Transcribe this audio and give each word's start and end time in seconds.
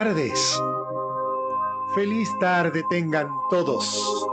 tardes. 0.00 0.58
Feliz 1.94 2.30
tarde 2.40 2.82
tengan 2.88 3.28
todos. 3.50 4.26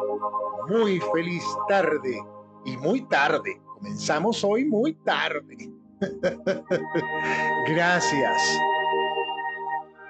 Muy 0.70 1.02
feliz 1.14 1.44
tarde 1.68 2.24
y 2.64 2.78
muy 2.78 3.02
tarde. 3.02 3.60
Comenzamos 3.66 4.46
hoy 4.46 4.64
muy 4.64 4.94
tarde. 4.94 5.70
Gracias. 7.68 8.42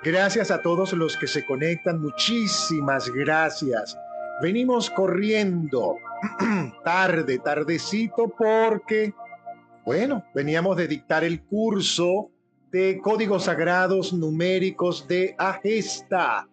Gracias 0.03 0.51
a 0.51 0.61
todos 0.61 0.93
los 0.93 1.17
que 1.17 1.25
se 1.25 1.43
conectan. 1.43 2.01
Muchísimas 2.01 3.09
gracias. 3.09 3.97
Venimos 4.43 4.91
corriendo 4.91 5.95
tarde, 6.83 7.39
tardecito, 7.39 8.29
porque, 8.29 9.11
bueno, 9.83 10.23
veníamos 10.35 10.77
de 10.77 10.87
dictar 10.87 11.23
el 11.23 11.41
curso 11.41 12.29
de 12.71 12.99
códigos 13.01 13.45
sagrados 13.45 14.11
numéricos 14.11 15.07
de 15.07 15.35
Agesta 15.37 16.47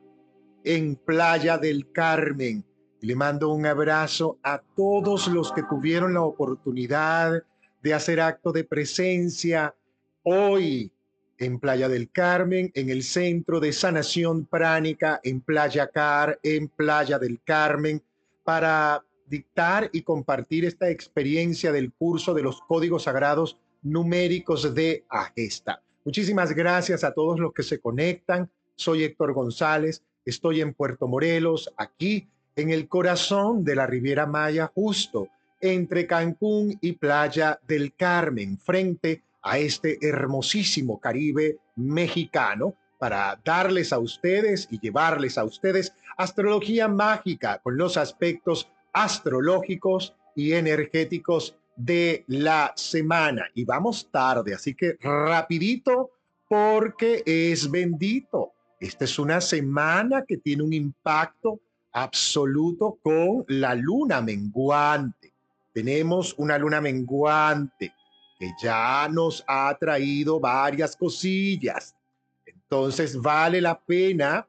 en 0.63 0.97
Playa 0.97 1.59
del 1.59 1.91
Carmen. 1.91 2.65
Le 3.01 3.17
mando 3.17 3.51
un 3.51 3.67
abrazo 3.67 4.39
a 4.43 4.63
todos 4.77 5.29
los 5.29 5.53
que 5.53 5.65
tuvieron 5.65 6.15
la 6.15 6.23
oportunidad 6.23 7.43
de 7.83 7.95
hacer 7.95 8.21
acto 8.21 8.53
de 8.53 8.65
presencia 8.65 9.75
hoy 10.23 10.91
en 11.37 11.59
Playa 11.59 11.89
del 11.89 12.11
Carmen, 12.11 12.71
en 12.75 12.91
el 12.91 13.03
Centro 13.03 13.59
de 13.61 13.73
Sanación 13.73 14.47
Pránica, 14.47 15.21
en 15.25 15.41
Playa 15.41 15.89
Car, 15.89 16.39
en 16.43 16.69
Playa 16.69 17.19
del 17.19 17.41
Carmen, 17.43 18.01
para 18.45 19.05
dictar 19.27 19.91
y 19.93 20.03
compartir 20.03 20.65
esta 20.65 20.89
experiencia 20.89 21.73
del 21.73 21.93
curso 21.93 22.33
de 22.35 22.43
los 22.43 22.61
códigos 22.63 23.03
sagrados 23.03 23.59
numéricos 23.83 24.75
de 24.75 25.05
Agesta. 25.09 25.84
Muchísimas 26.05 26.53
gracias 26.53 27.03
a 27.03 27.13
todos 27.13 27.41
los 27.41 27.55
que 27.55 27.63
se 27.63 27.81
conectan. 27.81 28.51
Soy 28.77 29.05
Héctor 29.05 29.33
González, 29.33 30.03
estoy 30.27 30.61
en 30.61 30.75
Puerto 30.75 31.09
Morelos, 31.09 31.73
aquí 31.79 32.29
en 32.57 32.71
el 32.71 32.89
corazón 32.89 33.65
de 33.65 33.75
la 33.75 33.87
Riviera 33.87 34.27
Maya, 34.27 34.71
justo 34.75 35.29
entre 35.63 36.07
Cancún 36.07 36.77
y 36.83 36.93
Playa 36.93 37.59
del 37.67 37.95
Carmen, 37.95 38.59
frente 38.59 39.23
a 39.41 39.59
este 39.59 39.99
hermosísimo 40.07 41.01
Caribe 41.01 41.57
mexicano, 41.77 42.75
para 42.99 43.41
darles 43.43 43.91
a 43.93 43.99
ustedes 43.99 44.69
y 44.71 44.79
llevarles 44.79 45.39
a 45.39 45.45
ustedes 45.45 45.95
astrología 46.19 46.87
mágica 46.87 47.61
con 47.63 47.79
los 47.79 47.97
aspectos 47.97 48.69
astrológicos 48.93 50.15
y 50.37 50.53
energéticos 50.53 51.57
de 51.77 52.25
la 52.29 52.73
semana. 52.77 53.47
Y 53.55 53.65
vamos 53.65 54.09
tarde, 54.11 54.55
así 54.55 54.75
que 54.75 54.97
rapidito 55.01 56.11
porque 56.49 57.23
es 57.27 57.71
bendito. 57.71 58.53
Esta 58.81 59.05
es 59.05 59.19
una 59.19 59.41
semana 59.41 60.25
que 60.27 60.37
tiene 60.37 60.63
un 60.63 60.73
impacto 60.73 61.61
absoluto 61.93 62.99
con 63.03 63.45
la 63.49 63.75
luna 63.75 64.21
menguante. 64.21 65.33
Tenemos 65.73 66.35
una 66.39 66.59
luna 66.59 66.81
menguante 66.81 67.93
que 68.39 68.51
ya 68.63 69.09
nos 69.11 69.45
ha 69.47 69.77
traído 69.79 70.39
varias 70.41 70.97
cosillas. 70.97 71.97
Entonces 72.45 73.21
vale 73.21 73.61
la 73.61 73.79
pena 73.81 74.47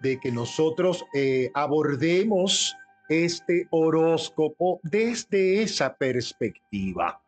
de 0.00 0.18
que 0.18 0.32
nosotros 0.32 1.04
eh, 1.14 1.50
abordemos 1.54 2.76
este 3.08 3.66
horóscopo 3.70 4.80
desde 4.82 5.62
esa 5.62 5.96
perspectiva. 5.96 7.20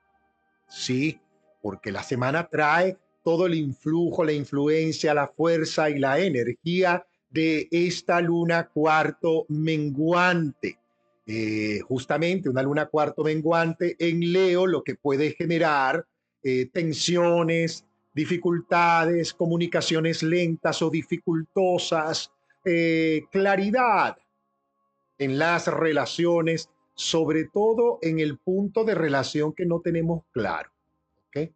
Sí, 0.68 1.18
porque 1.62 1.90
la 1.90 2.02
semana 2.02 2.48
trae 2.48 2.96
todo 3.22 3.46
el 3.46 3.54
influjo, 3.54 4.24
la 4.24 4.32
influencia, 4.32 5.14
la 5.14 5.28
fuerza 5.28 5.90
y 5.90 5.98
la 5.98 6.18
energía 6.18 7.04
de 7.30 7.68
esta 7.70 8.20
luna 8.20 8.68
cuarto 8.68 9.46
menguante. 9.48 10.78
Eh, 11.26 11.80
justamente 11.86 12.48
una 12.48 12.62
luna 12.62 12.86
cuarto 12.86 13.22
menguante 13.22 13.94
en 13.98 14.32
Leo 14.32 14.66
lo 14.66 14.82
que 14.82 14.96
puede 14.96 15.32
generar 15.32 16.04
eh, 16.42 16.66
tensiones, 16.72 17.84
dificultades, 18.14 19.32
comunicaciones 19.34 20.22
lentas 20.22 20.82
o 20.82 20.90
dificultosas, 20.90 22.32
eh, 22.64 23.22
claridad 23.30 24.16
en 25.20 25.38
las 25.38 25.68
relaciones, 25.68 26.70
sobre 26.94 27.44
todo 27.44 27.98
en 28.02 28.18
el 28.18 28.38
punto 28.38 28.84
de 28.84 28.96
relación 28.96 29.52
que 29.52 29.66
no 29.66 29.80
tenemos 29.80 30.24
claro. 30.32 30.70
¿ok? 31.28 31.50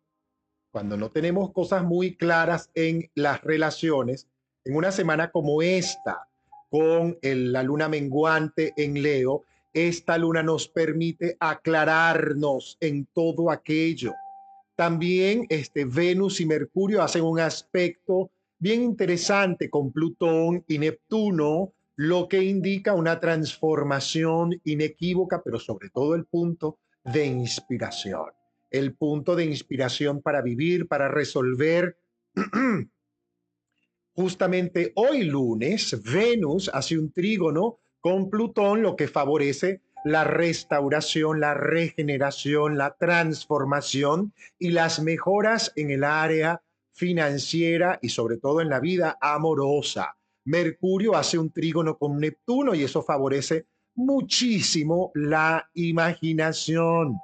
Cuando 0.71 0.97
no 0.97 1.11
tenemos 1.11 1.51
cosas 1.53 1.83
muy 1.83 2.15
claras 2.15 2.71
en 2.75 3.11
las 3.15 3.43
relaciones, 3.43 4.29
en 4.65 4.77
una 4.77 4.93
semana 4.93 5.31
como 5.31 5.63
esta, 5.63 6.29
con 6.71 7.19
la 7.23 7.63
luna 7.63 7.89
menguante 7.89 8.75
en 8.77 9.03
Leo, 9.03 9.45
esta 9.73 10.19
luna 10.19 10.43
nos 10.43 10.69
permite 10.69 11.37
aclararnos 11.41 12.77
en 12.81 13.07
todo 13.13 13.51
aquello. 13.51 14.13
También 14.77 15.47
este 15.49 15.85
Venus 15.85 16.41
y 16.41 16.47
Mercurio 16.47 17.03
hacen 17.03 17.23
un 17.23 17.41
aspecto 17.41 18.31
bien 18.59 18.83
interesante 18.83 19.71
con 19.71 19.93
Plutón 19.93 20.65
y 20.67 20.79
Neptuno, 20.79 21.73
lo 21.97 22.29
que 22.29 22.43
indica 22.43 22.95
una 22.95 23.21
transformación 23.21 24.61
inequívoca, 24.65 25.43
pero 25.43 25.59
sobre 25.59 25.91
todo 25.91 26.15
el 26.15 26.25
punto 26.25 26.79
de 27.05 27.27
inspiración, 27.27 28.27
el 28.71 28.95
punto 28.95 29.37
de 29.37 29.45
inspiración 29.45 30.23
para 30.23 30.43
vivir, 30.43 30.89
para 30.89 31.09
resolver. 31.09 31.99
Justamente 34.15 34.93
hoy 34.97 35.25
lunes, 35.25 36.01
Venus 36.03 36.71
hace 36.73 36.99
un 36.99 37.13
trígono 37.13 37.79
con 38.01 38.31
Plutón, 38.31 38.83
lo 38.83 38.97
que 38.97 39.09
favorece 39.09 39.81
la 40.05 40.25
restauración, 40.25 41.41
la 41.41 41.55
regeneración, 41.55 42.77
la 42.77 42.95
transformación 42.97 44.35
y 44.59 44.71
las 44.71 45.01
mejoras 45.01 45.73
en 45.77 45.91
el 45.91 46.05
área 46.05 46.63
financiera 46.93 47.99
y 48.03 48.11
sobre 48.11 48.37
todo 48.37 48.61
en 48.61 48.69
la 48.69 48.81
vida 48.81 49.17
amorosa. 49.21 50.17
Mercurio 50.45 51.17
hace 51.17 51.39
un 51.39 51.51
trígono 51.51 51.97
con 51.97 52.19
Neptuno 52.19 52.75
y 52.75 52.83
eso 52.83 53.03
favorece 53.03 53.67
muchísimo 53.95 55.11
la 55.15 55.71
imaginación. 55.75 57.17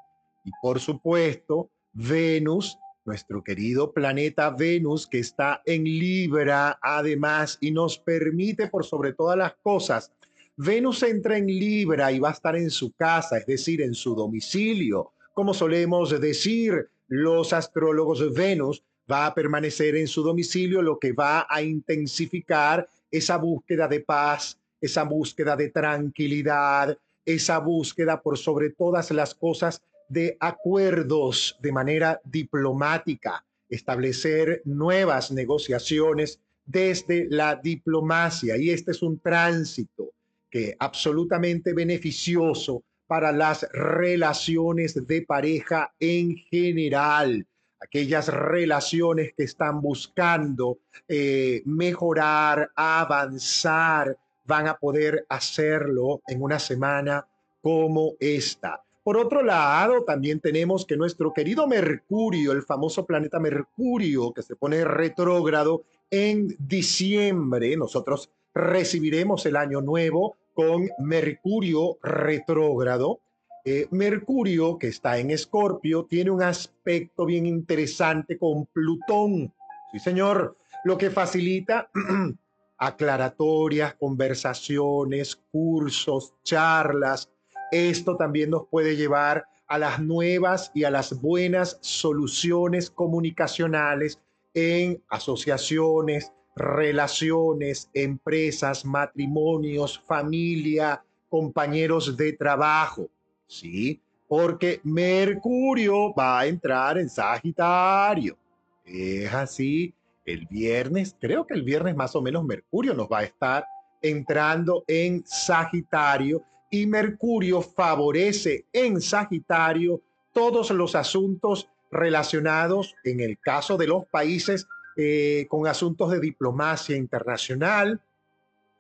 Y 0.45 0.51
por 0.63 0.81
supuesto, 0.81 1.71
Venus, 1.93 2.79
nuestro 3.05 3.43
querido 3.43 3.93
planeta 3.93 4.51
Venus, 4.51 5.07
que 5.07 5.19
está 5.19 5.61
en 5.67 5.85
Libra 5.85 6.79
además 6.81 7.59
y 7.61 7.73
nos 7.73 7.99
permite 7.99 8.69
por 8.69 8.85
sobre 8.85 9.13
todas 9.13 9.37
las 9.37 9.55
cosas. 9.63 10.13
Venus 10.57 11.03
entra 11.03 11.37
en 11.37 11.47
Libra 11.47 12.13
y 12.13 12.19
va 12.19 12.31
a 12.31 12.33
estar 12.33 12.57
en 12.57 12.71
su 12.71 12.93
casa, 12.93 13.39
es 13.39 13.47
decir, 13.47 13.83
en 13.83 13.95
su 13.95 14.15
domicilio. 14.15 15.13
Como 15.35 15.55
solemos 15.55 16.19
decir 16.21 16.89
los 17.09 17.53
astrólogos, 17.53 18.33
Venus 18.33 18.83
va 19.11 19.27
a 19.27 19.35
permanecer 19.35 19.97
en 19.97 20.07
su 20.07 20.23
domicilio, 20.23 20.83
lo 20.83 20.99
que 20.99 21.13
va 21.13 21.47
a 21.49 21.63
intensificar 21.63 22.89
esa 23.11 23.37
búsqueda 23.37 23.89
de 23.89 24.01
paz, 24.01 24.59
esa 24.81 25.05
búsqueda 25.05 25.57
de 25.57 25.71
tranquilidad, 25.71 26.97
esa 27.25 27.59
búsqueda 27.59 28.21
por 28.21 28.39
sobre 28.39 28.71
todas 28.71 29.11
las 29.11 29.35
cosas 29.35 29.81
de 30.09 30.37
acuerdos 30.41 31.57
de 31.61 31.73
manera 31.73 32.21
diplomática, 32.25 33.45
establecer 33.69 34.63
nuevas 34.65 35.31
negociaciones 35.31 36.41
desde 36.65 37.27
la 37.31 37.57
diplomacia. 37.57 38.57
Y 38.57 38.71
este 38.71 38.91
es 38.91 39.03
un 39.03 39.21
tránsito 39.21 40.13
que 40.51 40.75
absolutamente 40.79 41.73
beneficioso 41.73 42.83
para 43.07 43.33
las 43.33 43.69
relaciones 43.73 45.07
de 45.07 45.23
pareja 45.23 45.93
en 45.99 46.37
general 46.37 47.47
aquellas 47.81 48.29
relaciones 48.29 49.33
que 49.37 49.45
están 49.45 49.81
buscando 49.81 50.79
eh, 51.09 51.63
mejorar, 51.65 52.71
avanzar, 52.75 54.17
van 54.45 54.69
a 54.69 54.77
poder 54.77 55.25
hacerlo 55.29 56.21
en 56.27 56.43
una 56.43 56.59
semana 56.59 57.27
como 57.63 58.15
esta. 58.21 58.83
Por 59.03 59.17
otro 59.17 59.43
lado, 59.43 60.05
también 60.05 60.41
tenemos 60.41 60.85
que 60.85 60.97
nuestro 60.97 61.33
querido 61.33 61.67
Mercurio, 61.67 62.53
el 62.53 62.63
famoso 62.63 63.07
planeta 63.07 63.41
Mercurio, 63.41 64.33
que 64.33 64.43
se 64.43 64.57
pone 64.57 64.85
retrógrado 64.85 65.85
en 66.11 66.57
diciembre, 66.59 67.77
nosotros 67.77 68.31
recibiremos 68.53 69.47
el 69.47 69.57
año 69.57 69.81
nuevo 69.81 70.37
con 70.55 70.89
Mercurio 70.99 71.99
retrógrado 72.03 73.21
eh, 73.65 73.87
Mercurio, 73.91 74.79
que 74.79 74.89
está 74.89 75.19
en 75.19 75.31
Escorpio, 75.31 76.07
tiene 76.09 76.31
un 76.31 76.43
aspecto 76.43 77.27
bien 77.27 77.47
interesante 77.47 78.39
con 78.39 78.67
Plutón. 78.67 79.53
Sí, 79.93 79.99
señor, 79.99 80.57
lo 80.85 80.97
que 80.97 81.11
facilita 81.11 81.91
aclaratorias, 82.79 83.95
conversaciones, 83.95 85.37
cursos, 85.53 86.35
charlas. 86.43 87.31
Esto 87.71 88.17
también 88.17 88.51
nos 88.51 88.67
puede 88.69 88.97
llevar 88.97 89.45
a 89.69 89.79
las 89.79 90.01
nuevas 90.01 90.73
y 90.75 90.85
a 90.85 90.91
las 90.91 91.21
buenas 91.21 91.79
soluciones 91.81 92.91
comunicacionales 92.91 94.19
en 94.55 95.03
asociaciones, 95.09 96.33
relaciones, 96.57 97.89
empresas, 97.95 98.85
matrimonios, 98.85 100.01
familia, 100.01 101.05
compañeros 101.29 102.17
de 102.17 102.33
trabajo. 102.33 103.09
¿Sí? 103.51 104.01
Porque 104.29 104.81
Mercurio 104.85 106.15
va 106.15 106.39
a 106.39 106.47
entrar 106.47 106.99
en 106.99 107.09
Sagitario. 107.09 108.39
Es 108.85 109.35
así. 109.35 109.93
El 110.25 110.47
viernes, 110.47 111.17
creo 111.21 111.45
que 111.45 111.55
el 111.55 111.63
viernes 111.63 111.97
más 111.97 112.15
o 112.15 112.23
menos 112.23 112.45
Mercurio 112.45 112.95
nos 112.95 113.09
va 113.09 113.19
a 113.19 113.25
estar 113.25 113.67
entrando 114.01 114.85
en 114.87 115.25
Sagitario 115.27 116.45
y 116.71 116.87
Mercurio 116.87 117.61
favorece 117.61 118.67
en 118.73 119.01
Sagitario 119.01 120.01
todos 120.33 120.71
los 120.71 120.95
asuntos 120.95 121.69
relacionados, 121.91 122.95
en 123.03 123.19
el 123.19 123.37
caso 123.41 123.77
de 123.77 123.89
los 123.89 124.07
países, 124.07 124.69
eh, 124.97 125.47
con 125.49 125.67
asuntos 125.67 126.13
de 126.13 126.21
diplomacia 126.21 126.97
internacional, 126.97 128.01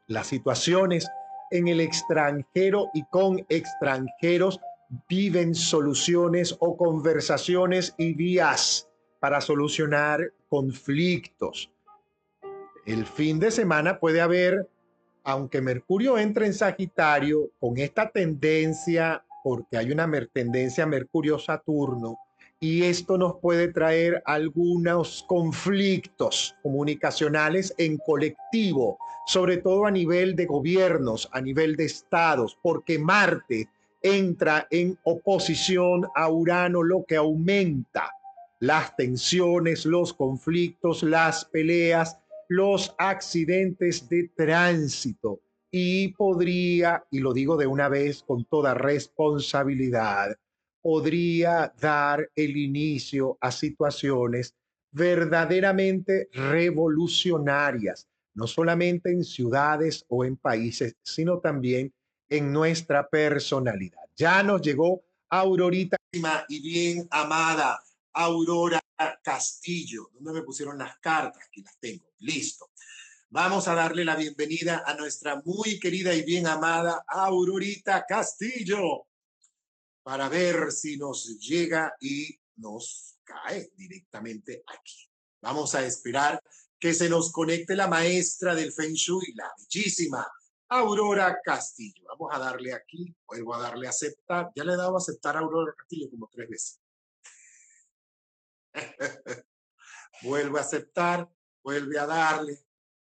las 0.07 0.29
situaciones 0.29 1.09
en 1.51 1.69
el 1.69 1.81
extranjero 1.81 2.91
y 2.95 3.05
con 3.05 3.45
extranjeros 3.49 4.61
viven 5.09 5.55
soluciones 5.55 6.57
o 6.59 6.77
conversaciones 6.77 7.95
y 7.99 8.15
vías 8.15 8.89
para 9.21 9.41
solucionar 9.41 10.33
conflictos. 10.49 11.71
El 12.87 13.05
fin 13.07 13.39
de 13.39 13.51
semana 13.51 14.01
puede 14.01 14.21
haber, 14.21 14.69
aunque 15.23 15.61
Mercurio 15.61 16.19
entre 16.19 16.47
en 16.47 16.55
Sagitario, 16.55 17.51
con 17.61 17.79
esta 17.79 18.11
tendencia, 18.11 19.25
porque 19.45 19.77
hay 19.77 19.93
una 19.93 20.11
tendencia 20.33 20.87
Mercurio-Saturno, 20.87 22.19
y 22.59 22.83
esto 22.83 23.17
nos 23.17 23.37
puede 23.41 23.69
traer 23.69 24.23
algunos 24.27 25.25
conflictos 25.27 26.55
comunicacionales 26.63 27.75
en 27.79 27.97
colectivo, 27.99 28.99
sobre 29.27 29.59
todo 29.59 29.87
a 29.87 29.91
nivel 29.91 30.35
de 30.37 30.47
gobiernos, 30.47 31.29
a 31.33 31.41
nivel 31.41 31.77
de 31.77 31.85
estados, 31.85 32.59
porque 32.63 32.99
Marte 32.99 33.69
entra 34.03 34.67
en 34.71 34.99
oposición 35.05 36.09
a 36.15 36.31
Urano, 36.31 36.83
lo 36.83 37.05
que 37.07 37.17
aumenta 37.17 38.11
las 38.61 38.95
tensiones, 38.97 39.87
los 39.87 40.13
conflictos, 40.13 41.03
las 41.03 41.45
peleas, 41.47 42.19
los 42.49 42.95
accidentes 42.99 44.09
de 44.09 44.31
tránsito. 44.37 45.41
Y 45.71 46.09
podría, 46.09 47.05
y 47.11 47.21
lo 47.21 47.33
digo 47.33 47.57
de 47.57 47.67
una 47.67 47.89
vez 47.89 48.23
con 48.23 48.45
toda 48.45 48.75
responsabilidad, 48.75 50.37
podría 50.83 51.73
dar 51.81 52.29
el 52.35 52.57
inicio 52.57 53.39
a 53.41 53.53
situaciones 53.53 54.55
verdaderamente 54.91 56.29
revolucionarias, 56.33 58.09
no 58.35 58.47
solamente 58.47 59.11
en 59.11 59.25
ciudades 59.25 60.05
o 60.09 60.25
en 60.25 60.37
países, 60.37 60.97
sino 61.03 61.39
también 61.39 61.93
en 62.29 62.53
nuestra 62.53 63.09
personalidad. 63.09 64.01
Ya 64.17 64.43
nos 64.43 64.63
llegó 64.63 65.03
Aurorita 65.29 65.97
y 66.49 66.61
bien 66.61 67.09
amada 67.11 67.83
Aurora 68.13 68.81
Castillo. 69.23 70.11
¿Dónde 70.15 70.41
me 70.41 70.43
pusieron 70.43 70.79
las 70.79 70.99
cartas? 70.99 71.45
Aquí 71.47 71.63
las 71.63 71.79
tengo. 71.79 72.05
Listo. 72.19 72.71
Vamos 73.31 73.69
a 73.69 73.75
darle 73.75 74.05
la 74.05 74.17
bienvenida 74.17 74.83
a 74.85 74.95
nuestra 74.95 75.41
muy 75.45 75.79
querida 75.79 76.13
y 76.15 76.23
bien 76.23 76.47
amada 76.47 77.05
Aurorita 77.07 78.05
Castillo 78.07 79.07
para 80.03 80.29
ver 80.29 80.73
si 80.73 80.97
nos 80.97 81.39
llega 81.39 81.95
y 82.01 82.37
nos 82.57 83.19
cae 83.23 83.71
directamente 83.77 84.65
aquí. 84.67 85.09
Vamos 85.41 85.75
a 85.75 85.87
esperar 85.87 86.43
que 86.81 86.95
se 86.95 87.11
nos 87.11 87.31
conecte 87.31 87.77
la 87.77 87.87
maestra 87.87 88.55
del 88.55 88.73
Feng 88.73 88.95
Shui, 88.95 89.35
la 89.35 89.53
bellísima 89.59 90.27
Aurora 90.71 91.39
Castillo. 91.45 92.03
Vamos 92.09 92.31
a 92.33 92.39
darle 92.39 92.73
aquí, 92.73 93.15
vuelvo 93.27 93.55
a 93.55 93.61
darle 93.61 93.87
a 93.87 93.91
aceptar. 93.91 94.51
Ya 94.57 94.65
le 94.65 94.73
he 94.73 94.77
dado 94.77 94.95
a 94.95 94.99
aceptar 94.99 95.37
a 95.37 95.41
Aurora 95.41 95.75
Castillo 95.77 96.09
como 96.09 96.29
tres 96.33 96.49
veces. 96.49 96.81
vuelve 100.23 100.59
a 100.59 100.63
aceptar, 100.63 101.31
vuelve 101.63 101.99
a 101.99 102.07
darle. 102.07 102.59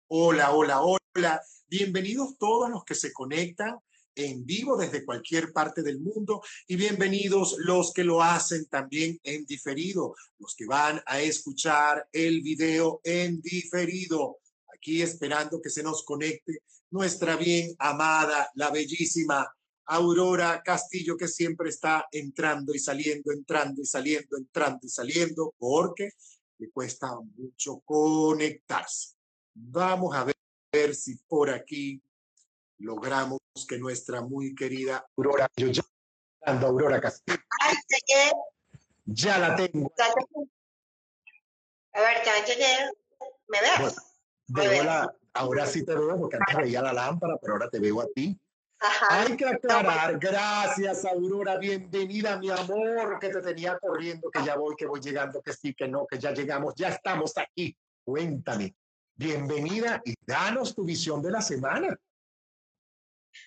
Hola, 0.08 0.52
hola, 0.52 0.80
hola. 0.80 1.42
Bienvenidos 1.66 2.38
todos 2.38 2.70
los 2.70 2.84
que 2.84 2.94
se 2.94 3.12
conectan 3.12 3.78
en 4.18 4.44
vivo 4.44 4.76
desde 4.76 5.04
cualquier 5.04 5.52
parte 5.52 5.80
del 5.80 6.00
mundo 6.00 6.42
y 6.66 6.74
bienvenidos 6.74 7.54
los 7.58 7.92
que 7.92 8.02
lo 8.02 8.20
hacen 8.20 8.66
también 8.66 9.18
en 9.22 9.46
diferido, 9.46 10.16
los 10.40 10.56
que 10.56 10.66
van 10.66 11.00
a 11.06 11.20
escuchar 11.20 12.08
el 12.12 12.42
video 12.42 13.00
en 13.04 13.40
diferido. 13.40 14.38
Aquí 14.74 15.02
esperando 15.02 15.62
que 15.62 15.70
se 15.70 15.84
nos 15.84 16.04
conecte 16.04 16.62
nuestra 16.90 17.36
bien 17.36 17.76
amada, 17.78 18.50
la 18.54 18.70
bellísima 18.70 19.46
Aurora 19.86 20.62
Castillo, 20.64 21.16
que 21.16 21.28
siempre 21.28 21.70
está 21.70 22.08
entrando 22.10 22.74
y 22.74 22.80
saliendo, 22.80 23.30
entrando 23.30 23.82
y 23.82 23.86
saliendo, 23.86 24.36
entrando 24.36 24.80
y 24.82 24.88
saliendo, 24.88 25.54
porque 25.56 26.10
le 26.58 26.70
cuesta 26.70 27.08
mucho 27.36 27.78
conectarse. 27.84 29.14
Vamos 29.54 30.16
a 30.16 30.26
ver 30.72 30.94
si 30.94 31.14
por 31.28 31.50
aquí 31.50 32.02
logramos 32.78 33.38
que 33.66 33.78
nuestra 33.78 34.20
muy 34.20 34.54
querida 34.54 35.06
Aurora, 35.16 35.48
yo 35.56 35.68
ya 35.68 35.82
Aurora 36.42 37.00
Castillo. 37.00 37.38
Ya 39.04 39.38
la 39.38 39.56
tengo. 39.56 39.92
A 41.92 42.00
ver, 42.00 42.24
ya 42.24 42.44
llegué. 42.44 42.90
¿Me 43.48 43.60
ves? 43.60 43.96
Bueno, 44.46 45.10
ahora 45.34 45.66
sí 45.66 45.84
te 45.84 45.94
veo 45.94 46.18
porque 46.18 46.36
antes 46.36 46.56
veía 46.56 46.82
la 46.82 46.92
lámpara, 46.92 47.36
pero 47.40 47.54
ahora 47.54 47.68
te 47.70 47.80
veo 47.80 48.00
a 48.00 48.06
ti. 48.14 48.38
Hay 49.10 49.36
que 49.36 49.44
aclarar, 49.44 50.18
gracias 50.18 51.04
Aurora, 51.04 51.58
bienvenida 51.58 52.38
mi 52.38 52.48
amor, 52.50 53.18
que 53.18 53.28
te 53.28 53.42
tenía 53.42 53.76
corriendo, 53.78 54.30
que 54.30 54.44
ya 54.44 54.56
voy, 54.56 54.76
que 54.76 54.86
voy 54.86 55.00
llegando, 55.00 55.42
que 55.42 55.52
sí, 55.52 55.74
que 55.74 55.88
no, 55.88 56.06
que 56.06 56.18
ya 56.18 56.32
llegamos, 56.32 56.74
ya 56.76 56.88
estamos 56.90 57.36
aquí. 57.36 57.76
Cuéntame, 58.04 58.76
bienvenida 59.16 60.00
y 60.04 60.14
danos 60.24 60.76
tu 60.76 60.84
visión 60.84 61.20
de 61.20 61.32
la 61.32 61.42
semana. 61.42 61.98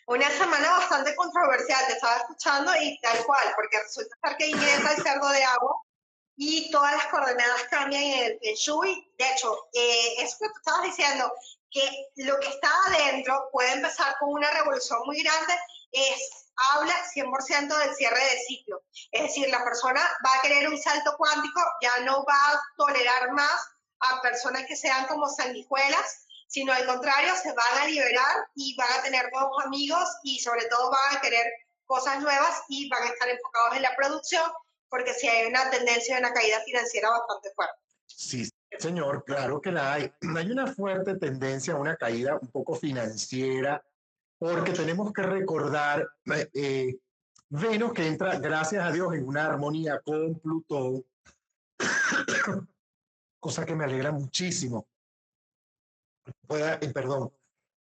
Una 0.08 0.30
semana 0.30 0.72
bastante 0.72 1.16
controversial, 1.16 1.86
te 1.88 1.94
estaba 1.94 2.18
escuchando 2.18 2.72
y 2.82 3.00
tal 3.02 3.26
cual, 3.26 3.54
porque 3.56 3.80
resulta 3.80 4.16
ser 4.24 4.38
que 4.38 4.48
ingresa 4.48 4.94
el 4.94 5.04
cerdo 5.04 5.30
de 5.30 5.44
agua 5.44 5.76
y 6.36 6.72
todas 6.72 6.94
las 6.96 7.08
coordenadas 7.08 7.64
cambian 7.70 8.02
en 8.02 8.24
el 8.26 8.40
Feng 8.40 8.56
Shui. 8.56 9.14
De 9.18 9.32
hecho, 9.32 9.70
eh, 9.74 10.16
eso 10.20 10.38
que 10.40 10.48
tú 10.48 10.54
estabas 10.58 10.84
diciendo, 10.84 11.32
que 11.70 11.90
lo 12.18 12.40
que 12.40 12.48
está 12.50 12.70
adentro 12.88 13.50
puede 13.52 13.72
empezar 13.74 14.16
con 14.20 14.30
una 14.34 14.52
revolución 14.52 15.00
muy 15.06 15.22
grande, 15.22 15.54
es 15.92 16.42
habla 16.74 16.94
100% 17.14 17.78
del 17.78 17.96
cierre 17.96 18.24
de 18.24 18.40
ciclo. 18.48 18.84
Es 19.12 19.24
decir, 19.24 19.50
la 19.50 19.64
persona 19.64 20.02
va 20.26 20.38
a 20.38 20.42
querer 20.42 20.68
un 20.70 20.78
salto 20.78 21.16
cuántico, 21.18 21.62
ya 21.82 22.00
no 22.00 22.24
va 22.26 22.52
a 22.52 22.62
tolerar 22.78 23.32
más 23.32 23.70
a 24.00 24.22
personas 24.22 24.66
que 24.68 24.76
sean 24.76 25.06
como 25.08 25.28
sanguijuelas, 25.28 26.28
sino 26.52 26.74
al 26.74 26.86
contrario, 26.86 27.32
se 27.42 27.54
van 27.54 27.82
a 27.82 27.88
liberar 27.88 28.50
y 28.56 28.76
van 28.76 29.00
a 29.00 29.04
tener 29.04 29.32
nuevos 29.32 29.64
amigos 29.66 30.04
y 30.22 30.38
sobre 30.40 30.66
todo 30.66 30.92
van 30.92 31.16
a 31.18 31.22
querer 31.22 31.46
cosas 31.86 32.22
nuevas 32.22 32.64
y 32.68 32.90
van 32.90 33.04
a 33.04 33.06
estar 33.08 33.30
enfocados 33.30 33.78
en 33.78 33.84
la 33.84 33.96
producción, 33.96 34.44
porque 34.90 35.14
si 35.14 35.30
hay 35.30 35.48
una 35.48 35.70
tendencia 35.70 36.16
de 36.16 36.22
una 36.22 36.34
caída 36.34 36.60
financiera 36.66 37.10
bastante 37.10 37.52
fuerte. 37.56 37.76
Sí, 38.06 38.50
señor, 38.78 39.24
claro 39.24 39.62
que 39.62 39.72
la 39.72 39.94
hay. 39.94 40.12
Hay 40.38 40.52
una 40.52 40.68
fuerte 40.68 41.16
tendencia 41.16 41.74
a 41.74 41.78
una 41.78 41.96
caída 41.96 42.38
un 42.42 42.50
poco 42.50 42.76
financiera, 42.76 43.82
porque 44.38 44.74
tenemos 44.74 45.14
que 45.14 45.22
recordar, 45.22 46.06
eh, 46.36 46.50
eh, 46.54 47.00
Venus 47.48 47.94
que 47.94 48.08
entra, 48.08 48.38
gracias 48.40 48.86
a 48.86 48.92
Dios, 48.92 49.14
en 49.14 49.26
una 49.26 49.46
armonía 49.46 50.02
con 50.02 50.38
Plutón, 50.40 51.06
cosa 53.40 53.66
que 53.66 53.74
me 53.74 53.86
alegra 53.86 54.12
muchísimo 54.12 54.91
pueda, 56.48 56.76
eh, 56.76 56.90
perdón, 56.90 57.32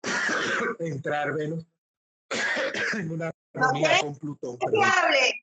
entrar 0.79 1.33
Venus 1.35 1.67
en 2.95 3.11
una 3.11 3.33
armonía 3.55 4.01
con 4.01 4.17
Plutón. 4.17 4.59
Que 4.59 4.67
hable, 4.67 5.43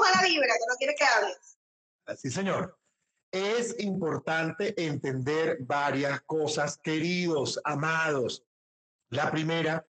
mala 0.00 0.22
vibra, 0.22 0.54
que 0.54 0.66
no 0.68 0.74
quiere 0.76 0.94
que 0.94 1.04
hable. 1.04 1.34
Sí, 2.16 2.30
señor. 2.30 2.78
Es 3.30 3.78
importante 3.80 4.74
entender 4.82 5.58
varias 5.60 6.22
cosas, 6.22 6.78
queridos, 6.78 7.60
amados. 7.62 8.42
La 9.10 9.30
primera, 9.30 9.86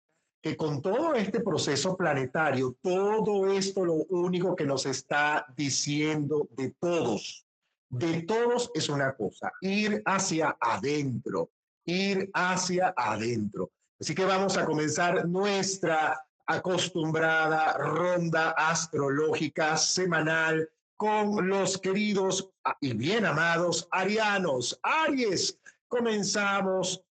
que 0.43 0.57
con 0.57 0.83
todo 0.83 1.15
este 1.15 1.41
proceso 1.41 1.97
planetario, 1.97 2.77
todo 2.83 3.51
esto 3.51 3.85
lo 3.87 3.95
único 4.11 4.55
que 4.55 4.67
nos 4.67 4.85
está 4.85 5.47
diciendo 5.57 6.47
de 6.51 6.75
todos, 6.79 7.47
de 7.89 8.23
todos 8.23 8.71
es 8.75 8.89
una 8.89 9.15
cosa, 9.15 9.53
ir 9.61 10.03
hacia 10.05 10.57
adentro, 10.61 11.51
ir 11.87 12.31
hacia 12.35 12.95
adentro. 12.97 13.71
Así 14.01 14.15
que 14.15 14.25
vamos 14.25 14.57
a 14.57 14.65
comenzar 14.65 15.27
nuestra 15.29 16.21
acostumbrada 16.47 17.75
ronda 17.79 18.51
astrológica 18.51 19.77
semanal 19.77 20.69
con 20.97 21.49
los 21.49 21.79
queridos 21.79 22.51
y 22.81 22.95
bien 22.95 23.25
amados 23.27 23.89
arianos. 23.91 24.79
Aries, 24.83 25.59
comenzamos 25.89 27.03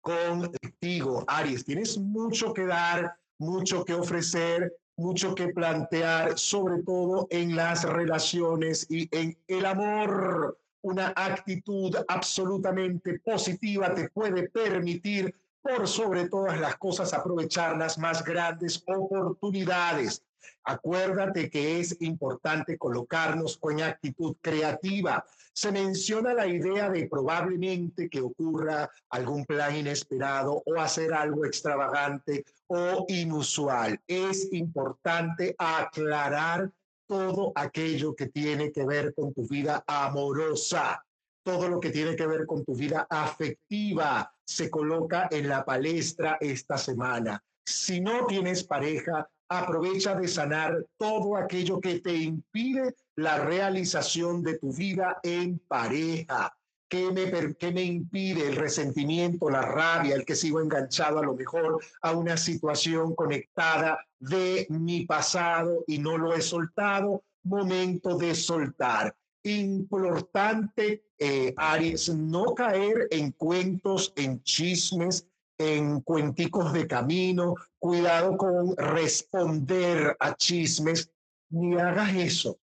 contigo, 0.00 1.24
Aries. 1.26 1.64
Tienes 1.64 1.98
mucho 1.98 2.52
que 2.52 2.66
dar, 2.66 3.16
mucho 3.38 3.84
que 3.84 3.94
ofrecer, 3.94 4.72
mucho 4.96 5.34
que 5.34 5.48
plantear, 5.48 6.38
sobre 6.38 6.82
todo 6.82 7.26
en 7.30 7.56
las 7.56 7.84
relaciones 7.84 8.86
y 8.90 9.08
en 9.16 9.36
el 9.46 9.66
amor. 9.66 10.58
Una 10.82 11.12
actitud 11.16 11.96
absolutamente 12.06 13.18
positiva 13.18 13.92
te 13.94 14.08
puede 14.10 14.48
permitir, 14.48 15.34
por 15.60 15.88
sobre 15.88 16.28
todas 16.28 16.60
las 16.60 16.76
cosas, 16.76 17.12
aprovechar 17.12 17.76
las 17.76 17.98
más 17.98 18.24
grandes 18.24 18.82
oportunidades. 18.86 20.22
Acuérdate 20.64 21.50
que 21.50 21.80
es 21.80 21.96
importante 22.00 22.78
colocarnos 22.78 23.56
con 23.58 23.80
actitud 23.80 24.36
creativa. 24.40 25.24
Se 25.52 25.72
menciona 25.72 26.32
la 26.32 26.46
idea 26.46 26.88
de 26.88 27.08
probablemente 27.08 28.08
que 28.08 28.20
ocurra 28.20 28.88
algún 29.10 29.44
plan 29.44 29.74
inesperado 29.74 30.62
o 30.64 30.80
hacer 30.80 31.12
algo 31.12 31.44
extravagante 31.44 32.44
o 32.68 33.04
inusual. 33.08 34.00
Es 34.06 34.52
importante 34.52 35.56
aclarar 35.58 36.70
todo 37.08 37.52
aquello 37.54 38.14
que 38.14 38.26
tiene 38.26 38.70
que 38.70 38.84
ver 38.84 39.14
con 39.14 39.32
tu 39.32 39.46
vida 39.48 39.82
amorosa, 39.86 41.02
todo 41.42 41.68
lo 41.68 41.80
que 41.80 41.90
tiene 41.90 42.14
que 42.14 42.26
ver 42.26 42.46
con 42.46 42.64
tu 42.64 42.74
vida 42.74 43.06
afectiva 43.08 44.30
se 44.44 44.70
coloca 44.70 45.28
en 45.30 45.48
la 45.48 45.64
palestra 45.64 46.36
esta 46.40 46.76
semana. 46.76 47.42
Si 47.66 48.00
no 48.00 48.26
tienes 48.26 48.64
pareja, 48.64 49.28
aprovecha 49.48 50.14
de 50.14 50.28
sanar 50.28 50.84
todo 50.98 51.36
aquello 51.36 51.80
que 51.80 52.00
te 52.00 52.14
impide 52.14 52.94
la 53.16 53.38
realización 53.38 54.42
de 54.42 54.58
tu 54.58 54.72
vida 54.72 55.18
en 55.22 55.58
pareja. 55.58 56.54
¿Qué 56.88 57.10
me, 57.10 57.54
¿Qué 57.56 57.70
me 57.70 57.82
impide 57.82 58.48
el 58.48 58.56
resentimiento, 58.56 59.50
la 59.50 59.60
rabia, 59.60 60.14
el 60.14 60.24
que 60.24 60.34
sigo 60.34 60.60
enganchado 60.60 61.18
a 61.18 61.22
lo 61.22 61.34
mejor 61.34 61.80
a 62.00 62.12
una 62.12 62.36
situación 62.38 63.14
conectada 63.14 64.06
de 64.18 64.66
mi 64.70 65.04
pasado 65.04 65.84
y 65.86 65.98
no 65.98 66.16
lo 66.16 66.34
he 66.34 66.40
soltado? 66.40 67.24
Momento 67.44 68.16
de 68.16 68.34
soltar. 68.34 69.14
Importante, 69.42 71.04
eh, 71.18 71.52
Aries, 71.56 72.08
no 72.08 72.54
caer 72.54 73.06
en 73.10 73.32
cuentos, 73.32 74.12
en 74.16 74.42
chismes, 74.42 75.26
en 75.58 76.00
cuenticos 76.00 76.72
de 76.72 76.86
camino, 76.86 77.54
cuidado 77.78 78.36
con 78.36 78.76
responder 78.76 80.16
a 80.20 80.34
chismes, 80.36 81.10
ni 81.50 81.76
hagas 81.76 82.14
eso. 82.14 82.58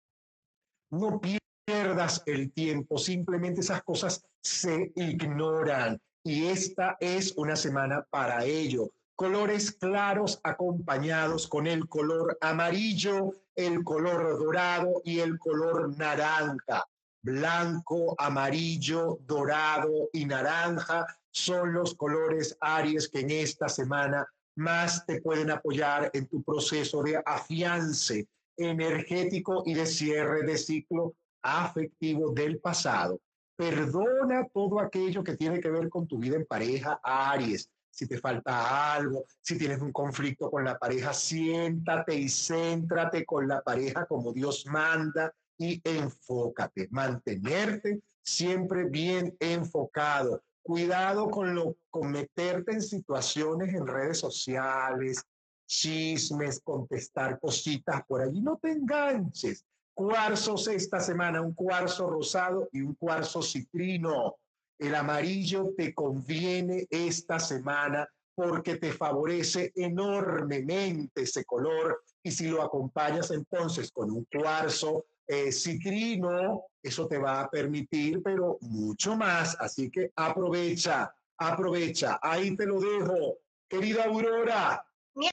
No 0.91 1.19
pierdas 1.65 2.23
el 2.25 2.51
tiempo, 2.51 2.97
simplemente 2.97 3.61
esas 3.61 3.83
cosas 3.83 4.25
se 4.41 4.91
ignoran 4.95 5.99
y 6.23 6.47
esta 6.47 6.97
es 6.99 7.33
una 7.37 7.55
semana 7.55 8.05
para 8.09 8.45
ello. 8.45 8.91
Colores 9.15 9.71
claros 9.71 10.39
acompañados 10.43 11.47
con 11.47 11.67
el 11.67 11.87
color 11.87 12.37
amarillo, 12.41 13.31
el 13.55 13.83
color 13.83 14.39
dorado 14.39 15.01
y 15.03 15.19
el 15.19 15.37
color 15.37 15.97
naranja. 15.97 16.85
Blanco, 17.21 18.15
amarillo, 18.17 19.19
dorado 19.21 20.09
y 20.11 20.25
naranja 20.25 21.05
son 21.31 21.73
los 21.73 21.95
colores 21.95 22.57
Aries 22.59 23.07
que 23.07 23.21
en 23.21 23.31
esta 23.31 23.69
semana 23.69 24.27
más 24.55 25.05
te 25.05 25.21
pueden 25.21 25.51
apoyar 25.51 26.09
en 26.13 26.27
tu 26.27 26.43
proceso 26.43 27.01
de 27.01 27.21
afiance 27.25 28.27
energético 28.57 29.63
y 29.65 29.73
de 29.73 29.85
cierre 29.85 30.43
de 30.43 30.57
ciclo 30.57 31.15
afectivo 31.43 32.31
del 32.31 32.59
pasado. 32.59 33.19
Perdona 33.55 34.47
todo 34.51 34.79
aquello 34.79 35.23
que 35.23 35.37
tiene 35.37 35.59
que 35.59 35.69
ver 35.69 35.89
con 35.89 36.07
tu 36.07 36.17
vida 36.17 36.35
en 36.35 36.45
pareja, 36.45 36.99
Aries. 37.03 37.69
Si 37.91 38.07
te 38.07 38.17
falta 38.17 38.95
algo, 38.95 39.25
si 39.39 39.57
tienes 39.57 39.79
un 39.79 39.91
conflicto 39.91 40.49
con 40.49 40.63
la 40.63 40.79
pareja, 40.79 41.13
siéntate 41.13 42.15
y 42.15 42.27
céntrate 42.27 43.23
con 43.23 43.47
la 43.47 43.61
pareja 43.61 44.07
como 44.07 44.33
Dios 44.33 44.65
manda 44.65 45.31
y 45.59 45.79
enfócate. 45.83 46.87
Mantenerte 46.89 48.01
siempre 48.23 48.85
bien 48.85 49.35
enfocado 49.39 50.41
cuidado 50.63 51.29
con 51.29 51.53
lo 51.53 51.75
con 51.89 52.11
meterte 52.11 52.71
en 52.71 52.81
situaciones 52.81 53.75
en 53.75 53.85
redes 53.85 54.17
sociales, 54.17 55.23
chismes, 55.67 56.61
contestar 56.63 57.39
cositas 57.39 58.03
por 58.07 58.21
allí. 58.21 58.41
No 58.41 58.57
te 58.57 58.71
enganches. 58.71 59.65
Cuarzos 59.93 60.67
esta 60.67 60.99
semana, 60.99 61.41
un 61.41 61.53
cuarzo 61.53 62.09
rosado 62.09 62.67
y 62.71 62.81
un 62.81 62.95
cuarzo 62.95 63.41
citrino. 63.41 64.35
El 64.79 64.95
amarillo 64.95 65.73
te 65.77 65.93
conviene 65.93 66.87
esta 66.89 67.39
semana 67.39 68.07
porque 68.35 68.77
te 68.77 68.91
favorece 68.91 69.71
enormemente 69.75 71.21
ese 71.21 71.45
color 71.45 72.03
y 72.23 72.31
si 72.31 72.47
lo 72.47 72.63
acompañas 72.63 73.29
entonces 73.31 73.91
con 73.91 74.09
un 74.09 74.25
cuarzo 74.25 75.05
eh, 75.27 75.51
citrino, 75.51 76.65
eso 76.81 77.07
te 77.07 77.17
va 77.17 77.41
a 77.41 77.49
permitir, 77.49 78.21
pero 78.23 78.57
mucho 78.61 79.15
más. 79.15 79.55
Así 79.59 79.89
que 79.89 80.11
aprovecha, 80.15 81.13
aprovecha. 81.37 82.19
Ahí 82.21 82.55
te 82.55 82.65
lo 82.65 82.79
dejo. 82.79 83.37
Querida 83.69 84.05
Aurora. 84.05 84.85
Mi 85.15 85.29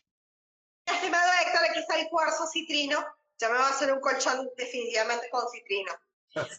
estimado 0.85 1.31
Héctor, 1.45 1.71
aquí 1.71 1.79
está 1.79 1.99
el 1.99 2.09
cuarzo 2.09 2.47
citrino. 2.47 2.99
Ya 3.41 3.49
me 3.49 3.59
va 3.59 3.69
a 3.69 3.71
hacer 3.71 3.93
un 3.93 4.01
colchón 4.01 4.51
definitivamente 4.57 5.31
con 5.31 5.49
citrino. 5.51 5.93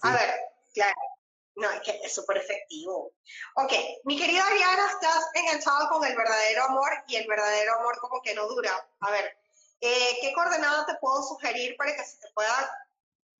A 0.01 0.13
ver, 0.13 0.39
claro. 0.73 0.95
No, 1.55 1.69
es 1.69 1.81
que 1.81 1.99
es 2.03 2.13
súper 2.13 2.37
efectivo. 2.37 3.11
Ok, 3.55 3.73
mi 4.05 4.17
querida 4.17 4.45
Ariana, 4.45 4.87
estás 4.87 5.29
enganchado 5.33 5.89
con 5.89 6.03
el 6.05 6.15
verdadero 6.15 6.63
amor 6.63 6.91
y 7.07 7.17
el 7.17 7.27
verdadero 7.27 7.75
amor 7.79 7.99
como 7.99 8.21
que 8.21 8.33
no 8.33 8.47
dura. 8.47 8.87
A 9.01 9.11
ver, 9.11 9.37
eh, 9.81 10.17
¿qué 10.21 10.33
coordenada 10.33 10.85
te 10.85 10.95
puedo 10.95 11.21
sugerir 11.23 11.75
para 11.77 11.95
que 11.95 12.03
se 12.03 12.17
te 12.17 12.31
pueda 12.33 12.81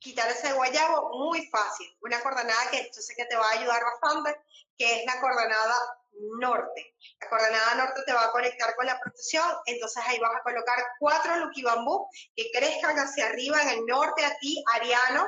quitar 0.02 0.30
ese 0.30 0.52
guayabo 0.54 1.18
muy 1.18 1.48
fácil. 1.48 1.96
Una 2.02 2.22
coordenada 2.22 2.70
que 2.72 2.92
yo 2.94 3.02
sé 3.02 3.16
que 3.16 3.26
te 3.26 3.36
va 3.36 3.48
a 3.48 3.60
ayudar 3.60 3.82
bastante, 3.84 4.42
que 4.78 5.00
es 5.00 5.06
la 5.06 5.22
coordenada 5.22 6.01
norte. 6.40 6.96
La 7.20 7.30
coordenada 7.30 7.76
norte 7.76 8.02
te 8.06 8.14
va 8.14 8.26
a 8.26 8.32
conectar 8.32 8.76
con 8.76 8.86
la 8.86 9.00
protección, 9.00 9.46
entonces 9.66 10.04
ahí 10.06 10.20
vas 10.20 10.36
a 10.36 10.44
colocar 10.44 10.78
cuatro 11.00 11.38
Lucky 11.38 11.64
Bambú 11.64 12.08
que 12.36 12.52
crezcan 12.54 12.98
hacia 12.98 13.28
arriba 13.28 13.62
en 13.62 13.70
el 13.70 13.86
norte 13.86 14.24
a 14.26 14.38
ti, 14.40 14.64
Ariano, 14.74 15.28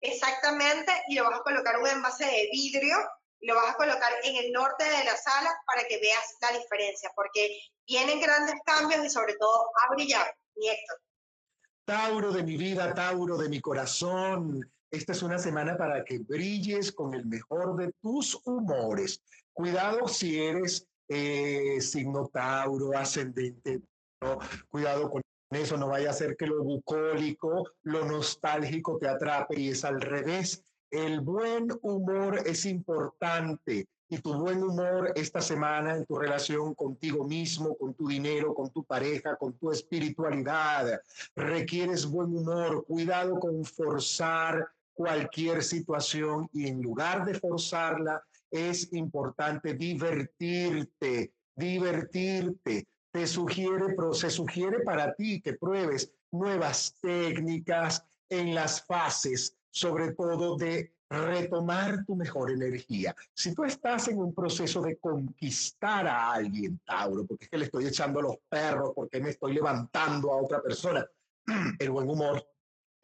exactamente, 0.00 0.92
y 1.08 1.14
lo 1.14 1.24
vas 1.24 1.40
a 1.40 1.42
colocar 1.42 1.78
un 1.78 1.86
envase 1.86 2.24
de 2.24 2.48
vidrio, 2.52 2.96
y 3.40 3.46
lo 3.46 3.54
vas 3.54 3.74
a 3.74 3.76
colocar 3.76 4.12
en 4.22 4.36
el 4.36 4.52
norte 4.52 4.84
de 4.84 5.04
la 5.04 5.16
sala 5.16 5.54
para 5.66 5.86
que 5.86 5.98
veas 5.98 6.36
la 6.40 6.58
diferencia, 6.58 7.10
porque 7.14 7.58
vienen 7.86 8.20
grandes 8.20 8.54
cambios 8.64 9.04
y 9.04 9.10
sobre 9.10 9.34
todo 9.34 9.70
a 9.82 9.94
brillar, 9.94 10.34
mi. 10.56 10.68
Tauro 11.84 12.32
de 12.32 12.42
mi 12.42 12.56
vida, 12.56 12.94
Tauro 12.94 13.36
de 13.36 13.50
mi 13.50 13.60
corazón. 13.60 14.72
Esta 14.90 15.12
es 15.12 15.22
una 15.22 15.38
semana 15.38 15.76
para 15.76 16.02
que 16.04 16.18
brilles 16.20 16.92
con 16.92 17.12
el 17.12 17.26
mejor 17.26 17.76
de 17.76 17.92
tus 18.00 18.40
humores. 18.46 19.22
Cuidado 19.54 20.08
si 20.08 20.40
eres 20.40 20.86
eh, 21.08 21.80
signo 21.80 22.26
Tauro, 22.26 22.96
ascendente. 22.98 23.80
Cuidado 24.68 25.10
con 25.10 25.22
eso, 25.50 25.76
no 25.76 25.88
vaya 25.88 26.10
a 26.10 26.14
ser 26.14 26.36
que 26.36 26.46
lo 26.46 26.62
bucólico, 26.64 27.70
lo 27.82 28.04
nostálgico 28.04 28.98
te 28.98 29.08
atrape 29.08 29.60
y 29.60 29.68
es 29.70 29.84
al 29.84 30.00
revés. 30.00 30.64
El 30.90 31.20
buen 31.20 31.68
humor 31.82 32.42
es 32.44 32.66
importante 32.66 33.86
y 34.08 34.18
tu 34.18 34.34
buen 34.34 34.62
humor 34.62 35.12
esta 35.14 35.40
semana 35.40 35.96
en 35.96 36.04
tu 36.04 36.16
relación 36.16 36.74
contigo 36.74 37.24
mismo, 37.24 37.76
con 37.76 37.94
tu 37.94 38.08
dinero, 38.08 38.54
con 38.54 38.70
tu 38.70 38.84
pareja, 38.84 39.36
con 39.36 39.52
tu 39.54 39.70
espiritualidad. 39.70 41.00
Requieres 41.36 42.06
buen 42.06 42.36
humor, 42.36 42.84
cuidado 42.86 43.38
con 43.38 43.64
forzar 43.64 44.68
cualquier 44.92 45.62
situación 45.62 46.48
y 46.52 46.68
en 46.68 46.82
lugar 46.82 47.24
de 47.24 47.34
forzarla, 47.34 48.22
es 48.54 48.92
importante 48.92 49.74
divertirte, 49.74 51.32
divertirte. 51.56 52.86
Te 53.10 53.26
sugiere, 53.26 53.94
pero 53.96 54.14
se 54.14 54.30
sugiere 54.30 54.80
para 54.80 55.12
ti 55.14 55.40
que 55.40 55.54
pruebes 55.54 56.12
nuevas 56.30 56.94
técnicas 57.00 58.04
en 58.28 58.54
las 58.54 58.84
fases, 58.86 59.56
sobre 59.70 60.12
todo 60.12 60.56
de 60.56 60.92
retomar 61.10 62.04
tu 62.04 62.14
mejor 62.14 62.52
energía. 62.52 63.14
Si 63.34 63.54
tú 63.54 63.64
estás 63.64 64.06
en 64.08 64.18
un 64.18 64.32
proceso 64.32 64.80
de 64.82 64.98
conquistar 64.98 66.06
a 66.06 66.32
alguien, 66.32 66.80
Tauro, 66.86 67.26
porque 67.26 67.44
es 67.44 67.50
que 67.50 67.58
le 67.58 67.64
estoy 67.64 67.86
echando 67.86 68.22
los 68.22 68.36
perros, 68.48 68.92
porque 68.94 69.20
me 69.20 69.30
estoy 69.30 69.54
levantando 69.54 70.32
a 70.32 70.40
otra 70.40 70.62
persona, 70.62 71.04
el 71.78 71.90
buen 71.90 72.08
humor. 72.08 72.44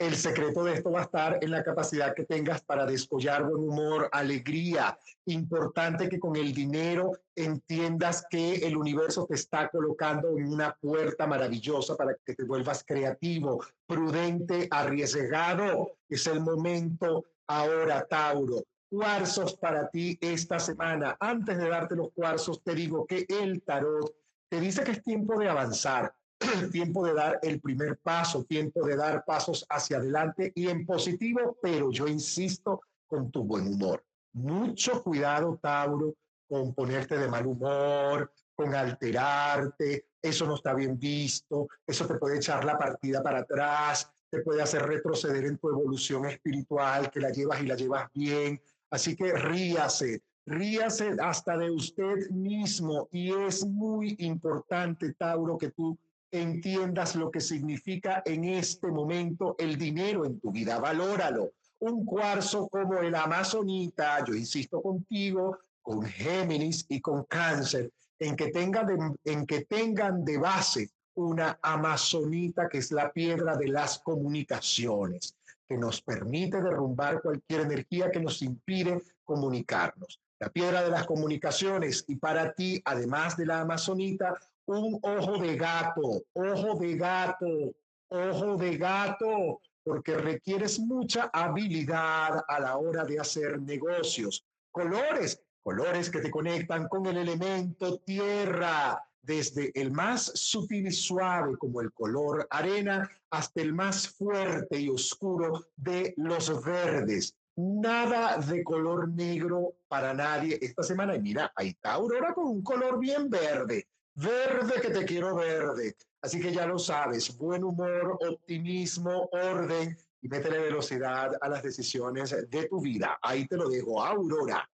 El 0.01 0.17
secreto 0.17 0.65
de 0.65 0.73
esto 0.73 0.91
va 0.91 1.01
a 1.01 1.05
estar 1.05 1.39
en 1.43 1.51
la 1.51 1.63
capacidad 1.63 2.15
que 2.15 2.25
tengas 2.25 2.63
para 2.63 2.87
descollar 2.87 3.45
buen 3.45 3.69
humor, 3.69 4.09
alegría. 4.11 4.99
Importante 5.27 6.09
que 6.09 6.19
con 6.19 6.37
el 6.37 6.55
dinero 6.55 7.13
entiendas 7.37 8.25
que 8.31 8.55
el 8.67 8.79
universo 8.79 9.27
te 9.27 9.35
está 9.35 9.69
colocando 9.69 10.39
en 10.39 10.51
una 10.51 10.75
puerta 10.75 11.27
maravillosa 11.27 11.97
para 11.97 12.17
que 12.25 12.35
te 12.35 12.45
vuelvas 12.45 12.83
creativo, 12.83 13.63
prudente, 13.87 14.69
arriesgado. 14.71 15.99
Es 16.09 16.27
el 16.27 16.41
momento 16.41 17.27
Ahora, 17.47 18.07
Tauro, 18.07 18.63
cuarzos 18.89 19.57
para 19.57 19.91
ti 19.91 20.17
esta 20.21 20.61
semana. 20.61 21.17
Antes 21.19 21.59
de 21.59 21.69
darte 21.69 21.97
los 21.97 22.13
cuarzos, 22.13 22.63
te 22.63 22.77
digo 22.77 23.05
que 23.05 23.27
el 23.29 23.63
tarot 23.65 24.15
te 24.49 24.61
dice 24.61 24.83
que 24.85 24.93
es 24.93 25.03
tiempo 25.03 25.37
de 25.37 25.49
avanzar, 25.49 26.15
tiempo 26.73 27.05
de 27.07 27.15
dar 27.15 27.39
el 27.43 27.61
primer 27.61 27.99
paso, 27.99 28.45
tiempo 28.45 28.87
de 28.87 28.97
dar 28.97 29.25
pasos 29.25 29.67
hacia 29.69 29.99
adelante 29.99 30.53
y 30.55 30.69
en 30.69 30.87
positivo, 30.87 31.59
pero 31.63 31.91
yo 31.91 32.07
insisto 32.07 32.81
con 33.07 33.31
tu 33.31 33.45
buen 33.45 33.67
humor. 33.67 34.05
Mucho 34.33 35.03
cuidado, 35.03 35.59
Tauro, 35.61 36.15
con 36.49 36.75
ponerte 36.75 37.19
de 37.19 37.29
mal 37.29 37.47
humor, 37.47 38.33
con 38.55 38.75
alterarte, 38.75 40.07
eso 40.23 40.47
no 40.47 40.55
está 40.55 40.75
bien 40.75 40.99
visto, 40.99 41.69
eso 41.87 42.07
te 42.07 42.15
puede 42.15 42.37
echar 42.37 42.65
la 42.65 42.79
partida 42.79 43.23
para 43.23 43.41
atrás, 43.41 44.11
te 44.31 44.43
puede 44.43 44.63
hacer 44.63 44.83
retroceder 44.83 45.45
en 45.45 45.59
tu 45.59 45.69
evolución 45.69 46.27
espiritual, 46.27 47.11
que 47.11 47.21
la 47.21 47.31
llevas 47.31 47.63
y 47.63 47.67
la 47.67 47.75
llevas 47.75 48.09
bien. 48.15 48.61
Así 48.91 49.17
que 49.17 49.33
ríase, 49.33 50.23
ríase 50.47 51.17
hasta 51.21 51.57
de 51.57 51.71
usted 51.71 52.31
mismo 52.31 53.09
y 53.11 53.33
es 53.33 53.65
muy 53.67 54.15
importante, 54.21 55.15
Tauro, 55.15 55.59
que 55.59 55.71
tú 55.71 55.99
entiendas 56.33 57.17
lo 57.17 57.31
que 57.31 57.41
significa 57.41 58.23
en 58.25 58.45
este 58.45 58.89
momento 58.89 59.57
el 59.59 59.77
dinero 59.77 60.25
en 60.25 60.41
tu 60.41 60.51
vida, 60.51 60.79
valóralo. 60.79 61.53
Un 61.81 62.05
cuarzo 62.05 62.69
como 62.69 62.99
el 62.99 63.15
Amazonita, 63.15 64.25
yo 64.25 64.35
insisto 64.35 64.83
contigo, 64.83 65.59
con 65.81 66.03
Géminis 66.03 66.85
y 66.89 67.01
con 67.01 67.25
Cáncer, 67.25 67.91
en 68.19 68.37
que, 68.37 68.51
tengan 68.51 69.17
en 69.25 69.47
que 69.47 69.65
tengan 69.65 70.25
de 70.25 70.39
base 70.39 70.91
una 71.15 71.59
amazonita 71.63 72.69
que 72.69 72.79
es 72.79 72.93
la 72.93 73.13
piedra 73.13 73.57
de 73.57 73.69
las 73.69 73.99
comunicaciones, 73.99 75.37
que 75.69 75.77
nos 75.77 76.03
permite 76.03 76.63
derrumbar 76.63 77.23
cualquier 77.23 77.63
energía 77.63 78.11
que 78.11 78.21
nos 78.21 78.43
impide 78.43 79.03
comunicarnos. 79.25 80.21
La 80.39 80.49
piedra 80.49 80.83
de 80.83 80.91
las 80.91 81.07
comunicaciones 81.07 82.05
y 82.09 82.17
para 82.17 82.53
ti, 82.55 82.81
además 82.85 83.37
de 83.37 83.47
la 83.47 83.61
amazonita, 83.61 84.35
un 84.79 84.99
ojo 85.03 85.39
de 85.39 85.57
gato, 85.57 86.23
ojo 86.33 86.79
de 86.79 86.97
gato, 86.97 87.75
ojo 88.09 88.57
de 88.57 88.77
gato, 88.77 89.61
porque 89.83 90.17
requieres 90.17 90.79
mucha 90.79 91.31
habilidad 91.33 92.45
a 92.47 92.61
la 92.61 92.77
hora 92.77 93.05
de 93.05 93.19
hacer 93.19 93.61
negocios. 93.61 94.45
Colores, 94.71 95.43
colores 95.63 96.11
que 96.11 96.21
te 96.21 96.31
conectan 96.31 96.89
con 96.89 97.07
el 97.07 97.17
elemento 97.19 97.99
tierra, 97.99 99.03
desde 99.23 99.71
el 99.79 99.93
más 99.93 100.33
sutil 100.35 100.87
y 100.87 100.93
suave 100.93 101.57
como 101.59 101.81
el 101.81 101.93
color 101.93 102.47
arena 102.51 103.09
hasta 103.31 103.61
el 103.61 103.75
más 103.75 104.09
fuerte 104.09 104.81
y 104.81 104.89
oscuro 104.89 105.67
de 105.77 106.15
los 106.17 106.65
verdes. 106.65 107.35
Nada 107.57 108.39
de 108.39 108.65
color 108.65 109.09
negro 109.09 109.75
para 109.89 110.15
nadie 110.15 110.59
esta 110.63 110.83
semana. 110.83 111.15
Y 111.17 111.21
mira, 111.21 111.53
ahí 111.55 111.69
está 111.69 111.93
Aurora 111.95 112.33
con 112.33 112.47
un 112.47 112.63
color 112.63 112.99
bien 112.99 113.29
verde. 113.29 113.87
Verde 114.15 114.81
que 114.81 114.91
te 114.91 115.05
quiero 115.05 115.35
verde. 115.35 115.97
Así 116.23 116.41
que 116.41 116.53
ya 116.53 116.67
lo 116.67 116.79
sabes, 116.79 117.37
buen 117.37 117.65
humor, 117.65 118.19
optimismo, 118.21 119.29
orden 119.33 119.97
y 120.21 120.29
métele 120.29 120.59
velocidad 120.59 121.31
a 121.41 121.49
las 121.49 121.63
decisiones 121.63 122.31
de 122.51 122.69
tu 122.69 122.81
vida. 122.81 123.19
Ahí 123.23 123.47
te 123.47 123.57
lo 123.57 123.69
dejo, 123.69 124.03
Aurora. 124.03 124.69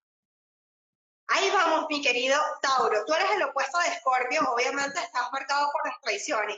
Ahí 1.28 1.50
vamos, 1.52 1.86
mi 1.90 2.02
querido 2.02 2.40
Tauro. 2.62 3.04
Tú 3.06 3.14
eres 3.14 3.32
el 3.36 3.44
opuesto 3.44 3.78
de 3.80 3.88
Escorpio, 3.88 4.42
obviamente 4.52 5.00
estás 5.00 5.32
marcado 5.32 5.70
por 5.72 5.88
las 5.88 6.00
traiciones. 6.02 6.58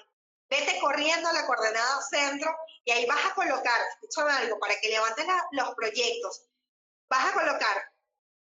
Vete 0.50 0.80
corriendo 0.80 1.28
a 1.28 1.34
la 1.34 1.46
coordenada 1.46 2.02
centro 2.10 2.50
y 2.86 2.92
ahí 2.92 3.06
vas 3.06 3.26
a 3.26 3.36
colocar, 3.36 3.82
escúchame 3.94 4.32
algo, 4.32 4.58
para 4.60 4.76
que 4.80 4.90
levantes 4.90 5.26
los 5.52 5.76
proyectos. 5.76 6.46
Vas 7.10 7.30
a 7.30 7.34
colocar 7.34 7.92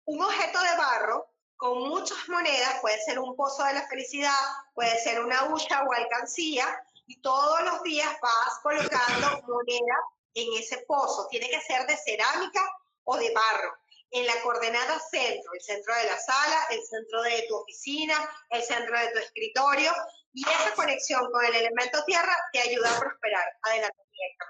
un 0.04 0.22
objeto 0.22 0.60
de 0.60 0.76
barro 0.76 1.27
con 1.58 1.88
muchas 1.88 2.28
monedas, 2.28 2.80
puede 2.80 2.98
ser 3.02 3.18
un 3.18 3.34
pozo 3.36 3.64
de 3.64 3.74
la 3.74 3.86
felicidad, 3.88 4.32
puede 4.74 4.96
ser 5.00 5.22
una 5.22 5.46
hucha 5.46 5.82
o 5.82 5.92
alcancía, 5.92 6.64
y 7.06 7.20
todos 7.20 7.62
los 7.64 7.82
días 7.82 8.08
vas 8.22 8.60
colocando 8.62 9.42
monedas 9.48 9.98
en 10.34 10.46
ese 10.56 10.78
pozo. 10.86 11.26
Tiene 11.28 11.50
que 11.50 11.60
ser 11.60 11.86
de 11.86 11.96
cerámica 11.96 12.60
o 13.04 13.16
de 13.16 13.32
barro 13.34 13.76
en 14.10 14.26
la 14.26 14.40
coordenada 14.42 15.00
centro, 15.00 15.52
el 15.52 15.60
centro 15.60 15.94
de 15.96 16.04
la 16.04 16.18
sala, 16.18 16.66
el 16.70 16.82
centro 16.84 17.22
de 17.22 17.44
tu 17.48 17.56
oficina, 17.56 18.14
el 18.50 18.62
centro 18.62 18.98
de 18.98 19.08
tu 19.08 19.18
escritorio, 19.18 19.92
y 20.32 20.42
esa 20.42 20.74
conexión 20.76 21.28
con 21.32 21.44
el 21.44 21.54
elemento 21.54 22.04
tierra 22.06 22.34
te 22.52 22.60
ayuda 22.60 22.96
a 22.96 23.00
prosperar. 23.00 23.44
Adelante, 23.62 23.98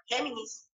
Géminis. 0.06 0.68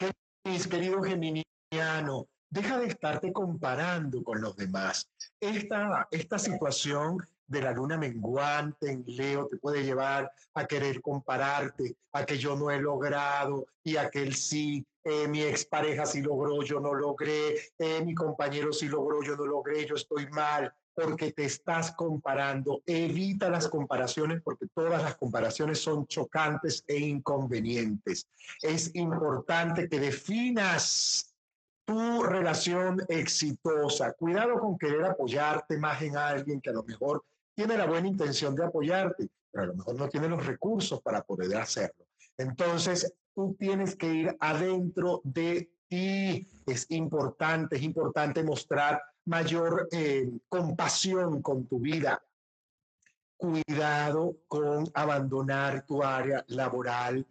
Géminis, 0.00 0.66
querido 0.66 1.00
geminiano, 1.02 2.26
deja 2.48 2.78
de 2.78 2.88
estarte 2.88 3.32
comparando 3.32 4.24
con 4.24 4.40
los 4.40 4.56
demás. 4.56 5.08
Esta, 5.40 6.06
esta 6.10 6.38
situación 6.38 7.26
de 7.46 7.62
la 7.62 7.72
luna 7.72 7.98
menguante 7.98 8.90
en 8.90 9.04
Leo 9.06 9.48
te 9.48 9.56
puede 9.56 9.82
llevar 9.82 10.30
a 10.54 10.66
querer 10.66 11.00
compararte, 11.00 11.96
a 12.12 12.24
que 12.24 12.38
yo 12.38 12.54
no 12.54 12.70
he 12.70 12.80
logrado 12.80 13.66
y 13.82 13.96
aquel 13.96 14.34
sí, 14.34 14.86
eh, 15.02 15.26
mi 15.26 15.42
expareja 15.42 16.06
sí 16.06 16.22
logró, 16.22 16.62
yo 16.62 16.78
no 16.78 16.94
logré, 16.94 17.56
eh, 17.78 18.04
mi 18.04 18.14
compañero 18.14 18.72
sí 18.72 18.88
logró, 18.88 19.22
yo 19.22 19.34
no 19.34 19.46
logré, 19.46 19.84
yo 19.84 19.96
estoy 19.96 20.28
mal, 20.28 20.72
porque 20.94 21.32
te 21.32 21.44
estás 21.44 21.92
comparando. 21.92 22.82
Evita 22.86 23.48
las 23.48 23.68
comparaciones 23.68 24.42
porque 24.42 24.66
todas 24.74 25.02
las 25.02 25.16
comparaciones 25.16 25.80
son 25.80 26.06
chocantes 26.06 26.84
e 26.86 26.98
inconvenientes. 26.98 28.28
Es 28.62 28.94
importante 28.94 29.88
que 29.88 29.98
definas 29.98 31.29
tu 31.90 32.22
relación 32.22 33.04
exitosa. 33.08 34.12
Cuidado 34.12 34.60
con 34.60 34.78
querer 34.78 35.06
apoyarte 35.06 35.76
más 35.76 36.00
en 36.02 36.16
alguien 36.16 36.60
que 36.60 36.70
a 36.70 36.74
lo 36.74 36.84
mejor 36.84 37.24
tiene 37.52 37.76
la 37.76 37.86
buena 37.86 38.06
intención 38.06 38.54
de 38.54 38.64
apoyarte, 38.64 39.28
pero 39.50 39.64
a 39.64 39.66
lo 39.66 39.74
mejor 39.74 39.96
no 39.96 40.08
tiene 40.08 40.28
los 40.28 40.46
recursos 40.46 41.02
para 41.02 41.22
poder 41.22 41.56
hacerlo. 41.56 42.06
Entonces, 42.38 43.12
tú 43.34 43.56
tienes 43.58 43.96
que 43.96 44.06
ir 44.06 44.36
adentro 44.38 45.20
de 45.24 45.68
ti. 45.88 46.46
Es 46.64 46.86
importante, 46.90 47.74
es 47.74 47.82
importante 47.82 48.44
mostrar 48.44 49.02
mayor 49.24 49.88
eh, 49.90 50.30
compasión 50.48 51.42
con 51.42 51.66
tu 51.66 51.80
vida. 51.80 52.22
Cuidado 53.36 54.36
con 54.46 54.88
abandonar 54.94 55.84
tu 55.86 56.04
área 56.04 56.44
laboral, 56.46 57.26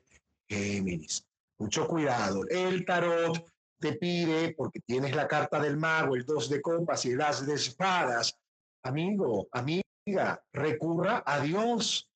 Géminis. 0.50 1.26
Mucho 1.60 1.88
cuidado. 1.88 2.46
El 2.50 2.84
tarot 2.84 3.42
te 3.80 3.94
pide, 3.94 4.54
porque 4.56 4.80
tienes 4.82 5.16
la 5.16 5.28
carta 5.28 5.60
del 5.60 5.78
mago, 5.78 6.16
el 6.16 6.26
dos 6.26 6.50
de 6.50 6.62
copas 6.62 7.06
y 7.06 7.12
el 7.12 7.22
as 7.22 7.46
de 7.46 7.56
espadas, 7.56 8.38
amigo, 8.84 9.48
amiga, 9.52 10.44
recurra 10.52 11.24
a 11.26 11.40
Dios 11.40 12.10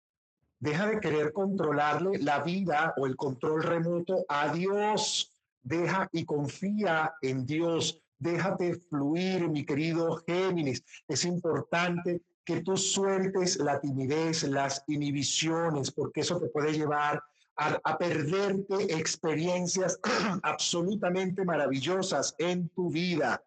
Deja 0.63 0.87
de 0.87 1.01
querer 1.01 1.33
controlarle 1.33 2.19
la 2.19 2.39
vida 2.39 2.93
o 2.95 3.05
el 3.05 3.17
control 3.17 3.63
remoto 3.63 4.23
a 4.29 4.47
Dios. 4.53 5.29
Deja 5.61 6.07
y 6.13 6.23
confía 6.23 7.13
en 7.21 7.45
Dios. 7.45 7.99
Déjate 8.17 8.75
fluir, 8.75 9.49
mi 9.49 9.65
querido 9.65 10.23
Géminis. 10.25 10.81
Es 11.05 11.25
importante 11.25 12.21
que 12.45 12.61
tú 12.61 12.77
sueltes 12.77 13.57
la 13.57 13.81
timidez, 13.81 14.43
las 14.43 14.85
inhibiciones, 14.87 15.91
porque 15.91 16.21
eso 16.21 16.39
te 16.39 16.47
puede 16.47 16.71
llevar 16.71 17.21
a, 17.57 17.79
a, 17.83 17.97
perderte 17.97 18.95
experiencias 18.95 19.99
absolutamente 20.43 21.45
maravillosas 21.45 22.35
en 22.37 22.69
tu 22.69 22.89
vida. 22.89 23.43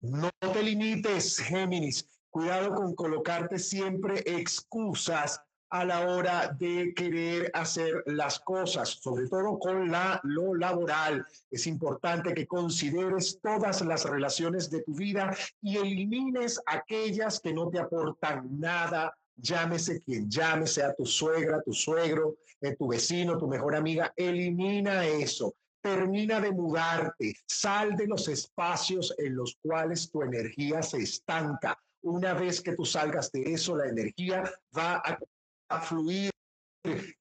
No 0.00 0.30
te 0.52 0.62
limites, 0.62 1.38
Géminis. 1.38 2.06
Cuidado 2.30 2.74
con 2.74 2.94
colocarte 2.94 3.58
siempre 3.58 4.22
excusas 4.26 5.40
a 5.70 5.84
la 5.84 6.08
hora 6.08 6.56
de 6.58 6.94
querer 6.94 7.50
hacer 7.52 8.02
las 8.06 8.40
cosas, 8.40 8.88
sobre 8.88 9.28
todo 9.28 9.58
con 9.58 9.90
la, 9.90 10.20
lo 10.24 10.54
laboral. 10.54 11.26
Es 11.50 11.66
importante 11.66 12.32
que 12.32 12.46
consideres 12.46 13.38
todas 13.42 13.82
las 13.82 14.04
relaciones 14.04 14.70
de 14.70 14.82
tu 14.82 14.94
vida 14.94 15.36
y 15.60 15.76
elimines 15.76 16.60
aquellas 16.66 17.40
que 17.40 17.52
no 17.52 17.68
te 17.68 17.78
aportan 17.78 18.58
nada, 18.58 19.14
llámese 19.36 20.00
quien 20.00 20.30
llame, 20.30 20.66
sea 20.66 20.94
tu 20.94 21.04
suegra, 21.04 21.62
tu 21.62 21.72
suegro, 21.72 22.36
eh, 22.60 22.76
tu 22.76 22.88
vecino, 22.88 23.38
tu 23.38 23.46
mejor 23.46 23.76
amiga, 23.76 24.12
elimina 24.16 25.06
eso. 25.06 25.54
Termina 25.80 26.40
de 26.40 26.50
mudarte, 26.50 27.34
sal 27.46 27.96
de 27.96 28.06
los 28.06 28.28
espacios 28.28 29.14
en 29.18 29.36
los 29.36 29.56
cuales 29.62 30.10
tu 30.10 30.22
energía 30.22 30.82
se 30.82 30.98
estanca. 30.98 31.78
Una 32.02 32.34
vez 32.34 32.60
que 32.60 32.74
tú 32.74 32.84
salgas 32.84 33.30
de 33.32 33.52
eso, 33.52 33.76
la 33.76 33.88
energía 33.88 34.42
va 34.76 35.02
a 35.68 35.80
fluir. 35.80 36.30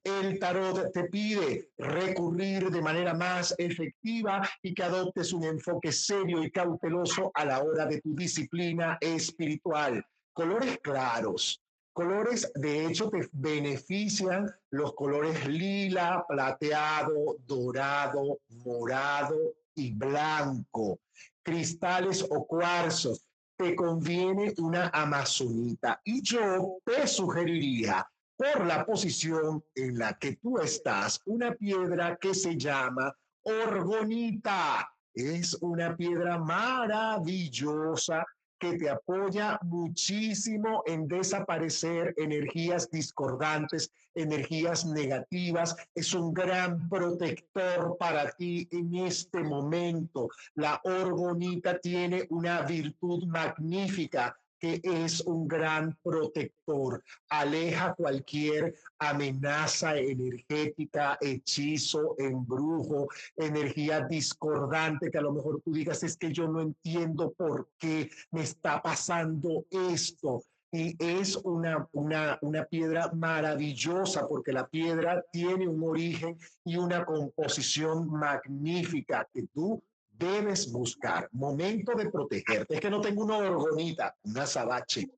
El 0.03 0.39
tarot 0.39 0.91
te 0.93 1.05
pide 1.05 1.71
recurrir 1.77 2.69
de 2.69 2.81
manera 2.81 3.13
más 3.13 3.53
efectiva 3.57 4.47
y 4.61 4.73
que 4.73 4.83
adoptes 4.83 5.33
un 5.33 5.43
enfoque 5.43 5.91
serio 5.91 6.43
y 6.43 6.51
cauteloso 6.51 7.31
a 7.33 7.45
la 7.45 7.61
hora 7.61 7.85
de 7.85 7.99
tu 8.01 8.15
disciplina 8.15 8.97
espiritual. 9.01 10.03
Colores 10.33 10.79
claros. 10.81 11.61
Colores, 11.97 12.51
de 12.53 12.85
hecho, 12.85 13.09
te 13.09 13.27
benefician 13.31 14.47
los 14.69 14.93
colores 14.93 15.47
lila, 15.47 16.23
plateado, 16.27 17.37
dorado, 17.47 18.37
morado 18.63 19.55
y 19.73 19.95
blanco. 19.95 20.99
cristales 21.41 22.23
o 22.29 22.45
cuarzos, 22.45 23.25
te 23.57 23.75
conviene 23.75 24.53
una 24.59 24.89
amazonita. 24.89 25.99
Y 26.03 26.21
yo 26.21 26.77
te 26.85 27.07
sugeriría, 27.07 28.07
por 28.35 28.67
la 28.67 28.85
posición 28.85 29.63
en 29.73 29.97
la 29.97 30.19
que 30.19 30.35
tú 30.35 30.59
estás, 30.59 31.19
una 31.25 31.55
piedra 31.55 32.15
que 32.21 32.35
se 32.35 32.55
llama 32.55 33.11
orgonita. 33.41 34.87
Es 35.15 35.55
una 35.61 35.97
piedra 35.97 36.37
maravillosa 36.37 38.23
que 38.59 38.77
te 38.77 38.89
apoya 38.89 39.59
muchísimo 39.63 40.83
en 40.85 41.07
desaparecer 41.07 42.13
energías 42.17 42.89
discordantes, 42.89 43.91
energías 44.15 44.85
negativas. 44.85 45.75
Es 45.93 46.13
un 46.13 46.33
gran 46.33 46.89
protector 46.89 47.97
para 47.97 48.31
ti 48.31 48.67
en 48.71 48.95
este 48.95 49.43
momento. 49.43 50.29
La 50.55 50.81
orgonita 50.83 51.79
tiene 51.79 52.25
una 52.29 52.61
virtud 52.61 53.25
magnífica 53.25 54.37
que 54.59 54.81
es 54.83 55.21
un 55.21 55.47
gran 55.47 55.97
protector, 56.03 57.03
aleja 57.29 57.93
cualquier 57.93 58.75
amenaza 58.99 59.97
energética, 59.97 61.17
hechizo, 61.21 62.15
embrujo, 62.17 63.07
energía 63.35 64.01
discordante, 64.01 65.11
que 65.11 65.17
a 65.17 65.21
lo 65.21 65.33
mejor 65.33 65.61
tú 65.61 65.73
digas, 65.73 66.03
es 66.03 66.17
que 66.17 66.31
yo 66.31 66.47
no 66.47 66.61
entiendo 66.61 67.31
por 67.33 67.69
qué 67.77 68.09
me 68.31 68.41
está 68.41 68.81
pasando 68.81 69.65
esto. 69.69 70.43
Y 70.69 70.95
es 70.99 71.37
una, 71.37 71.87
una, 71.93 72.37
una 72.41 72.65
piedra 72.65 73.09
maravillosa 73.13 74.27
porque 74.27 74.51
la 74.51 74.67
piedra 74.67 75.23
tiene 75.31 75.65
un 75.65 75.81
origen 75.81 76.37
y 76.65 76.75
una 76.75 77.05
composición 77.05 78.11
magnífica 78.11 79.27
que 79.33 79.43
tú 79.53 79.81
debes 80.17 80.71
buscar. 80.71 81.29
Momento 81.31 81.93
de 81.93 82.09
protegerte. 82.09 82.75
Es 82.75 82.81
que 82.81 82.89
no 82.89 83.01
tengo 83.01 83.23
una 83.23 83.37
orgonita, 83.37 84.15
una 84.23 84.45
sabache, 84.45 85.09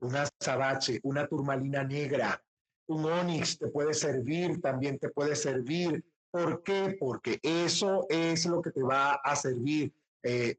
una 0.00 0.28
sabache, 0.40 1.00
una 1.02 1.26
turmalina 1.26 1.82
negra, 1.82 2.42
un 2.86 3.04
onix 3.04 3.58
te 3.58 3.68
puede 3.68 3.94
servir, 3.94 4.60
también 4.60 4.98
te 4.98 5.10
puede 5.10 5.36
servir. 5.36 6.04
¿Por 6.30 6.62
qué? 6.62 6.96
Porque 6.98 7.38
eso 7.42 8.06
es 8.08 8.46
lo 8.46 8.62
que 8.62 8.70
te 8.70 8.82
va 8.82 9.14
a 9.14 9.36
servir. 9.36 9.92
Eh, 10.22 10.56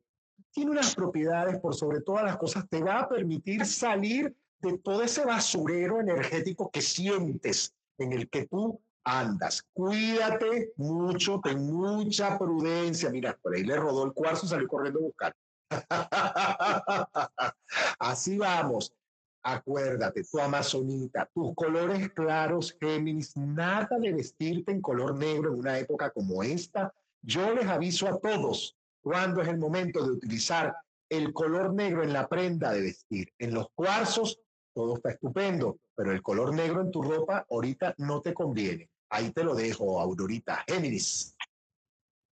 tiene 0.51 0.71
unas 0.71 0.95
propiedades, 0.95 1.59
por 1.59 1.75
sobre 1.75 2.01
todas 2.01 2.23
las 2.23 2.37
cosas, 2.37 2.67
te 2.69 2.81
va 2.81 3.01
a 3.01 3.09
permitir 3.09 3.65
salir 3.65 4.35
de 4.61 4.77
todo 4.79 5.03
ese 5.03 5.25
basurero 5.25 6.01
energético 6.01 6.69
que 6.69 6.81
sientes, 6.81 7.73
en 7.97 8.13
el 8.13 8.29
que 8.29 8.45
tú 8.47 8.79
andas. 9.03 9.63
Cuídate 9.73 10.73
mucho, 10.77 11.39
ten 11.43 11.65
mucha 11.65 12.37
prudencia. 12.37 13.09
Mira, 13.09 13.37
por 13.41 13.55
ahí 13.55 13.63
le 13.63 13.75
rodó 13.75 14.05
el 14.05 14.13
cuarzo 14.13 14.47
salió 14.47 14.67
corriendo 14.67 14.99
a 14.99 15.03
buscar. 15.03 15.35
Así 17.99 18.37
vamos. 18.37 18.93
Acuérdate, 19.41 20.23
tu 20.25 20.39
amazonita, 20.39 21.29
tus 21.33 21.55
colores 21.55 22.09
claros, 22.11 22.75
Géminis, 22.79 23.37
nada 23.37 23.97
de 23.97 24.11
vestirte 24.11 24.71
en 24.71 24.81
color 24.81 25.17
negro 25.17 25.53
en 25.53 25.59
una 25.59 25.79
época 25.79 26.09
como 26.11 26.43
esta. 26.43 26.93
Yo 27.21 27.53
les 27.53 27.65
aviso 27.65 28.07
a 28.07 28.19
todos 28.19 28.75
cuándo 29.01 29.41
es 29.41 29.47
el 29.47 29.57
momento 29.57 30.03
de 30.03 30.11
utilizar 30.11 30.75
el 31.09 31.33
color 31.33 31.73
negro 31.73 32.03
en 32.03 32.13
la 32.13 32.27
prenda 32.27 32.73
de 32.73 32.81
vestir. 32.81 33.33
En 33.39 33.53
los 33.53 33.69
cuarzos, 33.73 34.39
todo 34.73 34.95
está 34.95 35.11
estupendo, 35.11 35.79
pero 35.95 36.11
el 36.11 36.21
color 36.21 36.53
negro 36.53 36.81
en 36.81 36.91
tu 36.91 37.01
ropa 37.01 37.45
ahorita 37.49 37.95
no 37.97 38.21
te 38.21 38.33
conviene. 38.33 38.89
Ahí 39.09 39.31
te 39.31 39.43
lo 39.43 39.55
dejo, 39.55 39.99
Aurorita. 39.99 40.63
Géminis. 40.67 41.35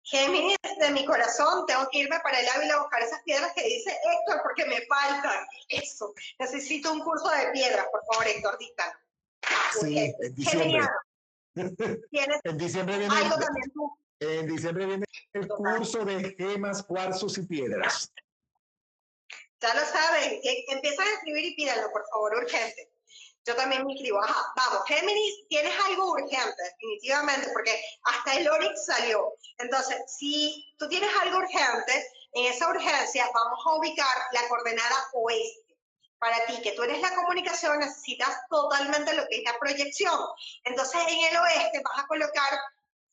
Géminis, 0.04 0.58
de 0.80 0.92
mi 0.92 1.06
corazón, 1.06 1.66
tengo 1.66 1.88
que 1.92 2.00
irme 2.00 2.20
para 2.22 2.40
el 2.40 2.48
Ávila 2.50 2.76
a 2.76 2.82
buscar 2.82 3.02
esas 3.02 3.22
piedras 3.24 3.54
que 3.56 3.64
dice 3.64 3.92
Héctor, 3.92 4.42
porque 4.44 4.66
me 4.66 4.86
faltan. 4.86 5.46
Eso. 5.70 6.14
Necesito 6.40 6.92
un 6.92 7.00
curso 7.00 7.30
de 7.30 7.52
piedras, 7.52 7.88
por 7.92 8.02
favor, 8.12 8.28
Héctor, 8.28 8.58
dicta. 8.58 9.00
Sí, 9.80 10.14
en 10.20 10.36
diciembre. 10.36 10.88
¿Tienes 11.54 12.40
en 12.44 12.58
diciembre 12.58 12.98
viene 12.98 13.16
algo 13.16 13.38
también 13.38 13.72
tú? 13.72 13.98
En 14.20 14.48
diciembre 14.48 14.86
viene 14.86 15.06
el 15.34 15.48
curso 15.48 16.04
de 16.06 16.36
gemas, 16.38 16.84
cuarzos 16.84 17.38
y 17.38 17.46
piedras. 17.46 18.12
Ya 19.64 19.74
lo 19.74 19.86
saben. 19.86 20.42
Empiezan 20.44 21.08
a 21.08 21.12
escribir 21.14 21.46
y 21.46 21.56
pídanlo, 21.56 21.90
por 21.90 22.06
favor, 22.10 22.36
urgente. 22.36 22.92
Yo 23.46 23.56
también 23.56 23.86
me 23.86 23.94
escribo, 23.94 24.22
ajá, 24.22 24.54
vamos, 24.58 24.86
Géminis, 24.88 25.48
tienes 25.48 25.74
algo 25.86 26.12
urgente, 26.12 26.64
definitivamente, 26.64 27.50
porque 27.54 27.82
hasta 28.04 28.34
el 28.36 28.50
Orix 28.50 28.86
salió. 28.86 29.34
Entonces, 29.60 29.98
si 30.08 30.76
tú 30.78 30.90
tienes 30.90 31.10
algo 31.22 31.38
urgente, 31.38 32.12
en 32.34 32.46
esa 32.52 32.68
urgencia 32.68 33.30
vamos 33.34 33.60
a 33.66 33.76
ubicar 33.76 34.18
la 34.34 34.48
coordenada 34.50 35.10
oeste. 35.14 35.78
Para 36.20 36.46
ti, 36.46 36.62
que 36.62 36.74
tú 36.74 36.84
eres 36.84 37.02
la 37.02 37.16
comunicación, 37.16 37.80
necesitas 37.80 38.36
totalmente 38.50 39.14
lo 39.14 39.26
que 39.28 39.38
es 39.38 39.44
la 39.44 39.58
proyección. 39.60 40.20
Entonces, 40.66 41.02
en 41.08 41.20
el 41.26 41.38
oeste 41.38 41.82
vas 41.84 42.04
a 42.04 42.08
colocar 42.08 42.60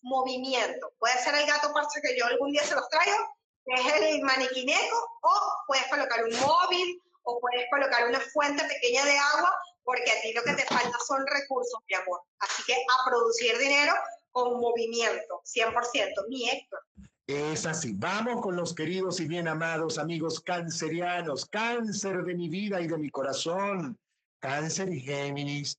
movimiento. 0.02 0.92
Puede 0.98 1.16
ser 1.22 1.34
el 1.36 1.46
gato 1.46 1.72
parche 1.72 2.00
que 2.02 2.18
yo 2.18 2.26
algún 2.26 2.50
día 2.50 2.64
se 2.64 2.74
los 2.74 2.88
traigo, 2.88 3.36
es 3.66 3.94
el 3.94 4.22
maniquineco, 4.22 5.18
o 5.22 5.30
puedes 5.66 5.86
colocar 5.88 6.24
un 6.24 6.40
móvil, 6.40 7.02
o 7.22 7.40
puedes 7.40 7.66
colocar 7.70 8.08
una 8.08 8.20
fuente 8.32 8.64
pequeña 8.64 9.04
de 9.04 9.16
agua 9.18 9.52
porque 9.84 10.10
a 10.10 10.20
ti 10.20 10.32
lo 10.32 10.42
que 10.42 10.54
te 10.54 10.66
falta 10.66 10.96
son 11.06 11.26
recursos, 11.26 11.80
mi 11.88 11.96
amor. 11.96 12.20
Así 12.38 12.62
que 12.66 12.74
a 12.74 13.10
producir 13.10 13.58
dinero 13.58 13.92
con 14.30 14.60
movimiento, 14.60 15.42
100%, 15.44 16.28
mi 16.28 16.48
Héctor. 16.48 16.80
Es 17.26 17.66
así. 17.66 17.92
Vamos 17.94 18.40
con 18.40 18.56
los 18.56 18.74
queridos 18.74 19.20
y 19.20 19.26
bien 19.26 19.48
amados 19.48 19.98
amigos 19.98 20.40
cancerianos, 20.40 21.46
cáncer 21.46 22.24
de 22.24 22.34
mi 22.34 22.48
vida 22.48 22.80
y 22.80 22.88
de 22.88 22.98
mi 22.98 23.10
corazón. 23.10 23.98
Cáncer 24.38 24.92
y 24.92 25.00
Géminis 25.00 25.76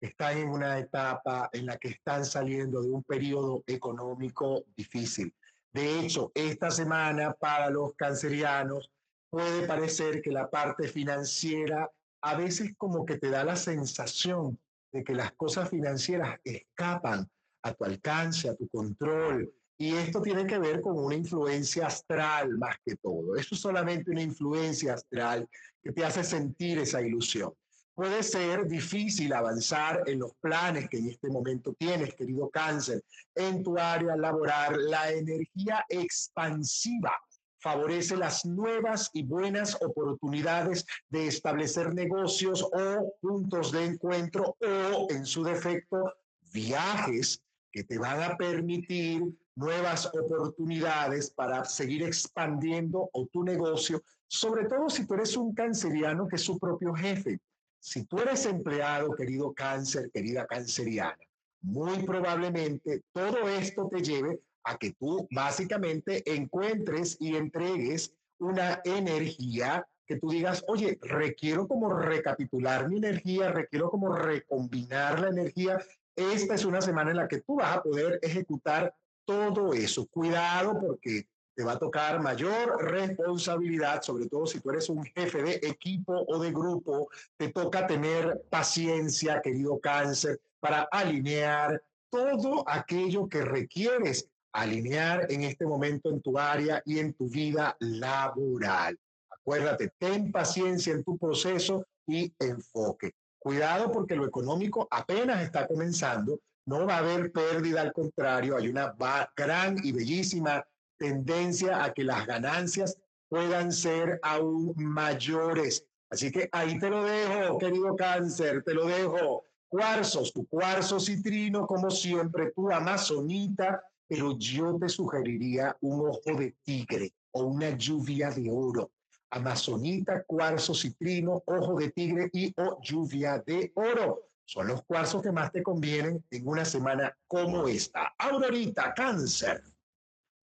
están 0.00 0.38
en 0.38 0.48
una 0.48 0.78
etapa 0.78 1.50
en 1.52 1.66
la 1.66 1.76
que 1.78 1.88
están 1.88 2.24
saliendo 2.24 2.80
de 2.80 2.90
un 2.90 3.02
periodo 3.02 3.62
económico 3.66 4.64
difícil. 4.76 5.34
De 5.78 6.00
hecho, 6.00 6.32
esta 6.34 6.72
semana 6.72 7.34
para 7.34 7.70
los 7.70 7.94
cancerianos 7.94 8.90
puede 9.30 9.64
parecer 9.64 10.20
que 10.22 10.32
la 10.32 10.50
parte 10.50 10.88
financiera 10.88 11.88
a 12.20 12.36
veces 12.36 12.72
como 12.76 13.06
que 13.06 13.16
te 13.16 13.30
da 13.30 13.44
la 13.44 13.54
sensación 13.54 14.58
de 14.92 15.04
que 15.04 15.14
las 15.14 15.30
cosas 15.34 15.70
financieras 15.70 16.40
escapan 16.42 17.30
a 17.62 17.72
tu 17.74 17.84
alcance, 17.84 18.48
a 18.48 18.56
tu 18.56 18.68
control. 18.70 19.54
Y 19.78 19.94
esto 19.94 20.20
tiene 20.20 20.48
que 20.48 20.58
ver 20.58 20.80
con 20.80 20.98
una 20.98 21.14
influencia 21.14 21.86
astral 21.86 22.58
más 22.58 22.74
que 22.84 22.96
todo. 22.96 23.36
Eso 23.36 23.54
es 23.54 23.60
solamente 23.60 24.10
una 24.10 24.22
influencia 24.22 24.94
astral 24.94 25.48
que 25.80 25.92
te 25.92 26.04
hace 26.04 26.24
sentir 26.24 26.80
esa 26.80 27.00
ilusión. 27.00 27.52
Puede 27.98 28.22
ser 28.22 28.68
difícil 28.68 29.32
avanzar 29.32 30.04
en 30.06 30.20
los 30.20 30.32
planes 30.36 30.88
que 30.88 30.98
en 30.98 31.08
este 31.08 31.28
momento 31.30 31.74
tienes, 31.76 32.14
querido 32.14 32.48
cáncer, 32.48 33.02
en 33.34 33.64
tu 33.64 33.76
área 33.76 34.14
laboral. 34.14 34.88
La 34.88 35.10
energía 35.10 35.84
expansiva 35.88 37.10
favorece 37.58 38.16
las 38.16 38.44
nuevas 38.46 39.10
y 39.14 39.24
buenas 39.24 39.76
oportunidades 39.82 40.86
de 41.08 41.26
establecer 41.26 41.92
negocios 41.92 42.62
o 42.62 43.14
puntos 43.20 43.72
de 43.72 43.86
encuentro 43.86 44.56
o, 44.60 45.08
en 45.10 45.26
su 45.26 45.42
defecto, 45.42 46.14
viajes 46.52 47.42
que 47.72 47.82
te 47.82 47.98
van 47.98 48.22
a 48.22 48.36
permitir 48.36 49.24
nuevas 49.56 50.06
oportunidades 50.06 51.32
para 51.32 51.64
seguir 51.64 52.04
expandiendo 52.04 53.10
o 53.12 53.26
tu 53.26 53.42
negocio, 53.42 54.00
sobre 54.28 54.66
todo 54.66 54.88
si 54.88 55.04
tú 55.04 55.14
eres 55.14 55.36
un 55.36 55.52
canceriano 55.52 56.28
que 56.28 56.36
es 56.36 56.42
su 56.42 56.60
propio 56.60 56.94
jefe. 56.94 57.40
Si 57.80 58.04
tú 58.04 58.18
eres 58.20 58.44
empleado, 58.46 59.14
querido 59.14 59.52
cáncer, 59.52 60.10
querida 60.12 60.46
canceriana, 60.46 61.18
muy 61.60 62.02
probablemente 62.04 63.02
todo 63.12 63.48
esto 63.48 63.88
te 63.88 64.02
lleve 64.02 64.40
a 64.64 64.76
que 64.76 64.92
tú 64.92 65.26
básicamente 65.30 66.22
encuentres 66.32 67.16
y 67.20 67.36
entregues 67.36 68.12
una 68.38 68.80
energía 68.84 69.86
que 70.06 70.16
tú 70.16 70.30
digas, 70.30 70.64
oye, 70.68 70.98
requiero 71.02 71.68
como 71.68 71.92
recapitular 71.92 72.88
mi 72.88 72.96
energía, 72.96 73.50
requiero 73.52 73.90
como 73.90 74.14
recombinar 74.14 75.20
la 75.20 75.28
energía. 75.28 75.78
Esta 76.16 76.54
es 76.54 76.64
una 76.64 76.80
semana 76.80 77.10
en 77.10 77.18
la 77.18 77.28
que 77.28 77.42
tú 77.42 77.56
vas 77.56 77.76
a 77.76 77.82
poder 77.82 78.18
ejecutar 78.22 78.94
todo 79.26 79.74
eso. 79.74 80.06
Cuidado 80.06 80.80
porque 80.80 81.26
te 81.58 81.64
va 81.64 81.72
a 81.72 81.78
tocar 81.78 82.22
mayor 82.22 82.84
responsabilidad, 82.84 84.00
sobre 84.00 84.28
todo 84.28 84.46
si 84.46 84.60
tú 84.60 84.70
eres 84.70 84.88
un 84.90 85.02
jefe 85.02 85.42
de 85.42 85.54
equipo 85.64 86.24
o 86.28 86.38
de 86.38 86.52
grupo, 86.52 87.08
te 87.36 87.48
toca 87.48 87.84
tener 87.84 88.44
paciencia, 88.48 89.42
querido 89.42 89.80
cáncer, 89.80 90.40
para 90.60 90.82
alinear 90.82 91.82
todo 92.10 92.62
aquello 92.64 93.28
que 93.28 93.40
requieres 93.40 94.28
alinear 94.52 95.26
en 95.32 95.42
este 95.42 95.66
momento 95.66 96.10
en 96.10 96.22
tu 96.22 96.38
área 96.38 96.80
y 96.86 97.00
en 97.00 97.12
tu 97.12 97.28
vida 97.28 97.76
laboral. 97.80 98.96
Acuérdate, 99.28 99.90
ten 99.98 100.30
paciencia 100.30 100.92
en 100.92 101.02
tu 101.02 101.18
proceso 101.18 101.84
y 102.06 102.32
enfoque. 102.38 103.14
Cuidado 103.36 103.90
porque 103.90 104.14
lo 104.14 104.24
económico 104.24 104.86
apenas 104.92 105.42
está 105.42 105.66
comenzando, 105.66 106.38
no 106.66 106.86
va 106.86 106.94
a 106.94 106.98
haber 106.98 107.32
pérdida, 107.32 107.80
al 107.80 107.92
contrario, 107.92 108.56
hay 108.56 108.68
una 108.68 108.94
gran 109.34 109.76
y 109.82 109.90
bellísima 109.90 110.64
tendencia 110.98 111.84
a 111.84 111.92
que 111.92 112.04
las 112.04 112.26
ganancias 112.26 112.98
puedan 113.28 113.72
ser 113.72 114.18
aún 114.22 114.74
mayores. 114.76 115.84
Así 116.10 116.32
que 116.32 116.48
ahí 116.52 116.78
te 116.78 116.90
lo 116.90 117.04
dejo, 117.04 117.58
querido 117.58 117.94
cáncer, 117.96 118.62
te 118.64 118.74
lo 118.74 118.86
dejo. 118.86 119.44
Cuarzos, 119.68 120.32
tu 120.32 120.46
cuarzo 120.46 120.98
citrino, 120.98 121.66
como 121.66 121.90
siempre, 121.90 122.52
tu 122.52 122.70
amazonita, 122.70 123.82
pero 124.06 124.36
yo 124.38 124.78
te 124.78 124.88
sugeriría 124.88 125.76
un 125.82 126.08
ojo 126.08 126.38
de 126.38 126.56
tigre 126.62 127.12
o 127.32 127.44
una 127.44 127.76
lluvia 127.76 128.30
de 128.30 128.50
oro. 128.50 128.92
Amazonita, 129.30 130.24
cuarzo 130.24 130.74
citrino, 130.74 131.42
ojo 131.44 131.78
de 131.78 131.90
tigre 131.90 132.30
y 132.32 132.54
o 132.56 132.80
lluvia 132.82 133.42
de 133.46 133.70
oro. 133.74 134.22
Son 134.46 134.66
los 134.66 134.82
cuarzos 134.84 135.22
que 135.22 135.30
más 135.30 135.52
te 135.52 135.62
convienen 135.62 136.24
en 136.30 136.48
una 136.48 136.64
semana 136.64 137.14
como 137.26 137.68
esta. 137.68 138.14
Aurorita, 138.16 138.94
cáncer. 138.94 139.62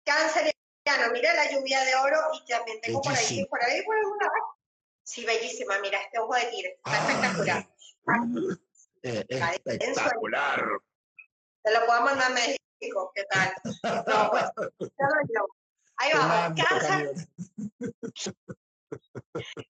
Cáncer, 0.05 0.55
mira 1.12 1.35
la 1.35 1.51
lluvia 1.51 1.83
de 1.83 1.95
oro 1.97 2.19
y 2.35 2.45
también 2.47 2.81
tengo 2.81 3.01
por 3.01 3.12
ahí, 3.14 3.47
por 3.47 3.62
ahí, 3.62 3.83
por 3.85 3.97
alguna 3.97 4.31
Sí, 5.03 5.25
bellísima, 5.25 5.79
mira, 5.81 6.01
este 6.01 6.19
ojo 6.19 6.35
de 6.35 6.47
tigre, 6.47 6.81
está 6.85 6.99
espectacular. 6.99 7.69
Eh, 9.03 9.27
espectacular. 9.29 10.64
Te 11.62 11.73
lo 11.73 11.87
puedo 11.87 12.01
mandar 12.03 12.31
a 12.31 12.35
México, 12.35 13.12
¿qué 13.14 13.25
tal? 13.25 13.55
No, 14.07 14.31
pues, 14.31 14.45
Ahí 15.97 16.11
vamos, 16.12 16.61
cáncer. 16.69 17.14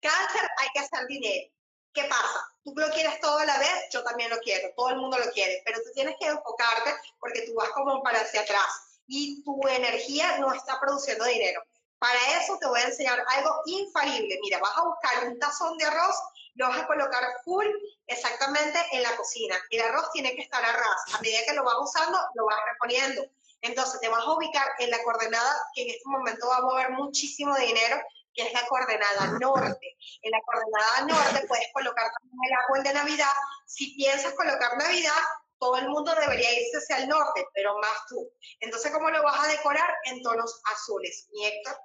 cáncer 0.01 0.51
hay 0.59 0.69
que 0.75 0.81
hacer 0.81 1.07
dinero. 1.07 1.53
¿Qué 1.93 2.05
pasa? 2.05 2.55
Tú 2.65 2.75
lo 2.77 2.89
quieres 2.91 3.21
todo 3.21 3.39
a 3.39 3.45
la 3.47 3.59
vez, 3.59 3.89
yo 3.93 4.03
también 4.05 4.31
lo 4.31 4.39
quiero, 4.39 4.73
todo 4.77 4.91
el 4.91 4.97
mundo 4.97 5.19
lo 5.19 5.31
quiere, 5.33 5.63
pero 5.65 5.79
tú 5.79 5.91
tienes 5.95 6.17
que 6.21 6.27
enfocarte 6.27 6.95
porque 7.19 7.43
tú 7.43 7.55
vas 7.55 7.71
como 7.71 8.03
para 8.03 8.21
hacia 8.21 8.43
atrás 8.43 8.90
y 9.11 9.43
tu 9.43 9.61
energía 9.69 10.39
no 10.39 10.55
está 10.55 10.79
produciendo 10.81 11.25
dinero. 11.25 11.61
Para 11.99 12.41
eso 12.41 12.57
te 12.59 12.67
voy 12.69 12.81
a 12.81 12.85
enseñar 12.85 13.23
algo 13.27 13.61
infalible. 13.67 14.39
Mira, 14.41 14.59
vas 14.61 14.79
a 14.79 14.85
buscar 14.85 15.29
un 15.29 15.39
tazón 15.39 15.77
de 15.77 15.85
arroz, 15.85 16.17
lo 16.55 16.69
vas 16.69 16.79
a 16.79 16.87
colocar 16.87 17.23
full 17.45 17.67
exactamente 18.07 18.79
en 18.93 19.03
la 19.03 19.15
cocina. 19.17 19.57
El 19.69 19.83
arroz 19.83 20.11
tiene 20.13 20.35
que 20.37 20.43
estar 20.43 20.65
a 20.65 20.73
ras. 20.73 21.15
A 21.15 21.21
medida 21.21 21.41
que 21.47 21.55
lo 21.55 21.65
vas 21.65 21.75
usando, 21.81 22.19
lo 22.35 22.47
vas 22.47 22.59
reponiendo. 22.73 23.23
Entonces 23.63 24.01
te 24.01 24.09
vas 24.09 24.25
a 24.25 24.33
ubicar 24.33 24.67
en 24.79 24.91
la 24.91 25.03
coordenada 25.03 25.55
que 25.75 25.83
en 25.83 25.91
este 25.91 26.09
momento 26.09 26.49
va 26.49 26.59
a 26.59 26.63
mover 26.63 26.91
muchísimo 26.93 27.55
dinero, 27.57 28.01
que 28.33 28.47
es 28.47 28.53
la 28.53 28.65
coordenada 28.69 29.39
norte. 29.41 29.97
En 30.23 30.31
la 30.31 30.41
coordenada 30.47 31.21
norte 31.23 31.47
puedes 31.49 31.67
colocar 31.75 32.11
también 32.13 32.39
el 32.47 32.59
árbol 32.65 32.85
de 32.85 32.95
Navidad. 32.95 33.35
Si 33.67 33.95
piensas 33.97 34.33
colocar 34.35 34.79
Navidad, 34.79 35.21
todo 35.61 35.77
el 35.77 35.89
mundo 35.89 36.13
debería 36.19 36.53
irse 36.59 36.79
hacia 36.79 37.05
el 37.05 37.09
norte, 37.09 37.47
pero 37.55 37.79
más 37.79 38.07
tú. 38.09 38.29
Entonces, 38.61 38.91
¿cómo 38.91 39.11
lo 39.11 39.23
vas 39.23 39.47
a 39.47 39.53
decorar? 39.53 39.91
En 40.07 40.23
tonos 40.23 40.61
azules. 40.75 41.29
¿Mi 41.33 41.47
Héctor? 41.47 41.77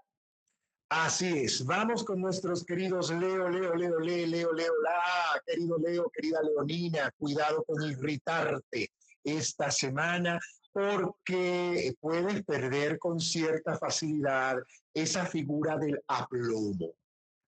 Así 0.90 1.46
es, 1.46 1.66
vamos 1.66 2.04
con 2.04 2.22
nuestros 2.22 2.64
queridos 2.64 3.10
Leo, 3.10 3.50
Leo, 3.50 3.76
Leo, 3.76 4.00
Leo, 4.00 4.28
Leo, 4.28 4.54
Leo, 4.54 4.74
la, 4.84 5.42
querido 5.46 5.78
Leo, 5.80 6.10
querida 6.12 6.42
Leonina, 6.44 7.12
cuidado 7.18 7.64
con 7.64 7.84
irritarte 7.84 8.92
esta 9.24 9.72
semana 9.72 10.40
porque 10.72 11.96
puedes 12.00 12.44
perder 12.46 13.00
con 13.00 13.20
cierta 13.20 13.78
facilidad 13.78 14.58
esa 14.94 15.26
figura 15.26 15.76
del 15.78 16.00
aplomo. 16.08 16.94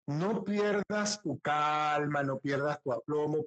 No 0.08 0.44
pierdas 0.44 1.22
tu 1.22 1.40
calma, 1.40 2.24
no 2.24 2.40
pierdas 2.40 2.82
tu 2.82 2.92
aplomo 2.92 3.46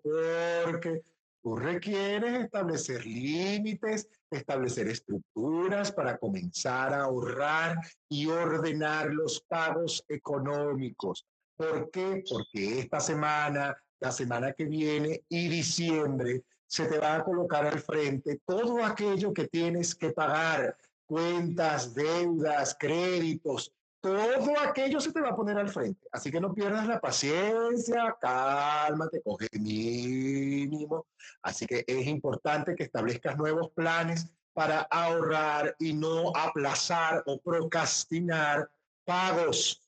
porque 0.64 1.02
Tú 1.42 1.56
requieres 1.56 2.44
establecer 2.44 3.06
límites, 3.06 4.08
establecer 4.30 4.88
estructuras 4.88 5.90
para 5.90 6.18
comenzar 6.18 6.92
a 6.92 7.04
ahorrar 7.04 7.78
y 8.10 8.26
ordenar 8.26 9.10
los 9.10 9.40
pagos 9.48 10.04
económicos. 10.08 11.26
¿Por 11.56 11.90
qué? 11.90 12.22
Porque 12.28 12.80
esta 12.80 13.00
semana, 13.00 13.74
la 14.00 14.12
semana 14.12 14.52
que 14.52 14.66
viene 14.66 15.24
y 15.28 15.48
diciembre 15.48 16.44
se 16.66 16.86
te 16.86 16.98
va 16.98 17.16
a 17.16 17.24
colocar 17.24 17.66
al 17.66 17.80
frente 17.80 18.40
todo 18.46 18.84
aquello 18.84 19.32
que 19.32 19.48
tienes 19.48 19.94
que 19.94 20.10
pagar, 20.10 20.76
cuentas, 21.06 21.94
deudas, 21.94 22.76
créditos, 22.78 23.72
todo 24.00 24.58
aquello 24.60 25.00
se 25.00 25.12
te 25.12 25.20
va 25.20 25.30
a 25.30 25.36
poner 25.36 25.58
al 25.58 25.68
frente. 25.68 26.06
Así 26.12 26.30
que 26.30 26.40
no 26.40 26.54
pierdas 26.54 26.86
la 26.86 27.00
paciencia, 27.00 28.16
cálmate, 28.20 29.22
coge 29.22 29.48
mínimo. 29.58 31.06
Así 31.42 31.66
que 31.66 31.84
es 31.86 32.06
importante 32.06 32.74
que 32.74 32.84
establezcas 32.84 33.36
nuevos 33.36 33.70
planes 33.72 34.30
para 34.52 34.80
ahorrar 34.90 35.76
y 35.78 35.92
no 35.92 36.32
aplazar 36.34 37.22
o 37.26 37.40
procrastinar 37.40 38.70
pagos. 39.04 39.82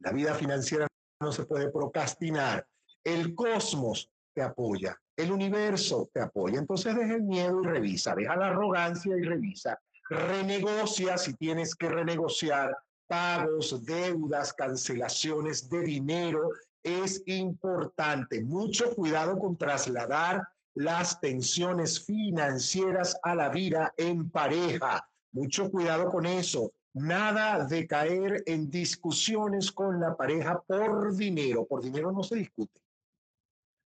La 0.00 0.12
vida 0.12 0.34
financiera 0.34 0.86
no 1.20 1.32
se 1.32 1.44
puede 1.44 1.70
procrastinar. 1.70 2.66
El 3.02 3.34
cosmos 3.34 4.10
te 4.34 4.42
apoya, 4.42 5.00
el 5.16 5.32
universo 5.32 6.10
te 6.12 6.20
apoya. 6.20 6.58
Entonces 6.58 6.94
deja 6.94 7.14
el 7.14 7.22
miedo 7.22 7.62
y 7.62 7.66
revisa, 7.66 8.14
deja 8.14 8.36
la 8.36 8.48
arrogancia 8.48 9.16
y 9.16 9.22
revisa. 9.22 9.80
Renegocia 10.10 11.16
si 11.16 11.34
tienes 11.34 11.74
que 11.74 11.88
renegociar 11.88 12.76
pagos, 13.06 13.84
deudas, 13.84 14.52
cancelaciones 14.52 15.68
de 15.68 15.80
dinero, 15.82 16.50
es 16.82 17.22
importante. 17.26 18.42
Mucho 18.42 18.94
cuidado 18.94 19.38
con 19.38 19.56
trasladar 19.56 20.46
las 20.74 21.20
tensiones 21.20 22.04
financieras 22.04 23.16
a 23.22 23.34
la 23.34 23.48
vida 23.48 23.94
en 23.96 24.30
pareja. 24.30 25.08
Mucho 25.32 25.70
cuidado 25.70 26.10
con 26.10 26.26
eso. 26.26 26.72
Nada 26.92 27.64
de 27.66 27.86
caer 27.86 28.42
en 28.46 28.70
discusiones 28.70 29.72
con 29.72 30.00
la 30.00 30.16
pareja 30.16 30.60
por 30.60 31.14
dinero. 31.16 31.66
Por 31.66 31.82
dinero 31.82 32.12
no 32.12 32.22
se 32.22 32.36
discute. 32.36 32.80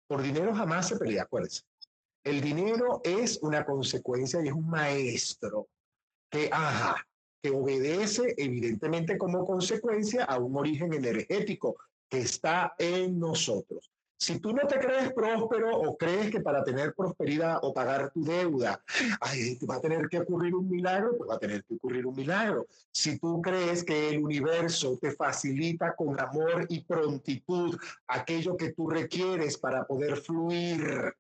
Por 0.09 0.23
dinero 0.23 0.55
jamás 0.55 0.89
se 0.89 0.97
pelea, 0.97 1.25
acuérdense. 1.25 1.63
El 2.25 2.41
dinero 2.41 3.01
es 3.05 3.39
una 3.43 3.65
consecuencia 3.65 4.41
y 4.43 4.49
es 4.49 4.53
un 4.53 4.69
maestro 4.69 5.69
que, 6.29 6.49
ajá, 6.53 7.07
obedece 7.51 8.35
evidentemente 8.37 9.19
como 9.19 9.45
consecuencia 9.45 10.25
a 10.25 10.39
un 10.39 10.57
origen 10.57 10.93
energético 10.93 11.77
que 12.09 12.19
está 12.19 12.75
en 12.79 13.19
nosotros. 13.19 13.91
Si 14.19 14.39
tú 14.39 14.53
no 14.55 14.67
te 14.67 14.79
crees 14.79 15.13
próspero 15.13 15.77
o 15.77 15.97
crees 15.97 16.31
que 16.31 16.41
para 16.41 16.65
tener 16.65 16.95
prosperidad 16.95 17.59
o 17.61 17.75
pagar 17.75 18.11
tu 18.13 18.25
deuda 18.25 18.83
ay, 19.21 19.59
va 19.69 19.77
a 19.77 19.81
tener 19.81 20.09
que 20.09 20.21
ocurrir 20.21 20.55
un 20.55 20.71
milagro, 20.71 21.19
pues 21.19 21.29
va 21.29 21.35
a 21.35 21.39
tener 21.39 21.63
que 21.65 21.75
ocurrir 21.75 22.07
un 22.07 22.17
milagro. 22.17 22.67
Si 22.93 23.19
tú 23.19 23.43
crees 23.43 23.85
que 23.85 24.09
el 24.09 24.25
universo 24.25 24.99
te 24.99 25.13
facilita 25.13 25.95
con 25.95 26.19
amor 26.19 26.67
y 26.71 26.83
prontitud 26.85 27.79
aquello 28.09 28.57
que 28.57 28.73
tú 28.73 28.89
requieres 28.89 29.59
para 29.59 29.87
poder 29.87 30.17
fluir 30.17 31.15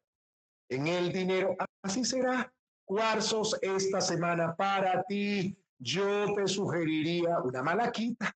en 0.70 0.86
el 0.86 1.12
dinero, 1.12 1.54
así 1.82 2.04
será. 2.04 2.50
Cuarzos 2.86 3.58
esta 3.60 4.00
semana 4.00 4.54
para 4.54 5.02
ti 5.02 5.54
yo 5.78 6.34
te 6.34 6.46
sugeriría 6.48 7.40
una 7.40 7.62
malaquita. 7.62 8.34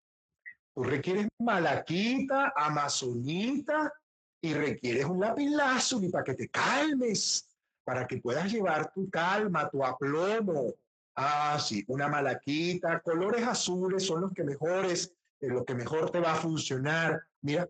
Tú 0.74 0.82
requieres 0.82 1.28
malaquita, 1.38 2.52
amazonita 2.56 3.92
y 4.40 4.54
requieres 4.54 5.04
un 5.04 5.20
lapilazo 5.20 6.02
y 6.02 6.08
para 6.08 6.24
que 6.24 6.34
te 6.34 6.48
calmes, 6.48 7.48
para 7.84 8.06
que 8.06 8.18
puedas 8.18 8.50
llevar 8.50 8.92
tu 8.92 9.10
calma, 9.10 9.68
tu 9.68 9.84
aplomo. 9.84 10.74
Ah, 11.16 11.58
sí, 11.58 11.84
una 11.88 12.08
malaquita, 12.08 13.00
colores 13.00 13.46
azules 13.46 14.04
son 14.06 14.22
los 14.22 14.32
que 14.32 14.44
mejores, 14.44 15.12
eh, 15.40 15.48
lo 15.48 15.64
que 15.64 15.74
mejor 15.74 16.10
te 16.10 16.20
va 16.20 16.32
a 16.32 16.36
funcionar. 16.36 17.20
Mira, 17.42 17.68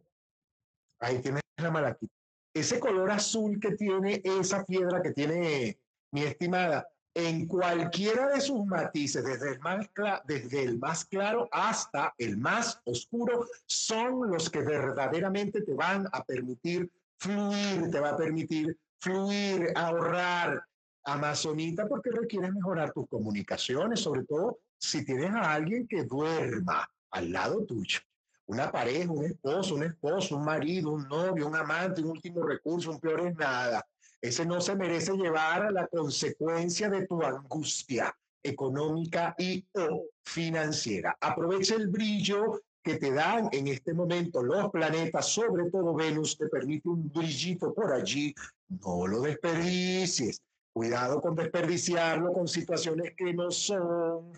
ahí 1.00 1.20
tienes 1.20 1.42
la 1.56 1.70
malaquita. 1.70 2.12
Ese 2.52 2.78
color 2.78 3.11
azul 3.11 3.59
que 3.59 3.72
tiene 3.72 4.20
esa 4.24 4.64
piedra 4.64 5.00
que 5.00 5.12
tiene 5.12 5.78
mi 6.12 6.22
estimada, 6.22 6.87
en 7.14 7.46
cualquiera 7.46 8.28
de 8.28 8.40
sus 8.40 8.64
matices, 8.66 9.24
desde 9.24 9.52
el, 9.52 9.60
más 9.60 9.86
desde 10.26 10.62
el 10.62 10.78
más 10.78 11.04
claro 11.04 11.48
hasta 11.50 12.14
el 12.18 12.36
más 12.36 12.80
oscuro, 12.84 13.46
son 13.66 14.30
los 14.30 14.48
que 14.48 14.60
verdaderamente 14.60 15.62
te 15.62 15.74
van 15.74 16.06
a 16.12 16.24
permitir 16.24 16.90
fluir, 17.18 17.90
te 17.90 18.00
va 18.00 18.10
a 18.10 18.16
permitir 18.16 18.76
fluir, 18.98 19.72
ahorrar. 19.74 20.64
Amazonita, 21.02 21.88
porque 21.88 22.10
requieres 22.10 22.52
mejorar 22.52 22.92
tus 22.92 23.08
comunicaciones, 23.08 24.00
sobre 24.00 24.22
todo 24.24 24.58
si 24.76 25.02
tienes 25.02 25.30
a 25.30 25.54
alguien 25.54 25.88
que 25.88 26.04
duerma 26.04 26.88
al 27.10 27.32
lado 27.32 27.64
tuyo. 27.64 28.00
Una 28.44 28.70
pareja, 28.70 29.10
un 29.10 29.24
esposo, 29.24 29.76
un 29.76 29.84
esposo, 29.84 30.36
un 30.36 30.44
marido, 30.44 30.90
un 30.90 31.08
novio, 31.08 31.46
un 31.46 31.56
amante, 31.56 32.02
un 32.02 32.10
último 32.10 32.42
recurso, 32.42 32.90
un 32.90 33.00
peor 33.00 33.26
es 33.26 33.34
nada 33.34 33.84
ese 34.20 34.44
no 34.44 34.61
se 34.61 34.74
merece 34.76 35.12
llevar 35.12 35.66
a 35.66 35.70
la 35.70 35.87
consecuencia 35.87 36.88
de 36.88 37.06
tu 37.06 37.22
angustia 37.22 38.14
económica 38.42 39.35
y 39.38 39.64
o 39.74 40.04
financiera. 40.22 41.16
Aprovecha 41.20 41.74
el 41.74 41.88
brillo 41.88 42.61
que 42.83 42.96
te 42.96 43.12
dan 43.12 43.48
en 43.52 43.68
este 43.68 43.92
momento 43.92 44.42
los 44.42 44.70
planetas, 44.70 45.26
sobre 45.28 45.70
todo 45.70 45.94
Venus, 45.94 46.37
te 46.37 46.46
permite 46.46 46.88
un 46.88 47.11
brillito 47.12 47.74
por 47.74 47.92
allí. 47.92 48.35
No 48.68 49.06
lo 49.06 49.20
desperdicies. 49.20 50.42
Cuidado 50.72 51.20
con 51.20 51.35
desperdiciarlo 51.35 52.33
con 52.33 52.46
situaciones 52.48 53.14
que 53.16 53.35
no 53.35 53.50
son. 53.50 54.33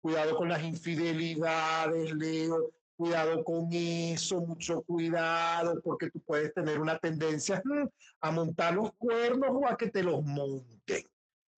Cuidado 0.00 0.36
con 0.36 0.48
las 0.48 0.62
infidelidades, 0.62 2.12
Leo. 2.14 2.70
Cuidado 2.96 3.42
con 3.42 3.68
eso, 3.72 4.40
mucho 4.40 4.82
cuidado, 4.82 5.80
porque 5.82 6.10
tú 6.10 6.20
puedes 6.20 6.54
tener 6.54 6.80
una 6.80 6.96
tendencia 6.98 7.60
mm, 7.64 7.88
a 8.20 8.30
montar 8.30 8.74
los 8.74 8.92
cuernos 8.94 9.50
o 9.52 9.68
a 9.68 9.76
que 9.76 9.90
te 9.90 10.02
los 10.02 10.24
monten. 10.24 11.04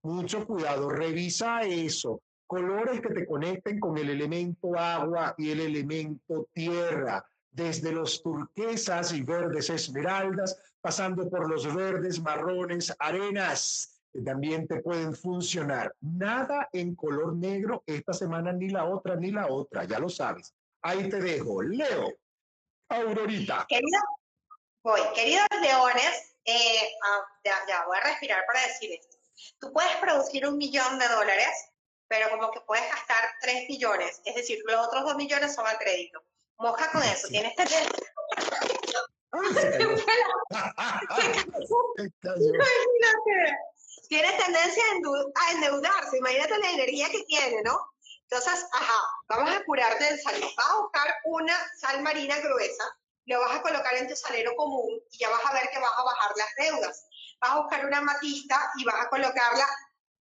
Mucho 0.03 0.46
cuidado, 0.46 0.88
revisa 0.88 1.61
eso. 1.62 2.22
Colores 2.46 3.01
que 3.03 3.12
te 3.12 3.27
conecten 3.27 3.81
con 3.81 3.99
el 3.99 4.09
elemento 4.09 4.79
agua 4.79 5.35
y 5.37 5.51
el 5.51 5.61
elemento 5.61 6.49
tierra, 6.55 7.22
desde 7.51 7.92
los 7.92 8.22
turquesas 8.22 9.12
y 9.12 9.22
verdes 9.22 9.68
esmeraldas, 9.68 10.59
pasando 10.81 11.29
por 11.29 11.51
los 11.51 11.75
verdes, 11.75 12.22
marrones, 12.22 12.94
arenas, 12.99 14.01
que 14.11 14.22
también 14.22 14.66
te 14.66 14.81
pueden 14.81 15.14
funcionar. 15.14 15.94
Nada 16.01 16.68
en 16.72 16.94
color 16.94 17.37
negro 17.37 17.83
esta 17.85 18.14
semana, 18.14 18.53
ni 18.53 18.70
la 18.70 18.87
otra, 18.87 19.16
ni 19.16 19.33
la 19.33 19.49
otra, 19.49 19.85
ya 19.85 19.99
lo 19.99 20.09
sabes. 20.09 20.55
Ahí 20.87 21.11
te 21.11 21.16
dejo. 21.16 21.62
Leo, 21.62 22.12
Aurorita. 22.90 23.66
Querido, 23.68 24.01
voy. 24.85 25.01
Queridos 25.16 25.49
leones, 25.61 26.37
eh, 26.44 26.92
ah, 27.03 27.27
ya, 27.44 27.85
voy 27.87 27.99
a 27.99 28.03
respirar 28.03 28.46
para 28.46 28.61
decir 28.68 28.92
esto. 28.92 29.16
Tú 29.59 29.72
puedes 29.72 29.96
producir 29.96 30.46
un 30.46 30.57
millón 30.57 31.01
de 31.01 31.09
dólares, 31.09 31.72
pero 32.07 32.31
como 32.31 32.53
que 32.53 32.61
puedes 32.61 32.88
gastar 32.88 33.35
tres 33.40 33.68
millones. 33.68 34.22
Es 34.25 34.37
decir, 34.37 34.62
los 34.64 34.87
otros 34.87 35.03
dos 35.03 35.16
millones 35.16 35.57
son 35.57 35.66
a 35.66 35.77
crédito. 35.77 36.22
Moja 36.59 36.88
con 36.92 37.03
eso. 37.03 37.27
Tienes 37.33 37.57
tendencia. 37.57 38.07
Tienes 44.09 44.38
tendencia 44.38 44.85
a 45.35 45.53
endeudarse. 45.53 46.18
Imagínate 46.18 46.59
la 46.61 46.70
energía 46.70 47.11
que 47.11 47.25
tiene, 47.25 47.62
¿no? 47.64 47.77
Entonces, 48.28 48.66
ajá, 48.72 49.00
vamos 49.28 49.54
a 49.54 49.64
curarte 49.64 50.04
del 50.04 50.20
sal. 50.20 50.40
Vas 50.40 50.66
a 50.66 50.80
buscar 50.80 51.14
una 51.24 51.56
sal 51.78 52.02
marina 52.02 52.36
gruesa, 52.38 52.84
lo 53.26 53.40
vas 53.40 53.56
a 53.56 53.62
colocar 53.62 53.94
en 53.94 54.08
tu 54.08 54.16
salero 54.16 54.54
común 54.56 55.00
y 55.10 55.18
ya 55.18 55.30
vas 55.30 55.44
a 55.44 55.52
ver 55.52 55.68
que 55.70 55.78
vas 55.78 55.92
a 55.96 56.04
bajar 56.04 56.32
las 56.36 56.54
deudas. 56.56 57.06
Vas 57.40 57.50
a 57.50 57.60
buscar 57.60 57.86
una 57.86 58.00
matista 58.00 58.72
y 58.76 58.84
vas 58.84 58.96
a 58.96 59.08
colocarla 59.08 59.66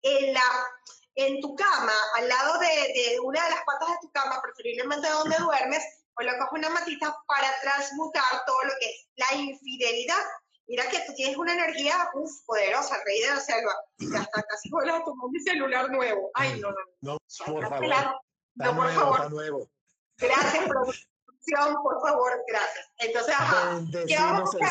en, 0.01 0.33
la, 0.33 0.67
en 1.15 1.39
tu 1.39 1.55
cama, 1.55 1.93
al 2.15 2.27
lado 2.27 2.59
de, 2.59 2.67
de 2.67 3.19
una 3.21 3.43
de 3.43 3.51
las 3.51 3.63
patas 3.63 3.89
de 3.89 3.97
tu 4.01 4.11
cama, 4.11 4.41
preferiblemente 4.41 5.09
donde 5.09 5.37
duermes, 5.37 5.83
colocas 6.13 6.49
una 6.51 6.69
matista 6.69 7.15
para 7.27 7.47
transmutar 7.61 8.45
todo 8.45 8.63
lo 8.63 8.73
que 8.79 8.89
es 8.89 9.07
la 9.15 9.37
infidelidad 9.37 10.23
Mira 10.67 10.88
que 10.89 10.99
tú 11.06 11.13
tienes 11.15 11.38
una 11.38 11.54
energía 11.54 12.10
uf, 12.13 12.32
poderosa, 12.45 12.95
rey 13.06 13.19
de 13.21 13.28
la 13.28 13.39
selva. 13.39 13.73
Ya 13.99 14.21
está 14.21 14.43
casi 14.43 14.69
vuelas 14.69 15.02
a 15.02 15.04
tomar 15.04 15.30
mi 15.30 15.39
celular 15.41 15.89
nuevo. 15.91 16.32
Ay, 16.34 16.60
no, 16.60 16.69
no. 16.71 16.78
No, 17.02 17.17
por 17.45 17.67
favor. 17.67 18.21
No, 18.56 18.76
por 18.76 18.91
favor. 18.91 19.32
nuevo. 19.32 19.69
Gracias, 20.17 20.67
producción, 20.67 21.84
por 21.84 22.02
favor, 22.02 22.43
gracias. 22.47 22.91
Entonces, 22.99 23.34
ajá. 23.34 23.76
Bendecimos, 23.76 24.56
el, 24.56 24.67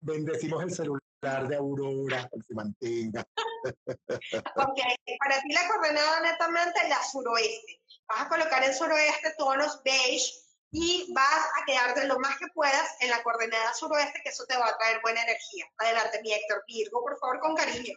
bendecimos 0.00 0.62
el 0.62 0.70
celular 0.70 1.48
de 1.48 1.56
Aurora, 1.56 2.28
que 2.32 2.40
se 2.42 2.54
mantenga. 2.54 3.26
ok, 3.64 4.80
para 5.18 5.40
ti 5.40 5.52
la 5.52 5.68
coordenada 5.68 6.20
netamente 6.20 6.88
la 6.88 7.02
suroeste. 7.02 7.82
Vas 8.08 8.22
a 8.22 8.28
colocar 8.28 8.62
en 8.62 8.74
suroeste 8.74 9.34
tonos 9.36 9.82
beige 9.82 10.43
y 10.76 11.12
vas 11.14 11.46
a 11.62 11.64
quedarte 11.64 12.04
lo 12.08 12.18
más 12.18 12.36
que 12.36 12.48
puedas 12.52 12.96
en 13.00 13.08
la 13.08 13.22
coordenada 13.22 13.72
suroeste, 13.74 14.20
que 14.24 14.30
eso 14.30 14.44
te 14.44 14.56
va 14.56 14.68
a 14.68 14.76
traer 14.76 15.00
buena 15.02 15.22
energía. 15.22 15.66
Adelante, 15.78 16.20
mi 16.20 16.32
Héctor. 16.32 16.64
Virgo, 16.66 17.00
por 17.00 17.16
favor, 17.16 17.38
con 17.38 17.54
cariño. 17.54 17.96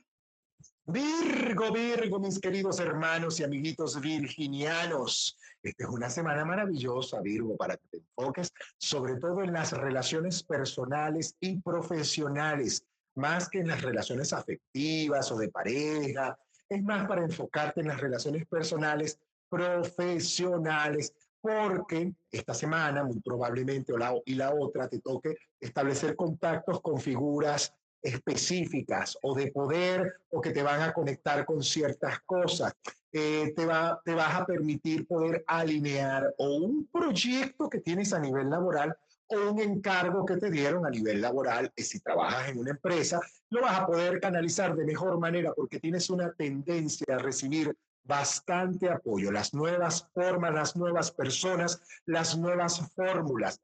Virgo, 0.86 1.72
Virgo, 1.72 2.20
mis 2.20 2.40
queridos 2.40 2.80
hermanos 2.80 3.40
y 3.40 3.44
amiguitos 3.44 4.00
virginianos. 4.00 5.40
Esta 5.64 5.86
es 5.86 5.90
una 5.90 6.08
semana 6.12 6.46
maravillosa, 6.46 7.20
Virgo, 7.20 7.58
para 7.58 7.78
que 7.78 7.88
te 7.88 7.98
enfoques 7.98 8.54
sobre 8.78 9.16
todo 9.16 9.42
en 9.42 9.54
las 9.54 9.72
relaciones 9.72 10.44
personales 10.44 11.36
y 11.40 11.60
profesionales, 11.60 12.86
más 13.16 13.50
que 13.50 13.58
en 13.58 13.70
las 13.70 13.82
relaciones 13.82 14.34
afectivas 14.34 15.32
o 15.32 15.38
de 15.38 15.50
pareja. 15.50 16.38
Es 16.70 16.84
más 16.84 17.08
para 17.08 17.24
enfocarte 17.24 17.82
en 17.82 17.88
las 17.88 18.00
relaciones 18.00 18.46
personales, 18.46 19.20
profesionales, 19.50 21.12
porque 21.42 22.14
esta 22.32 22.54
semana, 22.54 23.04
muy 23.04 23.20
probablemente, 23.20 23.94
o 23.94 23.98
la, 23.98 24.14
y 24.26 24.36
la 24.36 24.54
otra, 24.54 24.88
te 24.88 25.00
toque 25.00 25.36
establecer 25.60 26.16
contactos 26.16 26.82
con 26.82 27.00
figuras 27.00 27.74
específicas 28.02 29.18
o 29.22 29.36
de 29.36 29.52
poder 29.52 30.22
o 30.30 30.40
que 30.40 30.52
te 30.52 30.64
van 30.64 30.82
a 30.82 30.94
conectar 30.94 31.46
con 31.46 31.64
ciertas 31.64 32.20
cosas. 32.26 32.74
Eh, 33.12 33.54
te, 33.56 33.66
va, 33.66 34.02
te 34.04 34.14
vas 34.14 34.36
a 34.36 34.46
permitir 34.46 35.08
poder 35.08 35.44
alinear 35.48 36.34
o 36.38 36.58
un 36.58 36.88
proyecto 36.88 37.70
que 37.70 37.80
tienes 37.80 38.14
a 38.14 38.20
nivel 38.20 38.50
laboral 38.50 38.96
o 39.28 39.52
un 39.52 39.60
encargo 39.60 40.26
que 40.26 40.38
te 40.38 40.50
dieron 40.50 40.86
a 40.86 40.90
nivel 40.90 41.22
laboral, 41.22 41.72
y 41.76 41.84
si 41.84 42.00
trabajas 42.00 42.50
en 42.50 42.60
una 42.60 42.72
empresa, 42.72 43.20
lo 43.50 43.62
vas 43.62 43.80
a 43.80 43.86
poder 43.86 44.20
canalizar 44.22 44.76
de 44.76 44.86
mejor 44.86 45.20
manera 45.20 45.54
porque 45.54 45.80
tienes 45.80 46.10
una 46.10 46.32
tendencia 46.34 47.16
a 47.16 47.18
recibir 47.18 47.76
bastante 48.08 48.90
apoyo. 48.90 49.32
Las 49.32 49.54
nuevas 49.54 50.10
formas, 50.14 50.54
las 50.54 50.76
nuevas 50.76 51.12
personas, 51.12 51.82
las 52.06 52.38
nuevas 52.38 52.82
fórmulas 52.96 53.62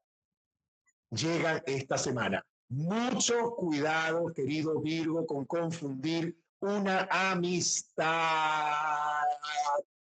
llegan 1.09 1.63
esta 1.65 1.97
semana. 1.97 2.45
Mucho 2.69 3.55
cuidado, 3.55 4.33
querido 4.33 4.79
Virgo, 4.81 5.25
con 5.25 5.45
confundir 5.45 6.37
una 6.59 7.07
amistad 7.09 8.13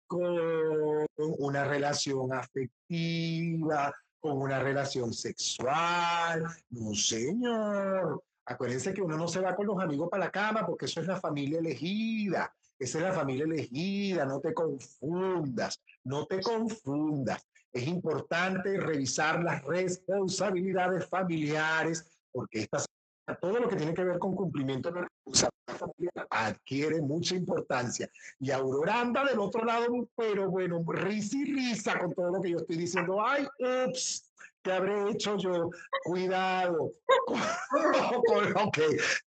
con 0.08 1.08
una 1.18 1.66
relación 1.66 2.32
afectiva, 2.34 3.94
con 4.20 4.38
una 4.38 4.60
relación 4.60 5.14
sexual. 5.14 6.44
No, 6.70 6.94
señor. 6.94 8.24
Acuérdense 8.46 8.94
que 8.94 9.02
uno 9.02 9.18
no 9.18 9.28
se 9.28 9.42
va 9.42 9.56
con 9.56 9.66
los 9.66 9.82
amigos 9.82 10.10
para 10.10 10.26
la 10.26 10.32
cama 10.32 10.66
porque 10.66 10.86
eso 10.86 11.02
es 11.02 11.08
la 11.08 11.20
familia 11.20 11.60
elegida. 11.60 12.54
Esa 12.78 12.98
es 12.98 13.04
la 13.04 13.14
familia 13.14 13.46
elegida, 13.46 14.26
no 14.26 14.40
te 14.40 14.54
confundas, 14.54 15.82
no 16.04 16.26
te 16.26 16.42
confundas. 16.42 17.46
Es 17.72 17.88
importante 17.88 18.78
revisar 18.78 19.44
las 19.44 19.64
responsabilidades 19.64 21.08
familiares, 21.08 22.06
porque 22.32 22.62
estas, 22.62 22.86
todo 23.34 23.60
lo 23.60 23.68
que 23.68 23.76
tiene 23.76 23.94
que 23.94 24.04
ver 24.04 24.20
con 24.20 24.36
cumplimiento 24.36 24.92
de 24.92 25.02
la 25.02 25.08
responsabilidad 25.26 26.28
adquiere 26.30 27.02
mucha 27.02 27.36
importancia. 27.36 28.10
Y 28.40 28.52
Aurora 28.52 29.02
anda 29.02 29.26
del 29.26 29.40
otro 29.40 29.66
lado, 29.66 29.88
pero 30.16 30.50
bueno, 30.50 30.84
risa 30.88 31.38
y 31.38 31.46
risa 31.46 31.98
con 31.98 32.14
todo 32.14 32.32
lo 32.32 32.42
que 32.42 32.52
yo 32.52 32.58
estoy 32.58 32.78
diciendo. 32.78 33.18
Ay, 33.26 33.48
ups, 33.88 34.32
¿Qué 34.66 34.72
habré 34.72 35.12
hecho 35.12 35.38
yo? 35.38 35.70
Cuidado. 36.04 36.92
ok, 38.66 38.80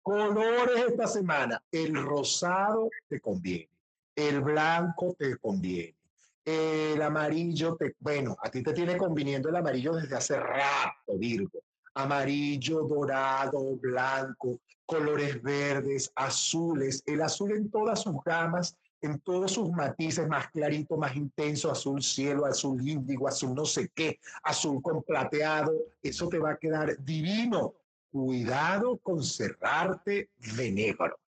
colores 0.02 0.86
esta 0.88 1.06
semana. 1.06 1.62
El 1.72 1.94
rosado 1.94 2.90
te 3.08 3.22
conviene. 3.22 3.70
El 4.16 4.42
blanco 4.42 5.16
te 5.16 5.38
conviene. 5.38 5.96
El 6.44 7.00
amarillo 7.04 7.76
te, 7.76 7.96
bueno, 8.00 8.36
a 8.42 8.50
ti 8.50 8.64
te 8.64 8.74
tiene 8.74 8.98
conviniendo 8.98 9.50
el 9.50 9.58
amarillo 9.58 9.94
desde 9.94 10.16
hace 10.16 10.40
rato, 10.40 11.16
Virgo. 11.16 11.60
Amarillo, 11.98 12.84
dorado, 12.84 13.76
blanco, 13.76 14.60
colores 14.86 15.42
verdes, 15.42 16.12
azules. 16.16 17.04
El 17.06 17.22
azul 17.22 17.52
en 17.52 17.70
todas 17.70 18.02
sus 18.04 18.16
gamas 18.24 18.78
en 19.02 19.20
todos 19.20 19.52
sus 19.52 19.70
matices, 19.72 20.28
más 20.28 20.50
clarito, 20.50 20.98
más 20.98 21.16
intenso, 21.16 21.72
azul 21.72 22.02
cielo, 22.02 22.46
azul 22.46 22.88
índigo, 22.88 23.28
azul 23.28 23.54
no 23.54 23.66
sé 23.66 23.90
qué, 23.94 24.20
azul 24.44 24.82
con 24.82 25.04
plateado, 25.04 25.74
eso 26.02 26.28
te 26.30 26.40
va 26.40 26.52
a 26.52 26.58
quedar 26.58 26.98
divino. 27.04 27.74
Cuidado 28.12 28.98
con 28.98 29.24
cerrarte 29.24 30.30
de 30.56 30.72
negro. 30.72 31.20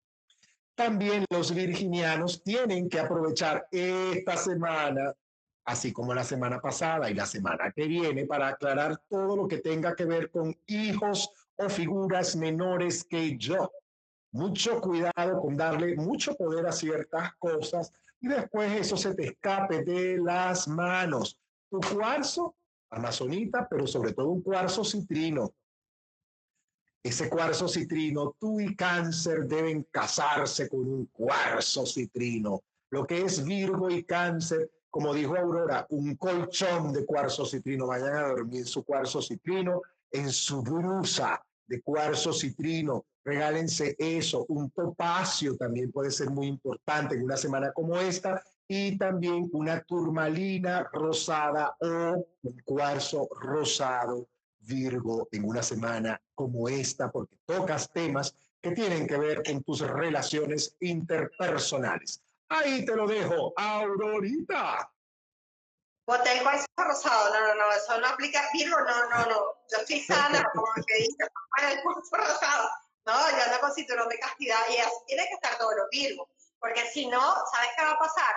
También 0.74 1.24
los 1.28 1.52
virginianos 1.52 2.42
tienen 2.42 2.88
que 2.88 3.00
aprovechar 3.00 3.66
esta 3.70 4.36
semana, 4.36 5.12
así 5.68 5.92
como 5.92 6.14
la 6.14 6.24
semana 6.24 6.62
pasada 6.62 7.10
y 7.10 7.14
la 7.14 7.26
semana 7.26 7.70
que 7.72 7.86
viene, 7.86 8.24
para 8.24 8.48
aclarar 8.48 9.02
todo 9.06 9.36
lo 9.36 9.46
que 9.46 9.58
tenga 9.58 9.94
que 9.94 10.06
ver 10.06 10.30
con 10.30 10.56
hijos 10.66 11.30
o 11.56 11.68
figuras 11.68 12.34
menores 12.36 13.04
que 13.04 13.36
yo 13.36 13.70
mucho 14.32 14.80
cuidado 14.80 15.40
con 15.42 15.58
darle 15.58 15.94
mucho 15.96 16.34
poder 16.34 16.66
a 16.66 16.72
ciertas 16.72 17.34
cosas 17.38 17.92
y 18.18 18.28
después 18.28 18.72
eso 18.72 18.96
se 18.96 19.14
te 19.14 19.26
escape 19.26 19.84
de 19.84 20.16
las 20.16 20.68
manos. 20.68 21.38
Tu 21.70 21.80
cuarzo, 21.80 22.56
amazonita, 22.90 23.68
pero 23.68 23.86
sobre 23.86 24.14
todo 24.14 24.30
un 24.30 24.40
cuarzo 24.40 24.82
citrino. 24.84 25.52
Ese 27.02 27.28
cuarzo 27.28 27.68
citrino, 27.68 28.36
tú 28.40 28.58
y 28.58 28.74
cáncer 28.74 29.44
deben 29.46 29.86
casarse 29.90 30.66
con 30.66 30.80
un 30.80 31.06
cuarzo 31.06 31.84
citrino. 31.84 32.62
Lo 32.90 33.06
que 33.06 33.20
es 33.20 33.44
Virgo 33.44 33.90
y 33.90 34.02
cáncer, 34.04 34.70
como 34.90 35.14
dijo 35.14 35.36
Aurora, 35.36 35.86
un 35.90 36.16
colchón 36.16 36.92
de 36.92 37.04
cuarzo 37.04 37.44
citrino. 37.44 37.86
Vayan 37.86 38.16
a 38.16 38.28
dormir 38.28 38.66
su 38.66 38.84
cuarzo 38.84 39.20
citrino 39.22 39.82
en 40.10 40.30
su 40.30 40.62
brusa 40.62 41.42
de 41.66 41.82
cuarzo 41.82 42.32
citrino 42.32 43.04
regálense 43.28 43.94
eso. 43.98 44.46
Un 44.48 44.70
topacio 44.70 45.56
también 45.56 45.92
puede 45.92 46.10
ser 46.10 46.30
muy 46.30 46.46
importante 46.46 47.14
en 47.14 47.24
una 47.24 47.36
semana 47.36 47.72
como 47.72 47.96
esta 47.98 48.42
y 48.66 48.96
también 48.96 49.48
una 49.52 49.82
turmalina 49.82 50.88
rosada 50.92 51.76
o 51.80 52.26
un 52.42 52.60
cuarzo 52.64 53.28
rosado 53.40 54.28
Virgo 54.60 55.28
en 55.32 55.44
una 55.44 55.62
semana 55.62 56.20
como 56.34 56.68
esta, 56.68 57.10
porque 57.10 57.36
tocas 57.46 57.90
temas 57.90 58.34
que 58.60 58.72
tienen 58.72 59.06
que 59.06 59.16
ver 59.16 59.42
con 59.42 59.62
tus 59.62 59.80
relaciones 59.80 60.76
interpersonales. 60.80 62.20
Ahí 62.48 62.84
te 62.84 62.96
lo 62.96 63.06
dejo, 63.06 63.52
Aurorita. 63.56 64.90
Boté 66.06 66.38
el 66.38 66.42
cuarzo 66.42 66.66
rosado, 66.76 67.34
no, 67.34 67.48
no, 67.48 67.54
no, 67.54 67.72
eso 67.72 68.00
no 68.00 68.06
aplica, 68.06 68.48
Virgo, 68.54 68.80
no, 68.80 69.08
no, 69.10 69.26
no, 69.26 69.40
yo 69.70 69.78
estoy 69.78 70.00
sana, 70.00 70.42
como 70.54 70.66
que 70.86 70.94
dice, 70.94 71.24
el 71.70 71.82
cuarzo 71.82 72.16
rosado, 72.16 72.70
no, 73.04 73.30
yo 73.30 73.42
ando 73.44 73.60
con 73.60 73.74
cinturón 73.74 74.08
de 74.08 74.18
castidad 74.18 74.58
y 74.70 74.78
así 74.78 74.96
tiene 75.06 75.26
que 75.28 75.34
estar 75.34 75.58
todo 75.58 75.70
lo 75.76 75.86
Virgo, 75.90 76.30
porque 76.58 76.90
si 76.92 77.06
no, 77.08 77.20
¿sabes 77.20 77.70
qué 77.76 77.84
va 77.84 77.90
a 77.90 77.98
pasar? 77.98 78.34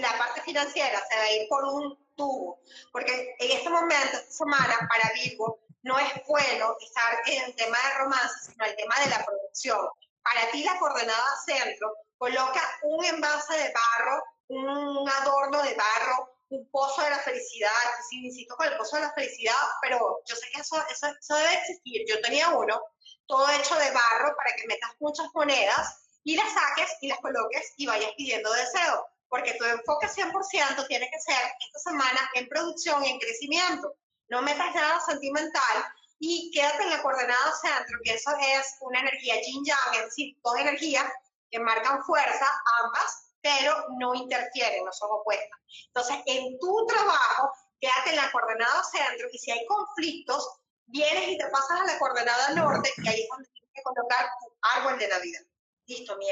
La 0.00 0.18
parte 0.18 0.42
financiera 0.42 1.02
se 1.08 1.16
va 1.16 1.22
a 1.22 1.32
ir 1.32 1.48
por 1.48 1.64
un 1.64 1.96
tubo, 2.14 2.60
porque 2.92 3.36
en 3.38 3.56
este 3.56 3.70
momento, 3.70 4.18
esta 4.18 4.30
semana, 4.30 4.86
para 4.86 5.10
Virgo, 5.14 5.60
no 5.82 5.98
es 5.98 6.12
bueno 6.28 6.76
estar 6.78 7.22
en 7.26 7.42
el 7.44 7.54
tema 7.56 7.78
de 7.78 7.98
romance, 7.98 8.50
sino 8.50 8.66
el 8.66 8.76
tema 8.76 8.94
de 9.00 9.10
la 9.10 9.24
producción. 9.24 9.88
Para 10.22 10.50
ti, 10.50 10.62
la 10.62 10.78
coordenada 10.78 11.36
centro 11.44 11.96
coloca 12.22 12.62
un 12.84 13.04
envase 13.04 13.52
de 13.52 13.72
barro, 13.72 14.22
un 14.46 15.08
adorno 15.08 15.60
de 15.60 15.74
barro, 15.74 16.38
un 16.50 16.70
pozo 16.70 17.02
de 17.02 17.10
la 17.10 17.18
felicidad, 17.18 17.70
sí, 18.08 18.26
insisto 18.26 18.54
con 18.54 18.68
el 18.68 18.76
pozo 18.76 18.94
de 18.94 19.02
la 19.02 19.12
felicidad, 19.12 19.56
pero 19.80 20.22
yo 20.24 20.36
sé 20.36 20.48
que 20.54 20.60
eso, 20.60 20.76
eso, 20.88 21.08
eso 21.08 21.34
debe 21.34 21.54
existir. 21.54 22.02
Yo 22.08 22.20
tenía 22.20 22.50
uno, 22.50 22.80
todo 23.26 23.50
hecho 23.50 23.74
de 23.74 23.90
barro, 23.90 24.36
para 24.36 24.54
que 24.54 24.68
metas 24.68 24.92
muchas 25.00 25.26
monedas 25.34 25.98
y 26.22 26.36
las 26.36 26.52
saques 26.52 26.96
y 27.00 27.08
las 27.08 27.18
coloques 27.18 27.72
y 27.76 27.86
vayas 27.86 28.12
pidiendo 28.16 28.52
deseo 28.52 29.04
porque 29.28 29.54
tu 29.54 29.64
enfoque 29.64 30.06
100% 30.06 30.86
tiene 30.86 31.10
que 31.10 31.18
ser 31.18 31.42
esta 31.66 31.90
semana 31.90 32.30
en 32.34 32.48
producción, 32.48 33.02
en 33.02 33.18
crecimiento. 33.18 33.96
No 34.28 34.42
metas 34.42 34.72
nada 34.76 35.00
sentimental 35.00 35.84
y 36.20 36.52
quédate 36.54 36.84
en 36.84 36.90
la 36.90 37.02
coordenada 37.02 37.52
centro, 37.60 37.98
que 38.04 38.14
eso 38.14 38.30
es 38.38 38.76
una 38.80 39.00
energía 39.00 39.40
yin-yang, 39.40 39.94
es 39.94 40.04
decir, 40.04 40.36
dos 40.44 40.56
energías 40.56 41.10
que 41.52 41.60
marcan 41.60 42.02
fuerza, 42.02 42.46
ambas, 42.82 43.34
pero 43.42 43.74
no 43.98 44.14
interfieren, 44.14 44.84
no 44.84 44.92
son 44.92 45.10
opuestas. 45.12 45.60
Entonces, 45.88 46.16
en 46.26 46.58
tu 46.58 46.86
trabajo, 46.86 47.52
quédate 47.78 48.10
en 48.10 48.16
la 48.16 48.32
coordenada 48.32 48.82
centro 48.84 49.28
y 49.30 49.38
si 49.38 49.50
hay 49.50 49.64
conflictos, 49.66 50.48
vienes 50.86 51.28
y 51.28 51.38
te 51.38 51.46
pasas 51.48 51.80
a 51.80 51.84
la 51.84 51.98
coordenada 51.98 52.54
norte 52.54 52.90
y 52.96 53.08
ahí 53.08 53.22
es 53.22 53.28
donde 53.28 53.48
tienes 53.52 53.70
que 53.74 53.82
colocar 53.82 54.26
tu 54.40 54.52
árbol 54.78 54.98
de 54.98 55.08
Navidad. 55.08 55.40
Listo, 55.86 56.16
mi 56.16 56.26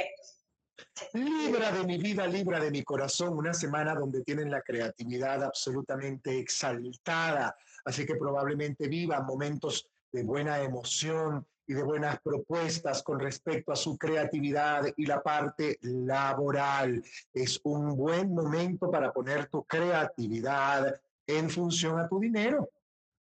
Libra 1.12 1.72
de 1.72 1.84
mi 1.84 1.98
vida, 1.98 2.26
libra 2.26 2.58
de 2.58 2.70
mi 2.70 2.82
corazón, 2.82 3.36
una 3.36 3.52
semana 3.52 3.94
donde 3.94 4.22
tienen 4.22 4.50
la 4.50 4.62
creatividad 4.62 5.44
absolutamente 5.44 6.38
exaltada, 6.38 7.54
así 7.84 8.06
que 8.06 8.16
probablemente 8.16 8.88
vivan 8.88 9.26
momentos 9.26 9.86
de 10.10 10.22
buena 10.22 10.60
emoción 10.60 11.46
y 11.70 11.72
de 11.72 11.84
buenas 11.84 12.20
propuestas 12.20 13.00
con 13.00 13.20
respecto 13.20 13.70
a 13.70 13.76
su 13.76 13.96
creatividad 13.96 14.86
y 14.96 15.06
la 15.06 15.22
parte 15.22 15.78
laboral. 15.82 17.00
Es 17.32 17.60
un 17.62 17.96
buen 17.96 18.34
momento 18.34 18.90
para 18.90 19.12
poner 19.12 19.46
tu 19.46 19.62
creatividad 19.62 21.00
en 21.28 21.48
función 21.48 22.00
a 22.00 22.08
tu 22.08 22.18
dinero. 22.18 22.70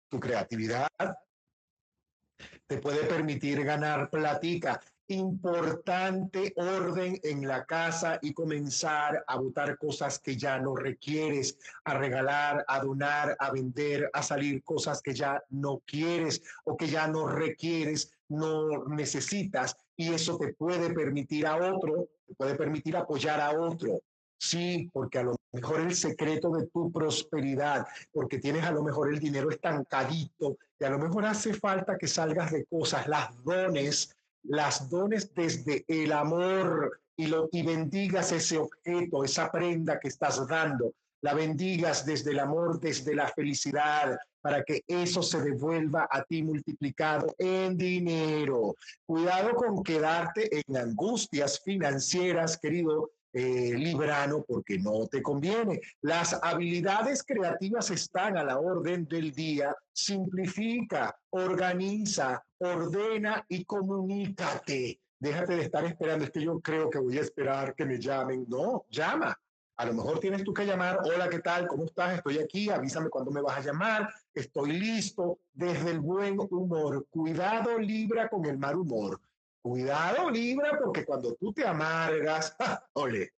Tu 0.08 0.18
creatividad 0.18 0.88
te 2.66 2.78
puede 2.78 3.04
permitir 3.04 3.62
ganar 3.64 4.08
platica 4.08 4.80
importante 5.08 6.52
orden 6.56 7.18
en 7.22 7.46
la 7.46 7.64
casa 7.64 8.18
y 8.22 8.32
comenzar 8.32 9.24
a 9.26 9.36
botar 9.36 9.76
cosas 9.78 10.18
que 10.18 10.36
ya 10.36 10.58
no 10.58 10.74
requieres, 10.74 11.58
a 11.84 11.94
regalar, 11.94 12.64
a 12.68 12.80
donar, 12.80 13.36
a 13.38 13.50
vender, 13.50 14.10
a 14.12 14.22
salir 14.22 14.62
cosas 14.62 15.02
que 15.02 15.14
ya 15.14 15.42
no 15.50 15.82
quieres 15.86 16.42
o 16.64 16.76
que 16.76 16.88
ya 16.88 17.06
no 17.08 17.26
requieres, 17.26 18.17
no 18.28 18.86
necesitas 18.86 19.76
y 19.96 20.12
eso 20.12 20.36
te 20.38 20.52
puede 20.54 20.90
permitir 20.90 21.46
a 21.46 21.56
otro, 21.56 22.08
te 22.26 22.34
puede 22.34 22.54
permitir 22.54 22.96
apoyar 22.96 23.40
a 23.40 23.58
otro. 23.58 24.00
Sí, 24.40 24.88
porque 24.92 25.18
a 25.18 25.24
lo 25.24 25.36
mejor 25.52 25.80
el 25.80 25.96
secreto 25.96 26.50
de 26.50 26.66
tu 26.68 26.92
prosperidad, 26.92 27.86
porque 28.12 28.38
tienes 28.38 28.64
a 28.64 28.70
lo 28.70 28.84
mejor 28.84 29.12
el 29.12 29.18
dinero 29.18 29.50
estancadito 29.50 30.56
y 30.78 30.84
a 30.84 30.90
lo 30.90 30.98
mejor 30.98 31.26
hace 31.26 31.54
falta 31.54 31.98
que 31.98 32.06
salgas 32.06 32.52
de 32.52 32.64
cosas, 32.66 33.08
las 33.08 33.42
dones 33.42 34.14
las 34.44 34.88
dones 34.88 35.34
desde 35.34 35.84
el 35.88 36.12
amor 36.12 37.00
y, 37.16 37.26
lo, 37.26 37.48
y 37.52 37.62
bendigas 37.62 38.32
ese 38.32 38.58
objeto, 38.58 39.24
esa 39.24 39.50
prenda 39.50 39.98
que 39.98 40.08
estás 40.08 40.46
dando, 40.46 40.92
la 41.22 41.34
bendigas 41.34 42.06
desde 42.06 42.30
el 42.32 42.38
amor, 42.38 42.80
desde 42.80 43.14
la 43.14 43.28
felicidad, 43.28 44.16
para 44.40 44.62
que 44.62 44.82
eso 44.86 45.22
se 45.22 45.40
devuelva 45.40 46.08
a 46.10 46.22
ti 46.22 46.42
multiplicado 46.42 47.34
en 47.38 47.76
dinero. 47.76 48.76
Cuidado 49.04 49.54
con 49.54 49.82
quedarte 49.82 50.48
en 50.60 50.76
angustias 50.76 51.60
financieras, 51.64 52.56
querido 52.56 53.10
eh, 53.34 53.74
librano 53.76 54.42
porque 54.46 54.78
no 54.78 55.06
te 55.06 55.22
conviene. 55.22 55.80
Las 56.00 56.38
habilidades 56.42 57.22
creativas 57.22 57.90
están 57.90 58.38
a 58.38 58.44
la 58.44 58.58
orden 58.58 59.06
del 59.06 59.32
día. 59.32 59.76
Simplifica, 59.92 61.14
organiza, 61.30 62.42
ordena 62.58 63.44
y 63.48 63.64
comunícate. 63.64 65.00
Déjate 65.20 65.56
de 65.56 65.62
estar 65.62 65.84
esperando. 65.84 66.24
Es 66.24 66.30
que 66.30 66.42
yo 66.42 66.58
creo 66.60 66.88
que 66.88 66.98
voy 66.98 67.18
a 67.18 67.22
esperar 67.22 67.74
que 67.74 67.84
me 67.84 67.98
llamen. 67.98 68.46
No, 68.48 68.86
llama. 68.88 69.38
A 69.78 69.86
lo 69.86 69.94
mejor 69.94 70.18
tienes 70.18 70.42
tú 70.42 70.52
que 70.52 70.66
llamar, 70.66 70.98
hola, 71.04 71.28
¿qué 71.28 71.38
tal? 71.38 71.68
¿Cómo 71.68 71.84
estás? 71.84 72.16
Estoy 72.16 72.38
aquí, 72.38 72.68
avísame 72.68 73.08
cuándo 73.08 73.30
me 73.30 73.40
vas 73.40 73.58
a 73.58 73.60
llamar, 73.60 74.12
estoy 74.34 74.72
listo, 74.72 75.38
desde 75.52 75.92
el 75.92 76.00
buen 76.00 76.36
humor. 76.50 77.06
Cuidado, 77.10 77.78
Libra, 77.78 78.28
con 78.28 78.44
el 78.46 78.58
mal 78.58 78.74
humor. 78.74 79.20
Cuidado, 79.62 80.30
Libra, 80.30 80.76
porque 80.82 81.04
cuando 81.04 81.34
tú 81.34 81.52
te 81.52 81.64
amargas, 81.64 82.56
ole, 82.94 83.32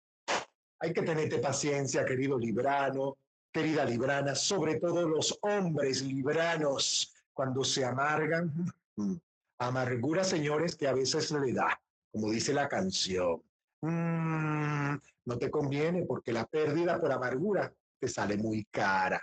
hay 0.80 0.94
que 0.94 1.02
tenerte 1.02 1.40
paciencia, 1.40 2.06
querido 2.06 2.40
librano, 2.40 3.18
querida 3.52 3.84
librana, 3.84 4.34
sobre 4.34 4.80
todo 4.80 5.10
los 5.10 5.38
hombres 5.42 6.02
libranos, 6.04 7.14
cuando 7.34 7.66
se 7.66 7.84
amargan. 7.84 8.54
Amargura, 9.58 10.24
señores, 10.24 10.78
que 10.78 10.88
a 10.88 10.94
veces 10.94 11.32
le 11.32 11.52
da, 11.52 11.78
como 12.14 12.32
dice 12.32 12.54
la 12.54 12.70
canción. 12.70 13.42
Mm, 13.82 14.96
no 15.26 15.38
te 15.38 15.50
conviene 15.50 16.06
porque 16.06 16.34
la 16.34 16.46
pérdida 16.46 17.00
por 17.00 17.12
amargura 17.12 17.74
te 18.00 18.08
sale 18.08 18.38
muy 18.38 18.66
cara. 18.66 19.22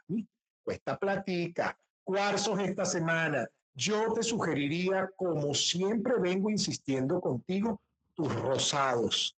Cuesta 0.62 0.98
platica. 0.98 1.78
Cuarzos 2.04 2.60
esta 2.60 2.84
semana 2.84 3.48
yo 3.76 4.10
te 4.14 4.22
sugeriría, 4.22 5.10
como 5.16 5.52
siempre 5.52 6.14
vengo 6.18 6.48
insistiendo 6.48 7.20
contigo, 7.20 7.82
tus 8.14 8.34
rosados, 8.34 9.36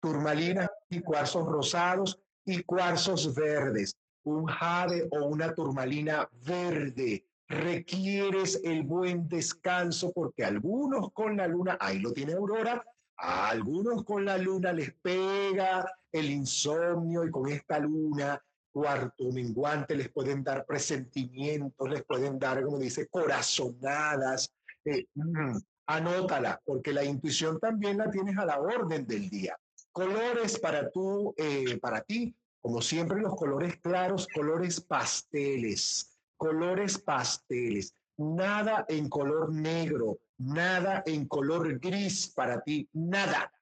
turmalinas 0.00 0.68
y 0.90 1.00
cuarzos 1.00 1.46
rosados 1.46 2.20
y 2.44 2.62
cuarzos 2.62 3.34
verdes, 3.34 3.96
un 4.24 4.44
jade 4.44 5.08
o 5.10 5.24
una 5.24 5.54
turmalina 5.54 6.28
verde. 6.44 7.24
Requieres 7.48 8.60
el 8.62 8.82
buen 8.82 9.26
descanso 9.26 10.12
porque 10.12 10.44
algunos 10.44 11.10
con 11.12 11.38
la 11.38 11.46
luna, 11.46 11.78
ahí 11.80 12.00
lo 12.00 12.12
tiene 12.12 12.34
Aurora, 12.34 12.84
a 13.20 13.50
algunos 13.50 14.04
con 14.04 14.24
la 14.24 14.38
luna 14.38 14.72
les 14.72 14.92
pega 14.94 15.86
el 16.10 16.30
insomnio 16.30 17.24
y 17.24 17.30
con 17.30 17.48
esta 17.50 17.78
luna 17.78 18.40
cuarto 18.72 19.30
menguante, 19.32 19.96
les 19.96 20.10
pueden 20.10 20.44
dar 20.44 20.64
presentimientos, 20.64 21.88
les 21.88 22.04
pueden 22.04 22.38
dar, 22.38 22.62
como 22.64 22.78
dice, 22.78 23.08
corazonadas. 23.08 24.52
Eh, 24.84 25.06
mm, 25.14 25.58
anótala, 25.86 26.60
porque 26.64 26.92
la 26.92 27.04
intuición 27.04 27.58
también 27.58 27.98
la 27.98 28.10
tienes 28.10 28.38
a 28.38 28.46
la 28.46 28.60
orden 28.60 29.06
del 29.06 29.28
día. 29.28 29.58
Colores 29.92 30.58
para 30.58 30.88
tú, 30.90 31.34
eh, 31.36 31.78
para 31.78 32.00
ti, 32.02 32.34
como 32.60 32.80
siempre, 32.80 33.20
los 33.20 33.34
colores 33.34 33.76
claros, 33.80 34.28
colores 34.32 34.80
pasteles, 34.80 36.16
colores 36.36 36.98
pasteles. 36.98 37.94
Nada 38.16 38.84
en 38.88 39.08
color 39.08 39.52
negro, 39.52 40.18
nada 40.40 41.02
en 41.06 41.26
color 41.26 41.78
gris 41.78 42.32
para 42.34 42.60
ti, 42.60 42.88
nada. 42.92 43.52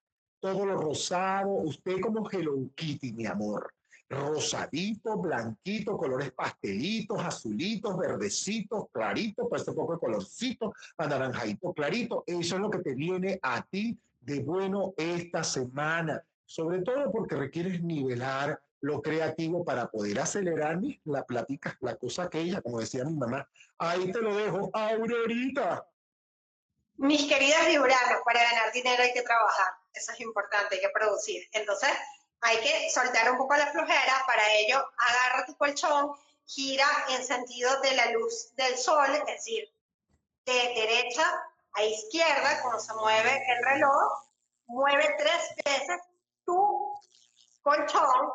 Todo 0.41 0.65
lo 0.65 0.77
rosado, 0.77 1.49
usted 1.49 2.01
como 2.01 2.29
Hello 2.31 2.71
Kitty, 2.75 3.13
mi 3.13 3.27
amor 3.27 3.75
rosadito, 4.09 5.19
blanquito, 5.19 5.97
colores 5.97 6.33
pastelitos, 6.33 7.23
azulitos, 7.23 7.97
verdecitos, 7.99 8.87
claritos, 8.91 9.47
pues 9.49 9.69
un 9.69 9.75
poco 9.75 9.95
de 9.95 9.99
colorcito, 9.99 10.73
anaranjadito, 10.97 11.73
clarito. 11.75 12.25
Eso 12.27 12.55
es 12.55 12.61
lo 12.61 12.71
que 12.71 12.79
te 12.79 12.95
viene 12.95 13.39
a 13.43 13.63
ti 13.63 13.99
de 14.21 14.41
bueno 14.41 14.95
esta 14.97 15.45
semana, 15.45 16.23
sobre 16.47 16.81
todo 16.83 17.11
porque 17.11 17.37
requieres 17.37 17.83
nivelar 17.83 18.61
lo 18.81 19.03
creativo 19.03 19.65
para 19.65 19.91
poder 19.91 20.21
acelerar 20.21 20.81
la 21.05 21.25
plática, 21.25 21.77
la 21.81 21.97
cosa 21.97 22.25
aquella, 22.25 22.63
como 22.63 22.81
decía 22.81 23.05
mi 23.05 23.15
mamá. 23.15 23.47
Ahí 23.77 24.11
te 24.11 24.23
lo 24.23 24.35
dejo, 24.35 24.71
Aurorita. 24.73 25.85
Mis 26.99 27.29
queridas 27.29 27.69
libranos, 27.69 28.23
para 28.25 28.43
ganar 28.43 28.73
dinero 28.73 29.03
hay 29.05 29.13
que 29.13 29.23
trabajar, 29.23 29.73
eso 29.95 30.11
es 30.11 30.21
importante, 30.21 30.75
hay 30.75 30.81
que 30.81 30.89
producir. 30.89 31.49
Entonces, 31.53 31.91
hay 32.41 32.59
que 32.59 32.91
soltar 32.91 33.31
un 33.31 33.39
poco 33.39 33.55
la 33.55 33.69
flojera, 33.69 34.25
para 34.27 34.53
ello 34.55 34.85
agarra 34.99 35.47
tu 35.47 35.57
colchón, 35.57 36.13
gira 36.45 36.87
en 37.11 37.25
sentido 37.25 37.81
de 37.83 37.93
la 37.93 38.11
luz 38.11 38.53
del 38.57 38.77
sol, 38.77 39.15
es 39.15 39.25
decir, 39.27 39.73
de 40.45 40.53
derecha 40.53 41.41
a 41.75 41.83
izquierda, 41.85 42.63
como 42.63 42.81
se 42.81 42.93
mueve 42.95 43.45
el 43.47 43.65
reloj, 43.65 44.25
mueve 44.67 45.15
tres 45.19 45.55
veces 45.65 46.01
tu 46.45 46.99
colchón, 47.63 48.33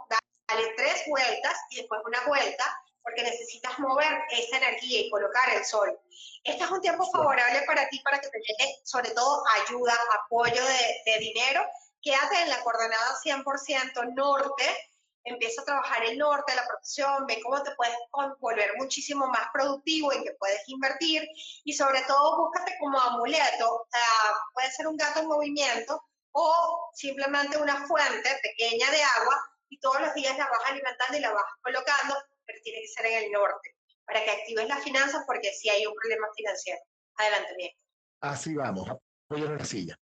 dale 0.48 0.74
tres 0.78 1.04
vueltas 1.08 1.60
y 1.72 1.78
después 1.78 2.00
una 2.06 2.22
vuelta, 2.28 2.83
porque 3.04 3.24
necesitas 3.24 3.78
mover 3.80 4.22
esa 4.32 4.58
energía 4.58 5.02
y 5.02 5.10
colocar 5.10 5.54
el 5.54 5.66
sol. 5.66 6.00
Este 6.44 6.64
es 6.64 6.72
un 6.72 6.82
tiempo 6.82 7.10
favorable 7.12 7.62
para 7.68 7.88
ti, 7.90 8.00
para 8.00 8.20
que 8.20 8.30
te 8.30 8.40
llegue 8.40 8.80
sobre 8.84 9.12
todo 9.12 9.44
ayuda, 9.66 9.94
apoyo 10.24 10.64
de, 10.66 11.12
de 11.12 11.20
dinero. 11.20 11.62
Quédate 12.02 12.42
en 12.42 12.50
la 12.50 12.62
coordenada 12.62 13.16
100% 13.24 14.14
norte, 14.16 14.66
empieza 15.24 15.62
a 15.62 15.66
trabajar 15.66 16.04
el 16.04 16.18
norte, 16.18 16.56
la 16.56 16.68
profesión, 16.68 17.26
ve 17.28 17.40
cómo 17.42 17.62
te 17.64 17.72
puedes 17.76 17.96
volver 18.40 18.74
muchísimo 18.78 19.28
más 19.28 19.48
productivo, 19.54 20.12
en 20.12 20.24
que 20.24 20.34
puedes 20.34 20.62
invertir 20.68 21.28
y 21.64 21.74
sobre 21.74 22.02
todo 22.02 22.38
búscate 22.38 22.76
como 22.80 23.00
amuleto, 23.00 23.88
puede 24.54 24.72
ser 24.72 24.88
un 24.88 24.98
gato 24.98 25.22
en 25.22 25.28
movimiento 25.28 26.04
o 26.34 26.90
simplemente 26.94 27.58
una 27.58 27.88
fuente 27.88 28.30
pequeña 28.42 28.90
de 28.92 29.04
agua 29.04 29.50
y 29.70 29.80
todos 29.80 30.02
los 30.02 30.14
días 30.14 30.38
la 30.38 30.48
vas 30.50 30.62
alimentando 30.66 31.18
y 31.18 31.22
la 31.22 31.32
vas 31.32 31.46
colocando, 31.62 32.16
pero 32.46 32.60
tiene 32.64 32.82
que 32.82 32.88
ser 32.88 33.06
en 33.06 33.24
el 33.26 33.32
norte 33.32 33.76
para 34.06 34.24
que 34.24 34.32
actives 34.32 34.68
las 34.68 34.84
finanzas 34.84 35.24
porque 35.26 35.52
si 35.54 35.70
hay 35.70 35.86
un 35.86 35.94
problema 35.96 36.28
financiero. 36.36 36.80
Adelante, 37.16 37.54
bien. 37.58 37.72
Así 38.22 38.56
vamos, 38.56 38.90
apoyo 38.90 39.46
en 39.48 39.58
la 39.58 39.66
silla. 39.66 40.00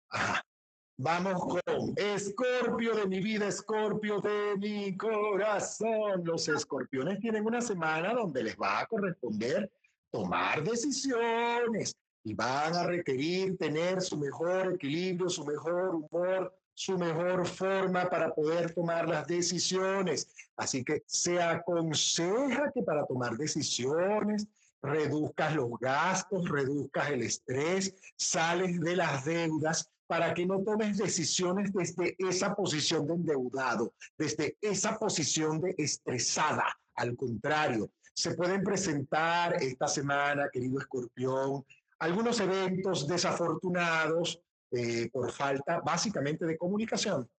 Vamos 1.01 1.41
con 1.45 1.93
Escorpio 1.95 2.93
de 2.93 3.07
mi 3.07 3.21
vida, 3.21 3.47
Escorpio 3.47 4.19
de 4.19 4.57
mi 4.57 4.97
corazón. 4.97 6.25
Los 6.25 6.47
escorpiones 6.49 7.19
tienen 7.19 7.45
una 7.45 7.61
semana 7.61 8.13
donde 8.13 8.43
les 8.43 8.57
va 8.57 8.81
a 8.81 8.85
corresponder 8.85 9.71
tomar 10.11 10.61
decisiones 10.61 11.95
y 12.25 12.33
van 12.33 12.75
a 12.75 12.83
requerir 12.83 13.57
tener 13.57 14.01
su 14.01 14.17
mejor 14.17 14.73
equilibrio, 14.73 15.29
su 15.29 15.45
mejor 15.45 15.95
humor, 15.95 16.58
su 16.79 16.97
mejor 16.97 17.45
forma 17.45 18.09
para 18.09 18.33
poder 18.33 18.73
tomar 18.73 19.05
las 19.05 19.27
decisiones. 19.27 20.29
Así 20.55 20.81
que 20.81 21.03
se 21.07 21.41
aconseja 21.41 22.71
que 22.73 22.83
para 22.83 23.05
tomar 23.05 23.35
decisiones 23.35 24.47
reduzcas 24.81 25.55
los 25.55 25.71
gastos, 25.77 26.47
reduzcas 26.47 27.09
el 27.09 27.23
estrés, 27.23 27.93
sales 28.15 28.79
de 28.79 28.95
las 28.95 29.25
deudas 29.25 29.89
para 30.07 30.33
que 30.33 30.45
no 30.45 30.61
tomes 30.61 30.97
decisiones 30.97 31.73
desde 31.73 32.15
esa 32.17 32.55
posición 32.55 33.05
de 33.07 33.15
endeudado, 33.15 33.91
desde 34.17 34.55
esa 34.61 34.97
posición 34.97 35.59
de 35.59 35.75
estresada. 35.77 36.79
Al 36.95 37.17
contrario, 37.17 37.89
se 38.13 38.35
pueden 38.35 38.63
presentar 38.63 39.61
esta 39.61 39.89
semana, 39.89 40.47
querido 40.49 40.79
escorpión, 40.79 41.65
algunos 41.99 42.39
eventos 42.39 43.05
desafortunados 43.05 44.41
eh, 44.71 45.09
por 45.11 45.31
falta 45.31 45.79
básicamente 45.81 46.45
de 46.45 46.57
comunicación. 46.57 47.29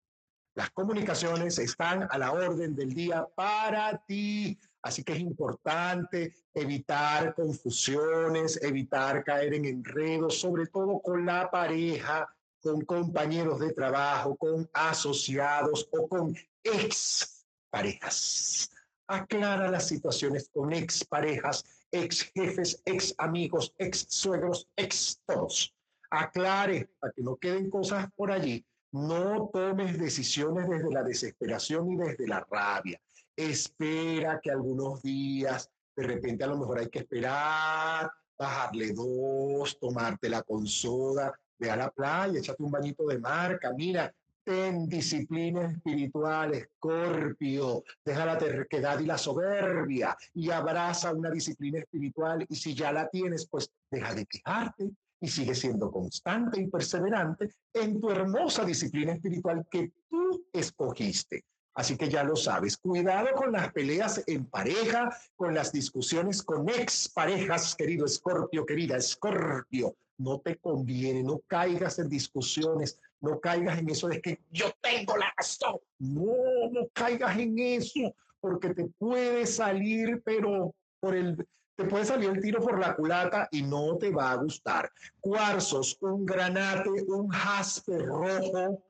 Las 0.54 0.70
comunicaciones 0.70 1.58
están 1.58 2.08
a 2.10 2.18
la 2.18 2.32
orden 2.32 2.74
del 2.74 2.92
día 2.92 3.26
para 3.34 3.96
ti. 4.04 4.58
Así 4.82 5.04
que 5.04 5.12
es 5.12 5.20
importante 5.20 6.34
evitar 6.54 7.34
confusiones, 7.34 8.60
evitar 8.62 9.22
caer 9.22 9.54
en 9.54 9.66
enredos, 9.66 10.40
sobre 10.40 10.66
todo 10.66 11.00
con 11.00 11.24
la 11.24 11.50
pareja, 11.50 12.28
con 12.60 12.84
compañeros 12.84 13.60
de 13.60 13.72
trabajo, 13.72 14.36
con 14.36 14.68
asociados 14.72 15.88
o 15.92 16.08
con 16.08 16.34
ex 16.64 17.46
parejas. 17.70 18.70
Aclara 19.06 19.70
las 19.70 19.86
situaciones 19.86 20.48
con 20.52 20.72
ex 20.72 21.04
parejas, 21.04 21.64
ex 21.90 22.22
jefes, 22.34 22.82
ex 22.84 23.14
amigos, 23.18 23.74
ex 23.78 24.06
suegros, 24.08 24.68
ex 24.76 25.20
todos. 25.26 25.74
Aclare 26.10 26.90
para 26.98 27.12
que 27.12 27.22
no 27.22 27.36
queden 27.36 27.70
cosas 27.70 28.08
por 28.16 28.32
allí. 28.32 28.64
No 28.92 29.48
tomes 29.52 29.98
decisiones 29.98 30.68
desde 30.68 30.90
la 30.90 31.04
desesperación 31.04 31.92
y 31.92 31.96
desde 31.96 32.26
la 32.26 32.44
rabia. 32.50 33.00
Espera 33.36 34.40
que 34.42 34.50
algunos 34.50 35.00
días, 35.02 35.70
de 35.94 36.02
repente 36.02 36.42
a 36.42 36.48
lo 36.48 36.58
mejor 36.58 36.80
hay 36.80 36.88
que 36.88 36.98
esperar, 37.00 38.10
bajarle 38.36 38.92
dos, 38.92 39.78
tomártela 39.78 40.42
con 40.42 40.66
soda, 40.66 41.32
ve 41.58 41.70
a 41.70 41.76
la 41.76 41.90
playa, 41.90 42.38
échate 42.38 42.62
un 42.62 42.72
bañito 42.72 43.06
de 43.06 43.18
mar, 43.18 43.60
camina, 43.60 44.12
ten 44.42 44.88
disciplina 44.88 45.70
espiritual, 45.70 46.54
Escorpio, 46.54 47.84
deja 48.04 48.24
la 48.26 48.38
terquedad 48.38 48.98
y 48.98 49.06
la 49.06 49.18
soberbia 49.18 50.16
y 50.34 50.50
abraza 50.50 51.14
una 51.14 51.30
disciplina 51.30 51.78
espiritual 51.78 52.44
y 52.48 52.56
si 52.56 52.74
ya 52.74 52.90
la 52.90 53.08
tienes, 53.08 53.46
pues 53.46 53.70
deja 53.90 54.14
de 54.14 54.26
quejarte 54.26 54.90
y 55.20 55.28
sigue 55.28 55.54
siendo 55.54 55.90
constante 55.90 56.60
y 56.60 56.66
perseverante 56.66 57.50
en 57.74 58.00
tu 58.00 58.10
hermosa 58.10 58.64
disciplina 58.64 59.12
espiritual 59.12 59.66
que 59.70 59.92
tú 60.08 60.46
escogiste. 60.52 61.44
Así 61.74 61.96
que 61.96 62.08
ya 62.08 62.24
lo 62.24 62.36
sabes, 62.36 62.76
cuidado 62.76 63.28
con 63.34 63.52
las 63.52 63.72
peleas 63.72 64.22
en 64.26 64.46
pareja, 64.46 65.16
con 65.36 65.54
las 65.54 65.72
discusiones 65.72 66.42
con 66.42 66.68
ex 66.68 67.08
parejas, 67.08 67.76
querido 67.76 68.06
Escorpio, 68.06 68.66
querida 68.66 68.96
Escorpio 68.96 69.94
no 70.20 70.38
te 70.38 70.56
conviene, 70.56 71.22
no 71.22 71.40
caigas 71.46 71.98
en 71.98 72.08
discusiones, 72.08 73.00
no 73.20 73.40
caigas 73.40 73.78
en 73.78 73.88
eso 73.88 74.06
de 74.08 74.20
que 74.20 74.40
yo 74.50 74.66
tengo 74.80 75.16
la 75.16 75.32
razón. 75.36 75.76
No, 75.98 76.70
no 76.70 76.88
caigas 76.92 77.38
en 77.38 77.58
eso, 77.58 78.14
porque 78.38 78.74
te 78.74 78.84
puede 78.98 79.46
salir, 79.46 80.22
pero 80.22 80.74
por 81.00 81.16
el, 81.16 81.46
te 81.80 81.86
puede 81.86 82.04
salir 82.04 82.28
el 82.28 82.42
tiro 82.42 82.60
por 82.60 82.78
la 82.78 82.94
culata 82.94 83.48
y 83.50 83.62
no 83.62 83.96
te 83.96 84.10
va 84.10 84.32
a 84.32 84.36
gustar. 84.36 84.92
Cuarzos, 85.18 85.96
un 86.02 86.26
granate, 86.26 86.90
un 86.90 87.28
jaspe 87.30 87.96
rojo, 87.96 88.82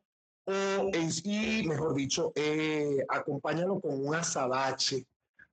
o 0.44 0.90
en 0.92 1.12
sí, 1.12 1.64
mejor 1.68 1.94
dicho, 1.94 2.32
eh, 2.34 2.98
acompáñalo 3.08 3.78
con 3.78 4.04
un 4.04 4.16
azabache, 4.16 5.06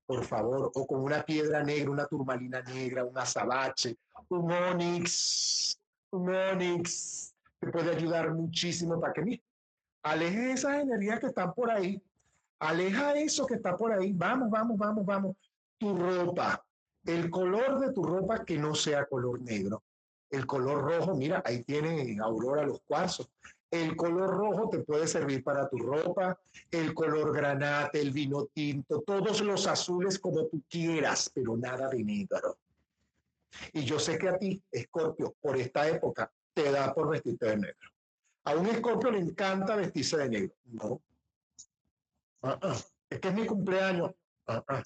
por 0.07 0.25
favor, 0.25 0.71
o 0.73 0.88
con 0.88 1.03
una 1.03 1.23
piedra 1.23 1.61
negra, 1.61 1.91
una 1.91 2.07
turmalina 2.07 2.63
negra, 2.63 3.05
un 3.05 3.15
azabache, 3.15 3.95
un 4.29 4.51
onix, 4.51 5.79
un 6.09 6.33
onix, 6.33 7.35
te 7.59 7.67
puede 7.67 7.95
ayudar 7.95 8.33
muchísimo 8.33 8.99
para 8.99 9.13
que 9.13 9.21
mire, 9.21 9.43
aleje 10.01 10.53
esas 10.53 10.81
energías 10.81 11.19
que 11.19 11.27
están 11.27 11.53
por 11.53 11.69
ahí, 11.69 12.01
aleja 12.57 13.13
eso 13.13 13.45
que 13.45 13.53
está 13.55 13.77
por 13.77 13.91
ahí, 13.91 14.11
vamos, 14.11 14.49
vamos, 14.49 14.75
vamos, 14.75 15.05
vamos, 15.05 15.35
tu 15.77 15.95
ropa, 15.95 16.65
el 17.07 17.29
color 17.29 17.79
de 17.79 17.93
tu 17.93 18.03
ropa 18.03 18.45
que 18.45 18.57
no 18.57 18.75
sea 18.75 19.05
color 19.05 19.41
negro, 19.41 19.83
el 20.29 20.45
color 20.45 20.83
rojo, 20.83 21.15
mira, 21.15 21.41
ahí 21.45 21.63
tiene 21.63 22.17
Aurora 22.21 22.63
los 22.63 22.81
cuarzos, 22.81 23.29
el 23.71 23.95
color 23.95 24.29
rojo 24.29 24.69
te 24.69 24.79
puede 24.79 25.07
servir 25.07 25.43
para 25.43 25.69
tu 25.69 25.77
ropa, 25.77 26.39
el 26.69 26.93
color 26.93 27.33
granate, 27.33 28.01
el 28.01 28.11
vino 28.11 28.45
tinto, 28.53 29.01
todos 29.01 29.41
los 29.41 29.67
azules 29.67 30.19
como 30.19 30.45
tú 30.47 30.61
quieras, 30.69 31.31
pero 31.33 31.55
nada 31.57 31.89
de 31.89 32.03
negro. 32.03 32.57
Y 33.73 33.83
yo 33.85 33.99
sé 33.99 34.17
que 34.17 34.27
a 34.27 34.37
ti, 34.37 34.61
Escorpio, 34.69 35.33
por 35.41 35.57
esta 35.57 35.87
época, 35.87 36.31
te 36.53 36.71
da 36.71 36.93
por 36.93 37.09
vestirte 37.09 37.45
de 37.47 37.57
negro. 37.57 37.89
A 38.43 38.55
un 38.55 38.67
Escorpio 38.67 39.11
le 39.11 39.19
encanta 39.19 39.75
vestirse 39.75 40.17
de 40.17 40.29
negro. 40.29 40.55
No. 40.65 41.01
Ah, 42.41 42.59
ah. 42.61 42.77
Es 43.09 43.19
que 43.19 43.29
es 43.29 43.33
mi 43.33 43.45
cumpleaños. 43.45 44.11
Ah, 44.47 44.83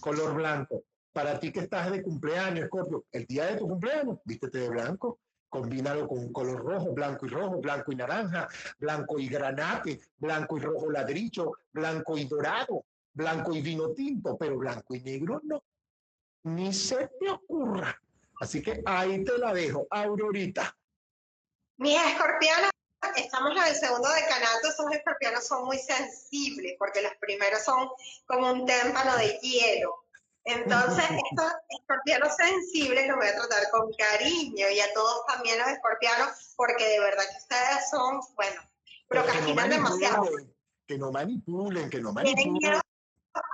Color 0.00 0.34
blanco. 0.34 0.84
Para 1.12 1.38
ti 1.40 1.50
que 1.50 1.60
estás 1.60 1.90
de 1.90 2.02
cumpleaños, 2.02 2.64
Escorpio, 2.64 3.04
el 3.12 3.24
día 3.26 3.46
de 3.46 3.56
tu 3.56 3.68
cumpleaños, 3.68 4.18
vístete 4.24 4.58
de 4.58 4.68
blanco. 4.68 5.18
Combínalo 5.48 6.06
con 6.08 6.18
un 6.18 6.32
color 6.32 6.62
rojo, 6.62 6.92
blanco 6.92 7.26
y 7.26 7.28
rojo, 7.30 7.60
blanco 7.60 7.92
y 7.92 7.96
naranja, 7.96 8.48
blanco 8.78 9.18
y 9.18 9.28
granate, 9.28 10.00
blanco 10.18 10.58
y 10.58 10.60
rojo 10.60 10.90
ladrillo, 10.90 11.52
blanco 11.72 12.18
y 12.18 12.24
dorado, 12.26 12.84
blanco 13.14 13.54
y 13.54 13.62
vino 13.62 13.92
tinto, 13.92 14.36
pero 14.36 14.58
blanco 14.58 14.94
y 14.94 15.00
negro 15.00 15.40
no 15.44 15.62
ni 16.46 16.72
se 16.72 17.08
te 17.18 17.28
ocurra. 17.28 18.00
Así 18.40 18.62
que 18.62 18.82
ahí 18.86 19.24
te 19.24 19.36
la 19.38 19.52
dejo, 19.52 19.86
Aurorita. 19.90 20.76
Mis 21.78 21.96
escorpianos, 21.96 22.70
estamos 23.16 23.52
en 23.52 23.62
el 23.64 23.74
segundo 23.74 24.08
decanato, 24.08 24.68
esos 24.68 24.90
escorpianos 24.92 25.46
son 25.46 25.64
muy 25.64 25.78
sensibles, 25.78 26.76
porque 26.78 27.02
los 27.02 27.12
primeros 27.20 27.62
son 27.62 27.88
como 28.26 28.52
un 28.52 28.66
témpano 28.66 29.16
de 29.16 29.38
hielo. 29.40 30.04
Entonces, 30.44 31.04
estos 31.04 31.52
escorpianos 31.68 32.36
sensibles 32.36 33.08
los 33.08 33.16
voy 33.16 33.26
a 33.26 33.34
tratar 33.34 33.68
con 33.70 33.92
cariño 33.94 34.68
y 34.70 34.80
a 34.80 34.92
todos 34.94 35.26
también 35.26 35.58
los 35.58 35.68
escorpianos, 35.68 36.54
porque 36.56 36.86
de 36.86 37.00
verdad 37.00 37.24
que 37.30 37.38
ustedes 37.38 37.90
son, 37.90 38.20
bueno, 38.36 38.60
procrastinan 39.08 39.70
demasiado. 39.70 40.28
Que 40.86 40.98
no 40.98 41.10
manipulen, 41.10 41.90
que 41.90 42.00
no 42.00 42.12
manipulen 42.12 42.80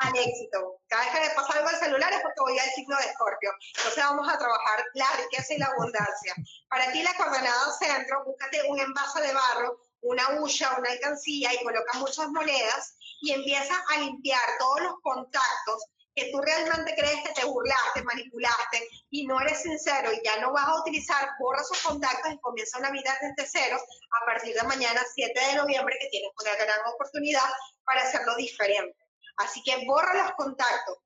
al 0.01 0.16
éxito. 0.16 0.80
Cada 0.89 1.05
vez 1.05 1.12
que 1.12 1.28
me 1.28 1.35
pasa 1.35 1.59
algo 1.59 1.68
al 1.68 1.78
celular 1.78 2.12
es 2.12 2.22
porque 2.22 2.41
voy 2.41 2.59
al 2.59 2.70
signo 2.70 2.97
de 2.97 3.05
Escorpio. 3.05 3.51
Entonces 3.76 4.05
vamos 4.05 4.28
a 4.28 4.39
trabajar 4.39 4.85
la 4.95 5.07
riqueza 5.16 5.55
y 5.55 5.59
la 5.59 5.66
abundancia. 5.66 6.35
Para 6.68 6.93
ti 6.93 7.03
la 7.03 7.14
coordenada 7.14 7.72
centro, 7.78 8.24
búscate 8.24 8.62
un 8.68 8.80
envase 8.80 9.20
de 9.20 9.33
barro, 9.33 9.80
una 10.03 10.41
hucha, 10.41 10.76
una 10.78 10.91
alcancía 10.91 11.53
y 11.55 11.62
coloca 11.64 11.99
muchas 11.99 12.28
monedas 12.28 12.97
y 13.20 13.33
empieza 13.33 13.74
a 13.89 13.99
limpiar 13.99 14.43
todos 14.59 14.83
los 14.83 14.95
contactos 15.03 15.87
que 16.14 16.30
tú 16.30 16.41
realmente 16.41 16.95
crees 16.95 17.22
que 17.22 17.33
te 17.33 17.45
burlaste, 17.45 18.03
manipulaste 18.03 18.89
y 19.11 19.26
no 19.26 19.41
eres 19.41 19.62
sincero 19.62 20.12
y 20.12 20.20
ya 20.24 20.37
no 20.41 20.53
vas 20.53 20.68
a 20.68 20.80
utilizar, 20.80 21.30
borra 21.39 21.62
esos 21.62 21.80
contactos 21.83 22.33
y 22.33 22.39
comienza 22.41 22.78
una 22.78 22.91
vida 22.91 23.16
desde 23.20 23.51
cero 23.51 23.78
a 24.20 24.26
partir 24.26 24.55
de 24.55 24.62
mañana 24.64 25.01
7 25.14 25.33
de 25.41 25.57
noviembre 25.57 25.97
que 26.01 26.09
tienes 26.09 26.30
una 26.39 26.55
gran 26.57 26.80
oportunidad 26.95 27.49
para 27.85 28.03
hacerlo 28.03 28.35
diferente. 28.37 29.01
Así 29.37 29.62
que 29.62 29.85
borra 29.87 30.24
los 30.24 30.33
contactos. 30.33 30.99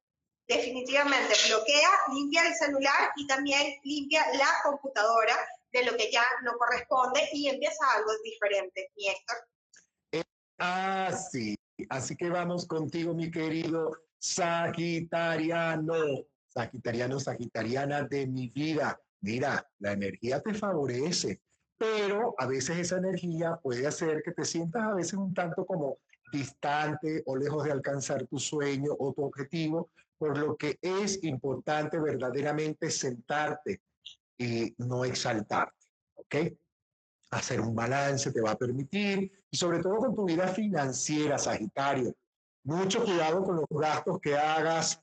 Definitivamente 0.48 1.34
bloquea, 1.48 1.90
limpia 2.12 2.46
el 2.46 2.54
celular 2.54 3.10
y 3.16 3.26
también 3.26 3.78
limpia 3.82 4.24
la 4.34 4.48
computadora 4.62 5.36
de 5.72 5.84
lo 5.84 5.96
que 5.96 6.10
ya 6.10 6.24
no 6.44 6.56
corresponde 6.56 7.28
y 7.32 7.48
empieza 7.48 7.84
algo 7.94 8.12
diferente, 8.22 8.92
mi 8.96 9.08
Héctor. 9.08 9.36
Ah, 10.58 11.12
sí. 11.12 11.56
Así 11.90 12.16
que 12.16 12.30
vamos 12.30 12.66
contigo, 12.66 13.14
mi 13.14 13.30
querido 13.30 13.90
Sagitariano, 14.18 16.24
Sagitariano, 16.48 17.20
Sagitariana 17.20 18.02
de 18.02 18.26
mi 18.26 18.48
vida. 18.48 18.98
Mira, 19.20 19.68
la 19.80 19.92
energía 19.92 20.40
te 20.40 20.54
favorece, 20.54 21.42
pero 21.76 22.34
a 22.38 22.46
veces 22.46 22.78
esa 22.78 22.96
energía 22.96 23.58
puede 23.62 23.86
hacer 23.86 24.22
que 24.22 24.32
te 24.32 24.44
sientas 24.44 24.82
a 24.82 24.94
veces 24.94 25.14
un 25.14 25.34
tanto 25.34 25.66
como 25.66 25.98
distante 26.32 27.22
o 27.26 27.36
lejos 27.36 27.64
de 27.64 27.72
alcanzar 27.72 28.26
tu 28.26 28.38
sueño 28.38 28.92
o 28.98 29.12
tu 29.12 29.24
objetivo, 29.24 29.90
por 30.18 30.36
lo 30.36 30.56
que 30.56 30.78
es 30.80 31.22
importante 31.24 31.98
verdaderamente 31.98 32.90
sentarte 32.90 33.82
y 34.38 34.74
no 34.78 35.04
exaltarte, 35.04 35.86
¿ok? 36.14 36.36
Hacer 37.30 37.60
un 37.60 37.74
balance 37.74 38.32
te 38.32 38.40
va 38.40 38.52
a 38.52 38.58
permitir, 38.58 39.30
y 39.50 39.56
sobre 39.56 39.80
todo 39.80 39.96
con 39.96 40.14
tu 40.14 40.24
vida 40.24 40.48
financiera, 40.48 41.38
Sagitario, 41.38 42.14
mucho 42.64 43.04
cuidado 43.04 43.44
con 43.44 43.56
los 43.56 43.66
gastos 43.70 44.20
que 44.20 44.36
hagas, 44.36 45.00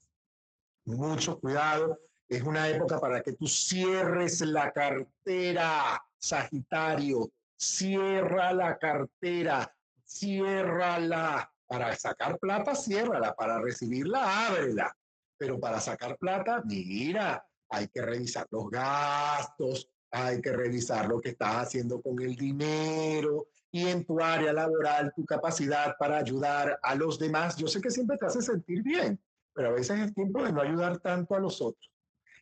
mucho 0.85 1.39
cuidado. 1.39 1.99
Es 2.27 2.41
una 2.43 2.67
época 2.67 2.99
para 2.99 3.21
que 3.21 3.33
tú 3.33 3.47
cierres 3.47 4.41
la 4.41 4.71
cartera, 4.71 6.03
Sagitario. 6.17 7.31
Cierra 7.55 8.51
la 8.51 8.77
cartera, 8.77 9.73
ciérrala. 10.13 11.49
Para 11.65 11.95
sacar 11.95 12.37
plata, 12.39 12.75
ciérrala. 12.75 13.33
Para 13.35 13.59
recibirla, 13.59 14.47
ábrela. 14.47 14.95
Pero 15.37 15.59
para 15.59 15.79
sacar 15.79 16.17
plata, 16.17 16.61
mira, 16.65 17.45
hay 17.69 17.87
que 17.87 18.01
revisar 18.01 18.47
los 18.51 18.69
gastos, 18.69 19.89
hay 20.11 20.39
que 20.41 20.51
revisar 20.51 21.07
lo 21.07 21.19
que 21.19 21.29
estás 21.29 21.55
haciendo 21.55 22.01
con 22.01 22.21
el 22.21 22.35
dinero, 22.35 23.47
y 23.71 23.87
en 23.87 24.05
tu 24.05 24.21
área 24.21 24.53
laboral, 24.53 25.11
tu 25.15 25.25
capacidad 25.25 25.95
para 25.97 26.17
ayudar 26.17 26.79
a 26.83 26.93
los 26.93 27.17
demás. 27.17 27.57
Yo 27.57 27.67
sé 27.67 27.81
que 27.81 27.89
siempre 27.89 28.17
te 28.17 28.27
hace 28.27 28.41
sentir 28.41 28.83
bien, 28.83 29.19
pero 29.51 29.69
a 29.69 29.71
veces 29.71 29.99
es 29.99 30.13
tiempo 30.13 30.43
de 30.43 30.53
no 30.53 30.61
ayudar 30.61 30.99
tanto 30.99 31.33
a 31.33 31.39
los 31.39 31.59
otros. 31.59 31.91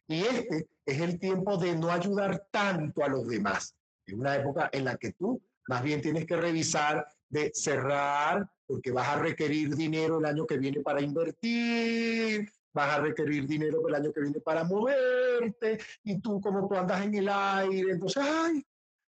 Y 0.09 0.25
este 0.25 0.67
es 0.85 0.99
el 0.99 1.17
tiempo 1.17 1.55
de 1.57 1.77
no 1.77 1.89
ayudar 1.89 2.45
tanto 2.51 3.05
a 3.05 3.07
los 3.07 3.25
demás. 3.25 3.77
Es 4.05 4.13
una 4.13 4.35
época 4.35 4.69
en 4.73 4.83
la 4.83 4.97
que 4.97 5.13
tú 5.13 5.41
más 5.69 5.81
bien 5.81 6.01
tienes 6.01 6.25
que 6.25 6.35
revisar 6.35 7.07
de 7.31 7.51
cerrar, 7.53 8.47
porque 8.67 8.91
vas 8.91 9.07
a 9.07 9.19
requerir 9.19 9.75
dinero 9.75 10.19
el 10.19 10.25
año 10.25 10.45
que 10.45 10.57
viene 10.57 10.81
para 10.81 11.01
invertir, 11.01 12.51
vas 12.73 12.97
a 12.97 13.01
requerir 13.01 13.47
dinero 13.47 13.87
el 13.87 13.95
año 13.95 14.11
que 14.11 14.21
viene 14.21 14.39
para 14.41 14.63
moverte, 14.63 15.79
y 16.03 16.19
tú 16.19 16.39
como 16.39 16.67
tú 16.67 16.75
andas 16.75 17.03
en 17.03 17.15
el 17.15 17.29
aire, 17.29 17.93
entonces, 17.93 18.23
ay, 18.25 18.65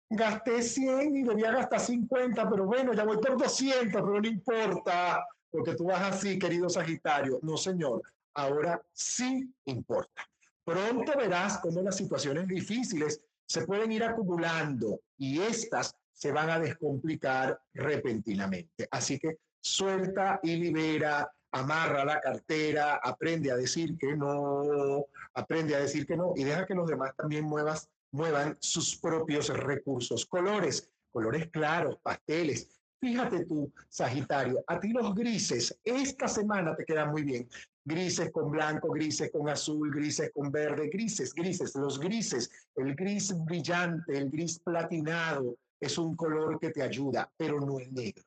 gasté 0.09 0.61
100 0.61 1.15
y 1.15 1.23
debía 1.23 1.51
gastar 1.51 1.79
50, 1.79 2.49
pero 2.49 2.65
bueno, 2.65 2.93
ya 2.93 3.03
voy 3.03 3.17
por 3.17 3.37
200, 3.37 3.91
pero 3.91 4.21
no 4.21 4.27
importa, 4.27 5.25
porque 5.49 5.75
tú 5.75 5.85
vas 5.85 6.13
así, 6.13 6.37
querido 6.37 6.69
Sagitario. 6.69 7.39
No, 7.41 7.57
señor, 7.57 8.01
ahora 8.35 8.81
sí 8.93 9.51
importa. 9.65 10.27
Pronto 10.63 11.13
verás 11.17 11.57
cómo 11.57 11.81
las 11.81 11.97
situaciones 11.97 12.47
difíciles 12.47 13.21
se 13.47 13.65
pueden 13.65 13.91
ir 13.91 14.03
acumulando 14.03 15.01
y 15.17 15.41
estas 15.41 15.95
se 16.21 16.31
van 16.31 16.51
a 16.51 16.59
descomplicar 16.59 17.59
repentinamente. 17.73 18.87
Así 18.91 19.17
que 19.17 19.39
suelta 19.59 20.39
y 20.43 20.55
libera, 20.55 21.27
amarra 21.51 22.05
la 22.05 22.21
cartera, 22.21 22.99
aprende 23.03 23.51
a 23.51 23.55
decir 23.55 23.97
que 23.97 24.15
no, 24.15 25.07
aprende 25.33 25.75
a 25.75 25.79
decir 25.79 26.05
que 26.05 26.15
no 26.15 26.33
y 26.35 26.43
deja 26.43 26.67
que 26.67 26.75
los 26.75 26.87
demás 26.87 27.15
también 27.17 27.45
muevas 27.45 27.89
muevan 28.11 28.55
sus 28.59 28.97
propios 28.97 29.49
recursos. 29.49 30.27
Colores, 30.27 30.91
colores 31.09 31.49
claros, 31.49 31.97
pasteles. 32.03 32.69
Fíjate 32.99 33.45
tú, 33.45 33.73
Sagitario, 33.89 34.63
a 34.67 34.79
ti 34.79 34.89
los 34.89 35.15
grises 35.15 35.75
esta 35.83 36.27
semana 36.27 36.75
te 36.75 36.85
quedan 36.85 37.09
muy 37.09 37.23
bien. 37.23 37.49
Grises 37.83 38.29
con 38.29 38.51
blanco, 38.51 38.91
grises 38.91 39.31
con 39.31 39.49
azul, 39.49 39.89
grises 39.91 40.29
con 40.35 40.51
verde, 40.51 40.87
grises, 40.93 41.33
grises, 41.33 41.73
los 41.73 41.99
grises, 41.99 42.51
el 42.75 42.93
gris 42.93 43.33
brillante, 43.43 44.15
el 44.15 44.29
gris 44.29 44.59
platinado, 44.59 45.57
es 45.81 45.97
un 45.97 46.15
color 46.15 46.57
que 46.59 46.69
te 46.69 46.81
ayuda, 46.81 47.29
pero 47.35 47.59
no 47.59 47.79
el 47.79 47.93
negro. 47.93 48.23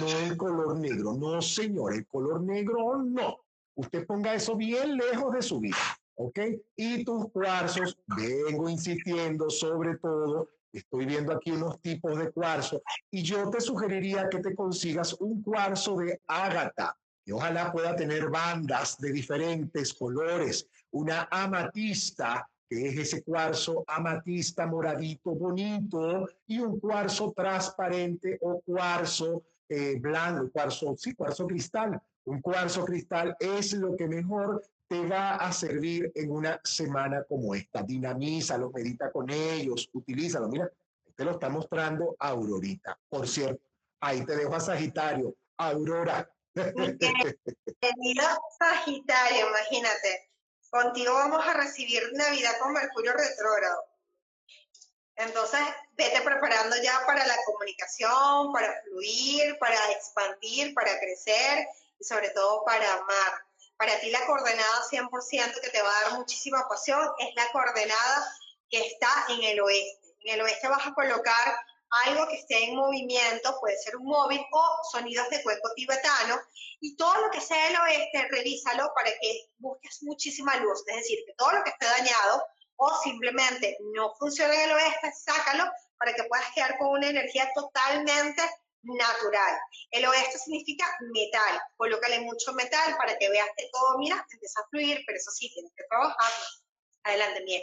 No 0.00 0.08
el 0.08 0.36
color 0.36 0.76
negro, 0.76 1.12
no 1.12 1.40
señor, 1.40 1.94
el 1.94 2.06
color 2.06 2.40
negro 2.42 2.96
no. 3.02 3.38
Usted 3.76 4.06
ponga 4.06 4.34
eso 4.34 4.56
bien 4.56 4.96
lejos 4.96 5.32
de 5.32 5.42
su 5.42 5.60
vida. 5.60 5.76
¿ok? 6.16 6.38
Y 6.76 7.04
tus 7.04 7.30
cuarzos, 7.30 7.96
vengo 8.06 8.68
insistiendo 8.68 9.50
sobre 9.50 9.96
todo, 9.98 10.48
estoy 10.72 11.06
viendo 11.06 11.32
aquí 11.32 11.50
unos 11.50 11.80
tipos 11.80 12.18
de 12.18 12.30
cuarzo, 12.30 12.82
y 13.10 13.22
yo 13.22 13.48
te 13.50 13.60
sugeriría 13.60 14.28
que 14.28 14.38
te 14.38 14.54
consigas 14.54 15.14
un 15.14 15.42
cuarzo 15.42 15.96
de 15.96 16.20
ágata, 16.26 16.96
que 17.24 17.32
ojalá 17.32 17.72
pueda 17.72 17.94
tener 17.94 18.28
bandas 18.30 18.98
de 18.98 19.12
diferentes 19.12 19.94
colores, 19.94 20.66
una 20.90 21.28
amatista, 21.30 22.48
que 22.72 22.88
es 22.88 22.98
ese 22.98 23.22
cuarzo 23.22 23.84
amatista 23.86 24.66
moradito 24.66 25.34
bonito, 25.34 26.28
y 26.46 26.58
un 26.58 26.80
cuarzo 26.80 27.32
transparente 27.36 28.38
o 28.40 28.60
cuarzo 28.62 29.42
eh, 29.68 29.96
blanco, 29.98 30.50
cuarzo, 30.50 30.94
sí, 30.96 31.14
cuarzo 31.14 31.46
cristal. 31.46 32.00
Un 32.24 32.40
cuarzo 32.40 32.84
cristal 32.84 33.36
es 33.38 33.72
lo 33.74 33.96
que 33.96 34.06
mejor 34.06 34.62
te 34.88 35.06
va 35.06 35.36
a 35.36 35.52
servir 35.52 36.12
en 36.14 36.30
una 36.30 36.60
semana 36.62 37.24
como 37.24 37.54
esta. 37.54 37.82
Dinamízalo, 37.82 38.70
medita 38.70 39.10
con 39.10 39.28
ellos, 39.30 39.88
utilízalo. 39.92 40.48
Mira, 40.48 40.70
te 41.14 41.24
lo 41.24 41.32
está 41.32 41.48
mostrando 41.48 42.16
Aurorita. 42.18 42.98
Por 43.08 43.26
cierto, 43.28 43.62
ahí 44.00 44.24
te 44.24 44.36
dejo 44.36 44.54
a 44.54 44.60
Sagitario. 44.60 45.34
Aurora. 45.56 46.30
Querido 46.54 48.26
Sagitario, 48.58 49.48
imagínate, 49.48 50.31
contigo 50.72 51.12
vamos 51.12 51.46
a 51.46 51.52
recibir 51.52 52.02
Navidad 52.14 52.58
con 52.58 52.72
Mercurio 52.72 53.12
retrógrado. 53.12 53.84
Entonces, 55.14 55.60
vete 55.92 56.20
preparando 56.22 56.74
ya 56.82 57.04
para 57.06 57.24
la 57.26 57.36
comunicación, 57.44 58.52
para 58.52 58.82
fluir, 58.82 59.56
para 59.60 59.76
expandir, 59.92 60.74
para 60.74 60.98
crecer 60.98 61.68
y 62.00 62.04
sobre 62.04 62.30
todo 62.30 62.64
para 62.64 62.90
amar 62.94 63.44
para 63.82 63.98
ti 63.98 64.10
la 64.10 64.24
coordenada 64.26 64.84
100% 64.88 65.60
que 65.60 65.70
te 65.70 65.82
va 65.82 65.90
a 65.90 66.02
dar 66.02 66.12
muchísima 66.12 66.68
pasión 66.68 67.04
es 67.18 67.34
la 67.34 67.50
coordenada 67.50 68.32
que 68.70 68.78
está 68.78 69.08
en 69.28 69.42
el 69.42 69.60
oeste. 69.60 70.14
En 70.20 70.34
el 70.34 70.42
oeste 70.42 70.68
vas 70.68 70.86
a 70.86 70.94
colocar 70.94 71.58
algo 72.06 72.26
que 72.28 72.36
esté 72.36 72.64
en 72.64 72.76
movimiento, 72.76 73.56
puede 73.60 73.76
ser 73.78 73.96
un 73.96 74.06
móvil 74.06 74.40
o 74.50 74.78
sonidos 74.90 75.28
de 75.30 75.42
cuenco 75.42 75.72
tibetano, 75.74 76.40
y 76.80 76.96
todo 76.96 77.14
lo 77.20 77.30
que 77.30 77.40
sea 77.40 77.68
del 77.68 77.76
oeste, 77.80 78.28
revísalo 78.30 78.90
para 78.94 79.10
que 79.20 79.50
busques 79.58 80.02
muchísima 80.02 80.56
luz, 80.56 80.82
es 80.86 80.96
decir, 80.96 81.18
que 81.26 81.34
todo 81.34 81.52
lo 81.52 81.62
que 81.62 81.70
esté 81.70 81.86
dañado 81.86 82.44
o 82.76 82.90
simplemente 83.02 83.76
no 83.94 84.12
funcione 84.18 84.54
en 84.54 84.70
el 84.70 84.72
oeste, 84.72 85.12
sácalo 85.12 85.70
para 85.98 86.14
que 86.14 86.24
puedas 86.24 86.46
quedar 86.54 86.76
con 86.78 86.88
una 86.88 87.08
energía 87.08 87.48
totalmente 87.54 88.42
natural. 88.82 89.60
El 89.90 90.06
oeste 90.06 90.38
significa 90.38 90.84
metal. 91.12 91.60
Colócale 91.76 92.20
mucho 92.20 92.52
metal 92.54 92.96
para 92.96 93.16
que 93.16 93.28
veas 93.28 93.48
que 93.56 93.68
todo, 93.72 93.98
mira, 93.98 94.26
empieza 94.32 94.60
a 94.60 94.68
fluir, 94.68 95.02
pero 95.06 95.18
eso 95.18 95.30
sí, 95.30 95.52
tienes 95.54 95.72
que 95.76 95.84
trabajar. 95.88 96.32
Adelante, 97.04 97.44
mi 97.44 97.54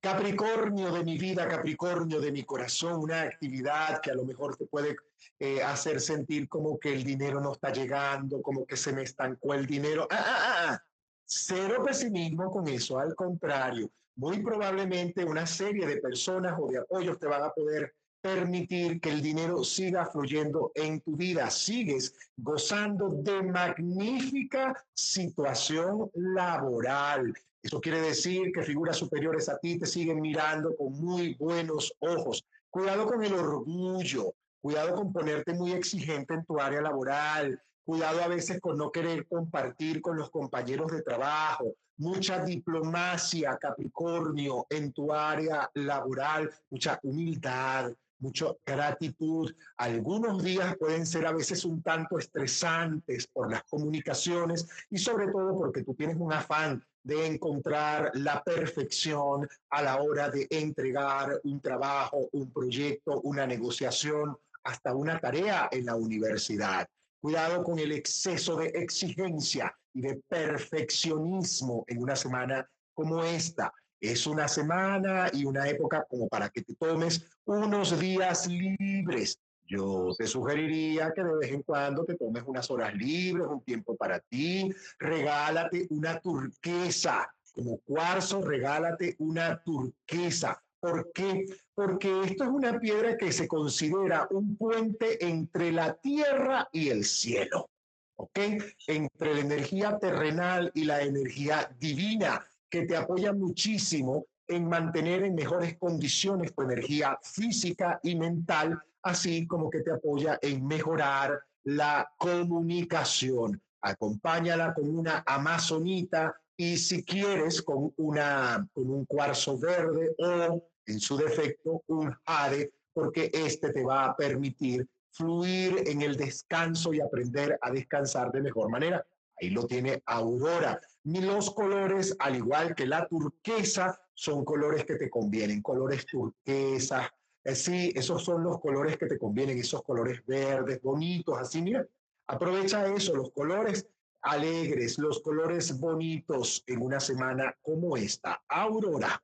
Capricornio 0.00 0.92
de 0.92 1.04
mi 1.04 1.18
vida, 1.18 1.48
Capricornio 1.48 2.20
de 2.20 2.30
mi 2.30 2.44
corazón, 2.44 3.00
una 3.00 3.22
actividad 3.22 4.00
que 4.00 4.12
a 4.12 4.14
lo 4.14 4.24
mejor 4.24 4.56
te 4.56 4.66
puede 4.66 4.96
eh, 5.40 5.60
hacer 5.62 6.00
sentir 6.00 6.48
como 6.48 6.78
que 6.78 6.92
el 6.92 7.02
dinero 7.02 7.40
no 7.40 7.52
está 7.52 7.72
llegando, 7.72 8.40
como 8.40 8.64
que 8.64 8.76
se 8.76 8.92
me 8.92 9.02
estancó 9.02 9.54
el 9.54 9.66
dinero. 9.66 10.06
Ah, 10.10 10.24
ah, 10.24 10.38
ah, 10.38 10.66
ah. 10.68 10.82
Cero 11.24 11.84
pesimismo 11.84 12.50
con 12.50 12.68
eso, 12.68 12.98
al 12.98 13.14
contrario, 13.14 13.90
muy 14.16 14.40
probablemente 14.40 15.24
una 15.24 15.46
serie 15.46 15.86
de 15.86 15.98
personas 15.98 16.56
o 16.58 16.68
de 16.68 16.78
apoyos 16.78 17.18
te 17.18 17.26
van 17.26 17.42
a 17.42 17.50
poder 17.50 17.94
permitir 18.20 19.00
que 19.00 19.10
el 19.10 19.20
dinero 19.20 19.62
siga 19.64 20.06
fluyendo 20.06 20.72
en 20.74 21.00
tu 21.00 21.16
vida. 21.16 21.50
Sigues 21.50 22.14
gozando 22.36 23.08
de 23.10 23.42
magnífica 23.42 24.74
situación 24.94 26.10
laboral. 26.14 27.34
Eso 27.68 27.82
quiere 27.82 28.00
decir 28.00 28.50
que 28.50 28.62
figuras 28.62 28.96
superiores 28.96 29.46
a 29.50 29.58
ti 29.58 29.78
te 29.78 29.84
siguen 29.84 30.22
mirando 30.22 30.74
con 30.74 30.90
muy 30.90 31.34
buenos 31.34 31.92
ojos. 31.98 32.42
Cuidado 32.70 33.04
con 33.04 33.22
el 33.22 33.34
orgullo, 33.34 34.32
cuidado 34.62 34.94
con 34.94 35.12
ponerte 35.12 35.52
muy 35.52 35.72
exigente 35.72 36.32
en 36.32 36.46
tu 36.46 36.58
área 36.58 36.80
laboral, 36.80 37.60
cuidado 37.84 38.22
a 38.22 38.28
veces 38.28 38.58
con 38.58 38.78
no 38.78 38.90
querer 38.90 39.26
compartir 39.26 40.00
con 40.00 40.16
los 40.16 40.30
compañeros 40.30 40.90
de 40.90 41.02
trabajo, 41.02 41.74
mucha 41.98 42.42
diplomacia, 42.42 43.58
Capricornio, 43.58 44.66
en 44.70 44.90
tu 44.94 45.12
área 45.12 45.70
laboral, 45.74 46.50
mucha 46.70 46.98
humildad, 47.02 47.92
mucha 48.18 48.46
gratitud. 48.64 49.54
Algunos 49.76 50.42
días 50.42 50.74
pueden 50.78 51.04
ser 51.04 51.26
a 51.26 51.32
veces 51.32 51.66
un 51.66 51.82
tanto 51.82 52.18
estresantes 52.18 53.26
por 53.26 53.50
las 53.50 53.62
comunicaciones 53.64 54.66
y 54.88 54.96
sobre 54.96 55.26
todo 55.30 55.54
porque 55.54 55.84
tú 55.84 55.94
tienes 55.94 56.16
un 56.18 56.32
afán 56.32 56.82
de 57.08 57.26
encontrar 57.26 58.10
la 58.16 58.44
perfección 58.44 59.48
a 59.70 59.80
la 59.80 59.96
hora 60.02 60.28
de 60.28 60.46
entregar 60.50 61.40
un 61.44 61.58
trabajo, 61.58 62.28
un 62.32 62.52
proyecto, 62.52 63.22
una 63.22 63.46
negociación, 63.46 64.36
hasta 64.62 64.94
una 64.94 65.18
tarea 65.18 65.70
en 65.72 65.86
la 65.86 65.96
universidad. 65.96 66.86
Cuidado 67.18 67.64
con 67.64 67.78
el 67.78 67.92
exceso 67.92 68.56
de 68.56 68.66
exigencia 68.66 69.74
y 69.94 70.02
de 70.02 70.20
perfeccionismo 70.28 71.82
en 71.86 72.02
una 72.02 72.14
semana 72.14 72.68
como 72.92 73.24
esta. 73.24 73.72
Es 73.98 74.26
una 74.26 74.46
semana 74.46 75.30
y 75.32 75.46
una 75.46 75.66
época 75.66 76.04
como 76.10 76.28
para 76.28 76.50
que 76.50 76.62
te 76.62 76.74
tomes 76.74 77.24
unos 77.46 77.98
días 77.98 78.46
libres. 78.46 79.40
Yo 79.68 80.14
te 80.16 80.26
sugeriría 80.26 81.12
que 81.14 81.22
de 81.22 81.36
vez 81.36 81.52
en 81.52 81.62
cuando 81.62 82.04
te 82.04 82.16
tomes 82.16 82.42
unas 82.46 82.70
horas 82.70 82.94
libres, 82.94 83.46
un 83.46 83.62
tiempo 83.62 83.94
para 83.96 84.18
ti, 84.18 84.70
regálate 84.98 85.86
una 85.90 86.18
turquesa, 86.20 87.30
como 87.52 87.78
cuarzo, 87.80 88.40
regálate 88.40 89.14
una 89.18 89.62
turquesa. 89.62 90.62
¿Por 90.80 91.12
qué? 91.12 91.44
Porque 91.74 92.22
esto 92.22 92.44
es 92.44 92.50
una 92.50 92.78
piedra 92.78 93.16
que 93.18 93.30
se 93.30 93.46
considera 93.46 94.26
un 94.30 94.56
puente 94.56 95.22
entre 95.24 95.72
la 95.72 95.94
tierra 95.94 96.68
y 96.72 96.88
el 96.88 97.04
cielo, 97.04 97.68
¿ok? 98.16 98.38
Entre 98.86 99.34
la 99.34 99.40
energía 99.40 99.98
terrenal 99.98 100.70
y 100.72 100.84
la 100.84 101.02
energía 101.02 101.70
divina, 101.78 102.42
que 102.70 102.86
te 102.86 102.96
apoya 102.96 103.32
muchísimo 103.32 104.26
en 104.48 104.68
mantener 104.68 105.22
en 105.22 105.34
mejores 105.34 105.76
condiciones 105.78 106.54
tu 106.54 106.62
energía 106.62 107.18
física 107.22 108.00
y 108.02 108.16
mental, 108.16 108.80
así 109.02 109.46
como 109.46 109.70
que 109.70 109.80
te 109.80 109.92
apoya 109.92 110.38
en 110.42 110.66
mejorar 110.66 111.40
la 111.64 112.10
comunicación. 112.18 113.60
Acompáñala 113.80 114.74
con 114.74 114.96
una 114.96 115.22
amazonita 115.26 116.34
y 116.56 116.76
si 116.76 117.04
quieres 117.04 117.62
con, 117.62 117.92
una, 117.96 118.66
con 118.72 118.90
un 118.90 119.04
cuarzo 119.04 119.58
verde 119.58 120.14
o 120.18 120.68
en 120.86 120.98
su 120.98 121.16
defecto 121.16 121.82
un 121.86 122.12
jade, 122.26 122.72
porque 122.92 123.30
este 123.32 123.72
te 123.72 123.84
va 123.84 124.06
a 124.06 124.16
permitir 124.16 124.88
fluir 125.12 125.84
en 125.86 126.02
el 126.02 126.16
descanso 126.16 126.92
y 126.92 127.00
aprender 127.00 127.58
a 127.60 127.70
descansar 127.70 128.32
de 128.32 128.40
mejor 128.40 128.70
manera. 128.70 129.06
Ahí 129.40 129.50
lo 129.50 129.66
tiene 129.66 130.02
Aurora. 130.06 130.80
Ni 131.04 131.20
los 131.20 131.50
colores, 131.52 132.16
al 132.18 132.36
igual 132.36 132.74
que 132.74 132.86
la 132.86 133.06
turquesa, 133.06 134.00
son 134.18 134.44
colores 134.44 134.84
que 134.84 134.96
te 134.96 135.08
convienen, 135.08 135.62
colores 135.62 136.04
turquesa. 136.04 137.08
Eh, 137.44 137.54
sí, 137.54 137.92
esos 137.94 138.24
son 138.24 138.42
los 138.42 138.60
colores 138.60 138.96
que 138.96 139.06
te 139.06 139.16
convienen, 139.16 139.56
esos 139.56 139.80
colores 139.84 140.26
verdes, 140.26 140.82
bonitos, 140.82 141.38
así, 141.38 141.62
mira. 141.62 141.86
Aprovecha 142.26 142.84
eso, 142.92 143.14
los 143.14 143.30
colores 143.30 143.86
alegres, 144.22 144.98
los 144.98 145.22
colores 145.22 145.78
bonitos 145.78 146.64
en 146.66 146.82
una 146.82 146.98
semana 146.98 147.56
como 147.62 147.96
esta. 147.96 148.42
Aurora. 148.48 149.22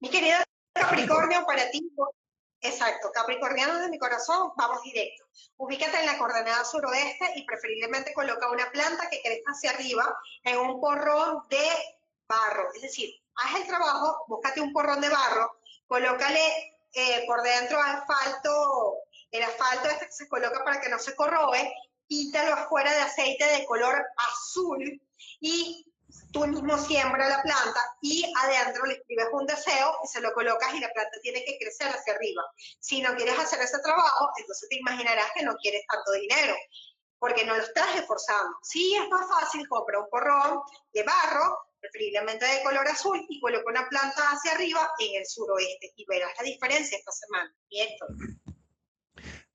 Mi 0.00 0.08
querida 0.08 0.42
Capricornio, 0.72 1.44
para 1.44 1.70
ti, 1.70 1.86
exacto, 2.62 3.10
Capricorniano 3.12 3.78
de 3.78 3.90
mi 3.90 3.98
corazón, 3.98 4.52
vamos 4.56 4.82
directo. 4.84 5.24
Ubícate 5.58 6.00
en 6.00 6.06
la 6.06 6.16
coordenada 6.16 6.64
suroeste 6.64 7.32
y 7.36 7.44
preferiblemente 7.44 8.14
coloca 8.14 8.50
una 8.50 8.70
planta 8.72 9.10
que 9.10 9.20
crezca 9.20 9.52
hacia 9.52 9.72
arriba 9.72 10.16
en 10.44 10.58
un 10.60 10.80
porrón 10.80 11.42
de 11.50 11.68
barro. 12.26 12.72
Es 12.74 12.80
decir, 12.80 13.21
haz 13.36 13.60
el 13.60 13.66
trabajo, 13.66 14.24
búscate 14.28 14.60
un 14.60 14.72
porrón 14.72 15.00
de 15.00 15.08
barro, 15.08 15.58
colócale 15.86 16.76
eh, 16.94 17.24
por 17.26 17.42
dentro 17.42 17.80
asfalto, 17.80 18.96
el 19.30 19.42
asfalto 19.42 19.88
este 19.88 20.06
que 20.06 20.12
se 20.12 20.28
coloca 20.28 20.62
para 20.64 20.80
que 20.80 20.88
no 20.88 20.98
se 20.98 21.14
corroe 21.14 21.72
píntalo 22.12 22.52
afuera 22.52 22.92
de 22.92 23.00
aceite 23.00 23.44
de 23.56 23.64
color 23.64 24.04
azul 24.16 25.00
y 25.40 25.86
tú 26.30 26.46
mismo 26.46 26.76
siembra 26.76 27.26
la 27.26 27.40
planta 27.40 27.80
y 28.02 28.30
adentro 28.36 28.84
le 28.84 28.94
escribes 28.96 29.28
un 29.32 29.46
deseo 29.46 29.96
y 30.04 30.08
se 30.08 30.20
lo 30.20 30.30
colocas 30.34 30.74
y 30.74 30.80
la 30.80 30.92
planta 30.92 31.18
tiene 31.22 31.42
que 31.42 31.56
crecer 31.58 31.88
hacia 31.88 32.12
arriba. 32.12 32.42
Si 32.80 33.00
no 33.00 33.14
quieres 33.14 33.38
hacer 33.38 33.60
ese 33.60 33.78
trabajo, 33.78 34.28
entonces 34.36 34.68
te 34.68 34.76
imaginarás 34.76 35.30
que 35.34 35.42
no 35.42 35.54
quieres 35.54 35.82
tanto 35.90 36.12
dinero 36.12 36.54
porque 37.18 37.46
no 37.46 37.56
lo 37.56 37.62
estás 37.62 37.96
esforzando. 37.96 38.58
Sí, 38.62 38.94
es 38.94 39.08
más 39.08 39.26
fácil, 39.28 39.66
compra 39.68 40.00
un 40.00 40.10
porrón 40.10 40.60
de 40.92 41.04
barro, 41.04 41.56
preferiblemente 41.82 42.46
de 42.46 42.62
color 42.62 42.86
azul, 42.88 43.26
y 43.28 43.40
coloca 43.40 43.68
una 43.68 43.88
planta 43.88 44.22
hacia 44.30 44.52
arriba 44.52 44.88
en 45.00 45.20
el 45.20 45.26
suroeste 45.26 45.92
y 45.96 46.06
verás 46.06 46.30
la 46.38 46.44
diferencia 46.44 46.96
esta 46.96 47.12
semana. 47.12 47.54
Y 47.68 47.80
esto. 47.80 48.06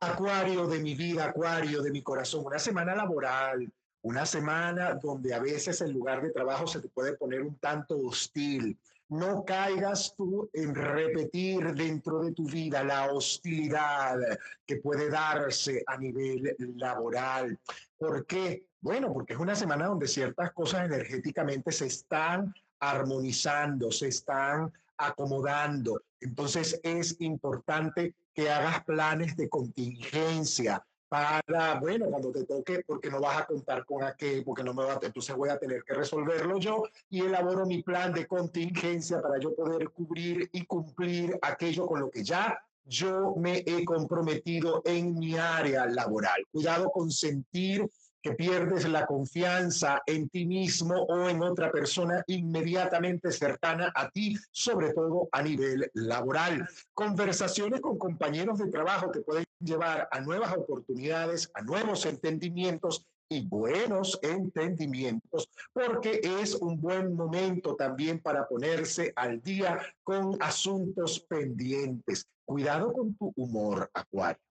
Acuario 0.01 0.67
de 0.67 0.79
mi 0.79 0.93
vida, 0.93 1.25
acuario 1.25 1.81
de 1.81 1.89
mi 1.89 2.03
corazón, 2.03 2.45
una 2.45 2.59
semana 2.59 2.93
laboral, 2.93 3.71
una 4.01 4.25
semana 4.25 4.93
donde 4.93 5.33
a 5.33 5.39
veces 5.39 5.81
el 5.81 5.91
lugar 5.91 6.21
de 6.21 6.31
trabajo 6.31 6.67
se 6.67 6.81
te 6.81 6.89
puede 6.89 7.13
poner 7.13 7.41
un 7.41 7.57
tanto 7.57 7.97
hostil. 7.97 8.77
No 9.09 9.45
caigas 9.45 10.13
tú 10.17 10.49
en 10.53 10.75
repetir 10.75 11.73
dentro 11.73 12.19
de 12.19 12.33
tu 12.33 12.45
vida 12.45 12.83
la 12.83 13.11
hostilidad 13.11 14.17
que 14.65 14.77
puede 14.77 15.09
darse 15.09 15.81
a 15.87 15.97
nivel 15.97 16.55
laboral. 16.75 17.57
¿Por 17.97 18.25
qué? 18.25 18.65
Bueno, 18.79 19.11
porque 19.11 19.33
es 19.33 19.39
una 19.39 19.55
semana 19.55 19.87
donde 19.87 20.07
ciertas 20.07 20.51
cosas 20.53 20.85
energéticamente 20.85 21.71
se 21.71 21.87
están 21.87 22.53
armonizando, 22.79 23.91
se 23.91 24.07
están 24.07 24.71
acomodando. 24.97 26.01
Entonces 26.19 26.79
es 26.83 27.15
importante 27.19 28.13
que 28.33 28.49
hagas 28.49 28.83
planes 28.83 29.35
de 29.35 29.49
contingencia 29.49 30.83
para, 31.09 31.79
bueno, 31.79 32.07
cuando 32.07 32.31
te 32.31 32.43
toque, 32.43 32.83
porque 32.85 33.09
no 33.09 33.21
vas 33.21 33.41
a 33.41 33.45
contar 33.45 33.85
con 33.85 34.03
aquel, 34.03 34.43
porque 34.43 34.63
no 34.63 34.73
me 34.73 34.83
va 34.83 34.99
entonces 35.01 35.35
voy 35.35 35.49
a 35.49 35.57
tener 35.57 35.83
que 35.83 35.93
resolverlo 35.93 36.59
yo 36.59 36.83
y 37.09 37.21
elaboro 37.21 37.65
mi 37.65 37.81
plan 37.81 38.13
de 38.13 38.27
contingencia 38.27 39.21
para 39.21 39.39
yo 39.39 39.55
poder 39.55 39.89
cubrir 39.89 40.49
y 40.51 40.65
cumplir 40.65 41.39
aquello 41.41 41.87
con 41.87 42.01
lo 42.01 42.11
que 42.11 42.23
ya 42.23 42.61
yo 42.87 43.35
me 43.35 43.63
he 43.65 43.83
comprometido 43.83 44.81
en 44.85 45.17
mi 45.17 45.37
área 45.37 45.85
laboral. 45.85 46.43
Cuidado 46.51 46.89
con 46.89 47.11
sentir 47.11 47.87
que 48.21 48.33
pierdes 48.33 48.87
la 48.89 49.05
confianza 49.05 50.01
en 50.05 50.27
ti 50.29 50.45
mismo 50.45 50.95
o 50.95 51.29
en 51.29 51.41
otra 51.43 51.71
persona 51.71 52.23
inmediatamente 52.27 53.31
cercana 53.31 53.91
a 53.95 54.09
ti, 54.09 54.35
sobre 54.51 54.93
todo 54.93 55.29
a 55.31 55.41
nivel 55.41 55.89
laboral. 55.93 56.67
Conversaciones 56.93 57.79
con 57.79 57.97
compañeros 57.97 58.57
de 58.57 58.69
trabajo 58.69 59.11
que 59.11 59.21
pueden 59.21 59.45
llevar 59.59 60.07
a 60.11 60.19
nuevas 60.19 60.53
oportunidades, 60.55 61.49
a 61.53 61.61
nuevos 61.61 62.05
entendimientos 62.05 63.05
y 63.29 63.45
buenos 63.45 64.19
entendimientos, 64.21 65.49
porque 65.73 66.21
es 66.23 66.55
un 66.55 66.79
buen 66.79 67.15
momento 67.15 67.75
también 67.75 68.19
para 68.19 68.47
ponerse 68.47 69.11
al 69.15 69.41
día 69.41 69.79
con 70.03 70.37
asuntos 70.41 71.19
pendientes. 71.19 72.27
Cuidado 72.45 72.93
con 72.93 73.13
tu 73.15 73.33
humor, 73.35 73.89
Acuario. 73.93 74.41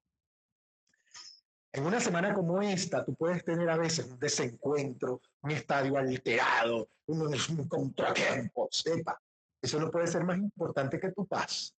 En 1.73 1.85
una 1.85 2.01
semana 2.01 2.33
como 2.33 2.63
esta, 2.63 3.05
tú 3.05 3.15
puedes 3.15 3.45
tener 3.45 3.69
a 3.69 3.77
veces 3.77 4.07
un 4.07 4.19
desencuentro, 4.19 5.21
un 5.43 5.51
estadio 5.51 5.97
alterado, 5.97 6.89
un, 7.07 7.23
un 7.23 7.69
contratiempo, 7.69 8.69
sepa. 8.71 9.21
Eso 9.61 9.79
no 9.79 9.91
puede 9.91 10.07
ser 10.07 10.25
más 10.25 10.39
importante 10.39 10.99
que 10.99 11.13
tu 11.13 11.27
paz. 11.27 11.75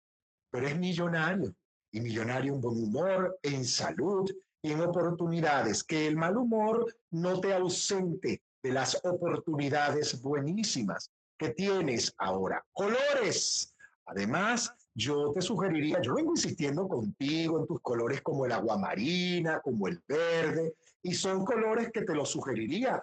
Pero 0.52 0.68
es 0.68 0.78
millonario, 0.78 1.54
y 1.92 2.02
millonario 2.02 2.54
en 2.54 2.62
buen 2.62 2.84
humor, 2.84 3.40
en 3.42 3.66
salud 3.66 4.30
en 4.72 4.82
oportunidades. 4.82 5.84
Que 5.84 6.08
el 6.08 6.16
mal 6.16 6.38
humor 6.38 6.86
no 7.12 7.40
te 7.40 7.54
ausente 7.54 8.42
de 8.62 8.72
las 8.72 9.00
oportunidades 9.04 10.22
buenísimas 10.22 11.12
que 11.38 11.50
tienes 11.50 12.14
ahora. 12.18 12.66
Colores. 12.74 13.74
Además, 14.06 14.74
yo 14.94 15.32
te 15.34 15.42
sugeriría, 15.42 16.02
yo 16.02 16.16
vengo 16.16 16.32
insistiendo 16.32 16.88
contigo 16.88 17.60
en 17.60 17.68
tus 17.68 17.82
colores 17.82 18.22
como 18.22 18.46
el 18.46 18.54
agua 18.54 18.78
marina, 18.78 19.60
como 19.60 19.88
el 19.88 20.02
verde, 20.08 20.76
y 21.02 21.14
son 21.14 21.44
colores 21.44 21.92
que 21.92 22.04
te 22.04 22.16
los 22.16 22.30
sugeriría, 22.30 23.02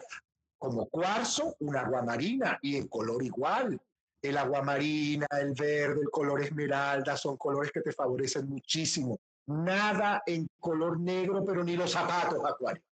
como 0.58 0.88
cuarzo, 0.88 1.54
un 1.60 1.76
agua 1.76 2.02
marina 2.02 2.58
y 2.62 2.76
el 2.76 2.88
color 2.88 3.22
igual. 3.22 3.78
el 4.22 4.38
agua 4.38 4.62
marina, 4.62 5.26
el 5.38 5.52
verde, 5.52 6.00
el 6.00 6.10
color 6.10 6.40
esmeralda, 6.40 7.14
son 7.14 7.36
colores 7.36 7.70
que 7.70 7.82
te 7.82 7.92
favorecen 7.92 8.48
muchísimo. 8.48 9.18
Nada 9.46 10.22
en 10.26 10.48
color 10.58 10.98
negro, 11.00 11.44
pero 11.44 11.62
ni 11.62 11.76
los 11.76 11.92
zapatos, 11.92 12.42
Acuario. 12.44 12.82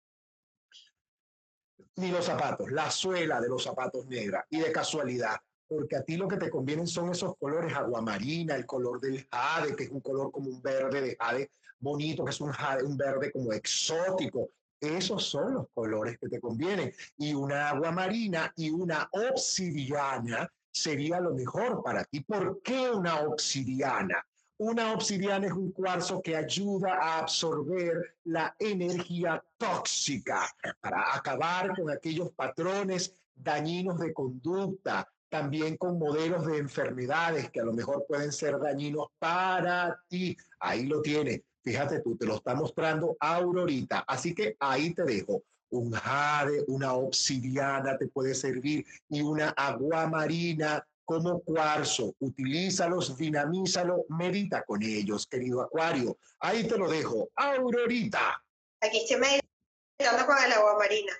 Ni 1.96 2.10
los 2.10 2.24
zapatos, 2.24 2.70
la 2.70 2.90
suela 2.90 3.40
de 3.40 3.48
los 3.48 3.62
zapatos 3.62 4.06
negra 4.06 4.46
y 4.48 4.60
de 4.60 4.72
casualidad 4.72 5.36
porque 5.74 5.96
a 5.96 6.02
ti 6.02 6.16
lo 6.16 6.28
que 6.28 6.36
te 6.36 6.50
convienen 6.50 6.86
son 6.86 7.10
esos 7.10 7.36
colores 7.38 7.74
aguamarina, 7.74 8.54
el 8.54 8.66
color 8.66 9.00
del 9.00 9.26
jade, 9.30 9.74
que 9.74 9.84
es 9.84 9.90
un 9.90 10.00
color 10.00 10.30
como 10.30 10.50
un 10.50 10.60
verde 10.60 11.00
de 11.00 11.16
jade 11.18 11.50
bonito, 11.78 12.24
que 12.24 12.30
es 12.30 12.40
un 12.40 12.52
jade, 12.52 12.84
un 12.84 12.96
verde 12.96 13.32
como 13.32 13.52
exótico. 13.52 14.50
Esos 14.80 15.24
son 15.24 15.54
los 15.54 15.66
colores 15.72 16.18
que 16.18 16.28
te 16.28 16.40
convienen. 16.40 16.92
Y 17.16 17.34
una 17.34 17.70
agua 17.70 17.90
marina 17.90 18.52
y 18.56 18.70
una 18.70 19.08
obsidiana 19.12 20.48
sería 20.70 21.20
lo 21.20 21.34
mejor 21.34 21.82
para 21.82 22.04
ti. 22.04 22.20
¿Por 22.20 22.60
qué 22.62 22.90
una 22.90 23.20
obsidiana? 23.20 24.24
Una 24.64 24.92
obsidiana 24.92 25.48
es 25.48 25.52
un 25.54 25.72
cuarzo 25.72 26.22
que 26.22 26.36
ayuda 26.36 26.94
a 26.94 27.18
absorber 27.18 28.14
la 28.22 28.54
energía 28.60 29.44
tóxica 29.58 30.48
para 30.80 31.16
acabar 31.16 31.74
con 31.74 31.90
aquellos 31.90 32.30
patrones 32.30 33.12
dañinos 33.34 33.98
de 33.98 34.14
conducta, 34.14 35.08
también 35.28 35.76
con 35.76 35.98
modelos 35.98 36.46
de 36.46 36.58
enfermedades 36.58 37.50
que 37.50 37.58
a 37.58 37.64
lo 37.64 37.72
mejor 37.72 38.04
pueden 38.06 38.30
ser 38.30 38.60
dañinos 38.60 39.08
para 39.18 40.00
ti. 40.06 40.36
Ahí 40.60 40.86
lo 40.86 41.02
tienes. 41.02 41.40
Fíjate 41.64 41.98
tú, 41.98 42.16
te 42.16 42.26
lo 42.26 42.36
está 42.36 42.54
mostrando 42.54 43.16
Aurorita. 43.18 44.04
Así 44.06 44.32
que 44.32 44.56
ahí 44.60 44.94
te 44.94 45.02
dejo. 45.02 45.42
Un 45.70 45.90
jade, 45.90 46.64
una 46.68 46.92
obsidiana 46.92 47.98
te 47.98 48.06
puede 48.06 48.32
servir 48.36 48.86
y 49.08 49.22
una 49.22 49.48
agua 49.48 50.06
marina 50.06 50.86
como 51.12 51.42
cuarzo. 51.42 52.14
Utilízalos, 52.20 53.16
dinamízalo, 53.16 54.04
medita 54.08 54.64
con 54.64 54.82
ellos, 54.82 55.26
querido 55.26 55.60
Acuario. 55.60 56.16
Ahí 56.40 56.66
te 56.66 56.78
lo 56.78 56.88
dejo. 56.88 57.28
Aurorita. 57.36 58.42
Aquí 58.80 58.98
estoy 58.98 59.18
meditando 59.18 60.26
con 60.26 60.42
el 60.42 60.52
agua 60.52 60.78
marina. 60.78 61.12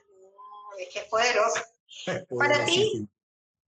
Es 0.78 0.88
que 0.93 1.01
es 1.01 1.05
poderoso. 1.07 1.61
Para 2.38 2.64
ti, 2.64 3.07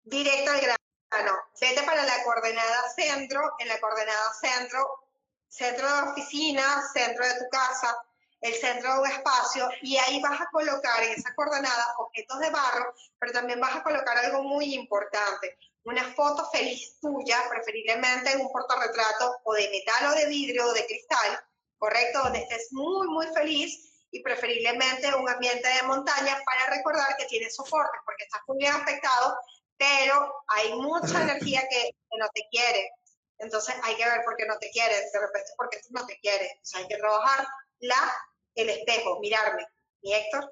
directo 0.04 0.50
al 0.50 0.60
grano. 0.60 1.32
Vete 1.60 1.82
para 1.84 2.04
la 2.04 2.24
coordenada 2.24 2.90
centro, 2.94 3.54
en 3.58 3.68
la 3.68 3.80
coordenada 3.80 4.32
centro, 4.40 5.08
centro 5.48 5.86
de 5.86 6.10
oficina, 6.10 6.82
centro 6.92 7.24
de 7.24 7.34
tu 7.38 7.48
casa, 7.50 7.96
el 8.40 8.52
centro 8.54 8.92
de 8.92 9.00
un 9.00 9.06
espacio, 9.06 9.68
y 9.80 9.96
ahí 9.96 10.20
vas 10.20 10.40
a 10.40 10.50
colocar 10.50 11.02
en 11.02 11.12
esa 11.12 11.34
coordenada 11.34 11.94
objetos 11.98 12.38
de 12.40 12.50
barro, 12.50 12.94
pero 13.18 13.32
también 13.32 13.60
vas 13.60 13.76
a 13.76 13.82
colocar 13.82 14.18
algo 14.18 14.42
muy 14.42 14.74
importante, 14.74 15.56
una 15.84 16.04
foto 16.14 16.48
feliz 16.50 16.98
tuya, 17.00 17.38
preferiblemente 17.48 18.32
en 18.32 18.40
un 18.40 18.50
portarretrato 18.50 19.36
o 19.44 19.54
de 19.54 19.68
metal 19.70 20.12
o 20.12 20.14
de 20.14 20.26
vidrio 20.26 20.66
o 20.66 20.72
de 20.72 20.86
cristal, 20.86 21.40
¿correcto? 21.78 22.20
Donde 22.24 22.40
estés 22.40 22.68
muy, 22.72 23.06
muy 23.08 23.26
feliz 23.28 23.90
y 24.10 24.22
preferiblemente 24.22 25.14
un 25.14 25.28
ambiente 25.28 25.68
de 25.68 25.82
montaña 25.82 26.40
para 26.44 26.76
recordar 26.76 27.16
que 27.16 27.26
tienes 27.26 27.54
soporte, 27.54 27.98
porque 28.04 28.24
estás 28.24 28.40
muy 28.46 28.58
bien 28.58 28.72
afectado 28.72 29.36
pero 29.76 30.34
hay 30.48 30.74
mucha 30.74 31.22
energía 31.22 31.62
que, 31.68 31.90
no 32.16 32.28
te 32.32 32.46
quiere. 32.48 32.90
Entonces 33.38 33.74
hay 33.82 33.96
que 33.96 34.04
ver 34.04 34.24
por 34.24 34.36
qué 34.36 34.46
no 34.46 34.56
te 34.58 34.70
quiere, 34.70 34.94
de 34.94 35.20
repente 35.20 35.50
porque 35.56 35.80
no 35.90 36.06
te 36.06 36.16
quiere. 36.20 36.60
O 36.62 36.64
sea, 36.64 36.80
hay 36.80 36.86
que 36.86 36.96
trabajar 36.96 37.44
la, 37.80 38.14
el 38.54 38.70
espejo, 38.70 39.18
mirarme. 39.18 39.66
¿Mi 40.02 40.14
Héctor? 40.14 40.48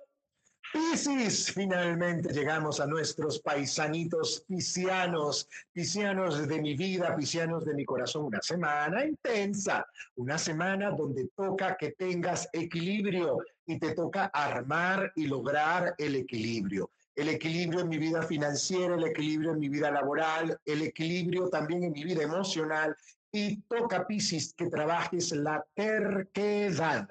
Piscis, 0.72 1.52
finalmente 1.52 2.32
llegamos 2.32 2.80
a 2.80 2.86
nuestros 2.86 3.40
paisanitos 3.40 4.44
piscianos, 4.46 5.48
piscianos 5.72 6.46
de 6.46 6.60
mi 6.60 6.74
vida, 6.74 7.16
piscianos 7.16 7.64
de 7.64 7.74
mi 7.74 7.84
corazón. 7.84 8.26
Una 8.26 8.40
semana 8.40 9.04
intensa, 9.04 9.86
una 10.16 10.38
semana 10.38 10.90
donde 10.90 11.28
toca 11.34 11.76
que 11.76 11.92
tengas 11.92 12.48
equilibrio 12.52 13.38
y 13.66 13.78
te 13.78 13.94
toca 13.94 14.26
armar 14.26 15.12
y 15.16 15.26
lograr 15.26 15.94
el 15.98 16.16
equilibrio 16.16 16.90
el 17.14 17.28
equilibrio 17.28 17.80
en 17.80 17.88
mi 17.88 17.98
vida 17.98 18.22
financiera, 18.22 18.94
el 18.94 19.04
equilibrio 19.04 19.52
en 19.52 19.58
mi 19.58 19.68
vida 19.68 19.90
laboral, 19.90 20.58
el 20.64 20.82
equilibrio 20.82 21.48
también 21.48 21.84
en 21.84 21.92
mi 21.92 22.04
vida 22.04 22.22
emocional. 22.22 22.96
Y 23.30 23.62
toca, 23.62 24.06
Piscis, 24.06 24.54
que 24.54 24.66
trabajes 24.66 25.32
la 25.32 25.64
terquedad. 25.74 27.06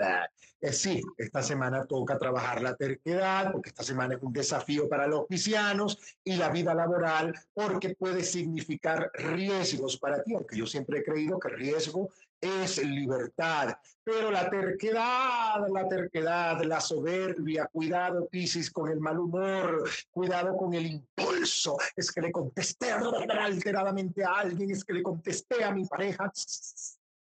Eh, 0.61 0.71
sí, 0.73 1.01
esta 1.17 1.41
semana 1.41 1.85
toca 1.85 2.19
trabajar 2.19 2.61
la 2.61 2.75
terquedad, 2.75 3.51
porque 3.51 3.69
esta 3.69 3.81
semana 3.83 4.13
es 4.13 4.21
un 4.21 4.31
desafío 4.31 4.87
para 4.87 5.07
los 5.07 5.25
piscianos 5.25 5.97
y 6.23 6.35
la 6.35 6.49
vida 6.49 6.75
laboral, 6.75 7.33
porque 7.51 7.95
puede 7.95 8.23
significar 8.23 9.11
riesgos 9.15 9.97
para 9.97 10.21
ti, 10.21 10.35
aunque 10.35 10.55
yo 10.55 10.67
siempre 10.67 10.99
he 10.99 11.03
creído 11.03 11.39
que 11.39 11.49
riesgo 11.49 12.11
es 12.39 12.83
libertad. 12.83 13.75
Pero 14.03 14.29
la 14.29 14.49
terquedad, 14.51 15.67
la 15.67 15.87
terquedad, 15.87 16.61
la 16.63 16.79
soberbia, 16.79 17.67
cuidado, 17.71 18.27
Piscis, 18.27 18.69
con 18.69 18.89
el 18.89 18.99
mal 18.99 19.19
humor, 19.19 19.89
cuidado 20.11 20.55
con 20.57 20.75
el 20.75 20.85
impulso. 20.85 21.77
Es 21.95 22.11
que 22.11 22.21
le 22.21 22.31
contesté 22.31 22.91
alteradamente 22.91 24.23
a 24.23 24.39
alguien, 24.39 24.69
es 24.69 24.83
que 24.83 24.93
le 24.93 25.01
contesté 25.01 25.63
a 25.63 25.71
mi 25.71 25.85
pareja. 25.85 26.31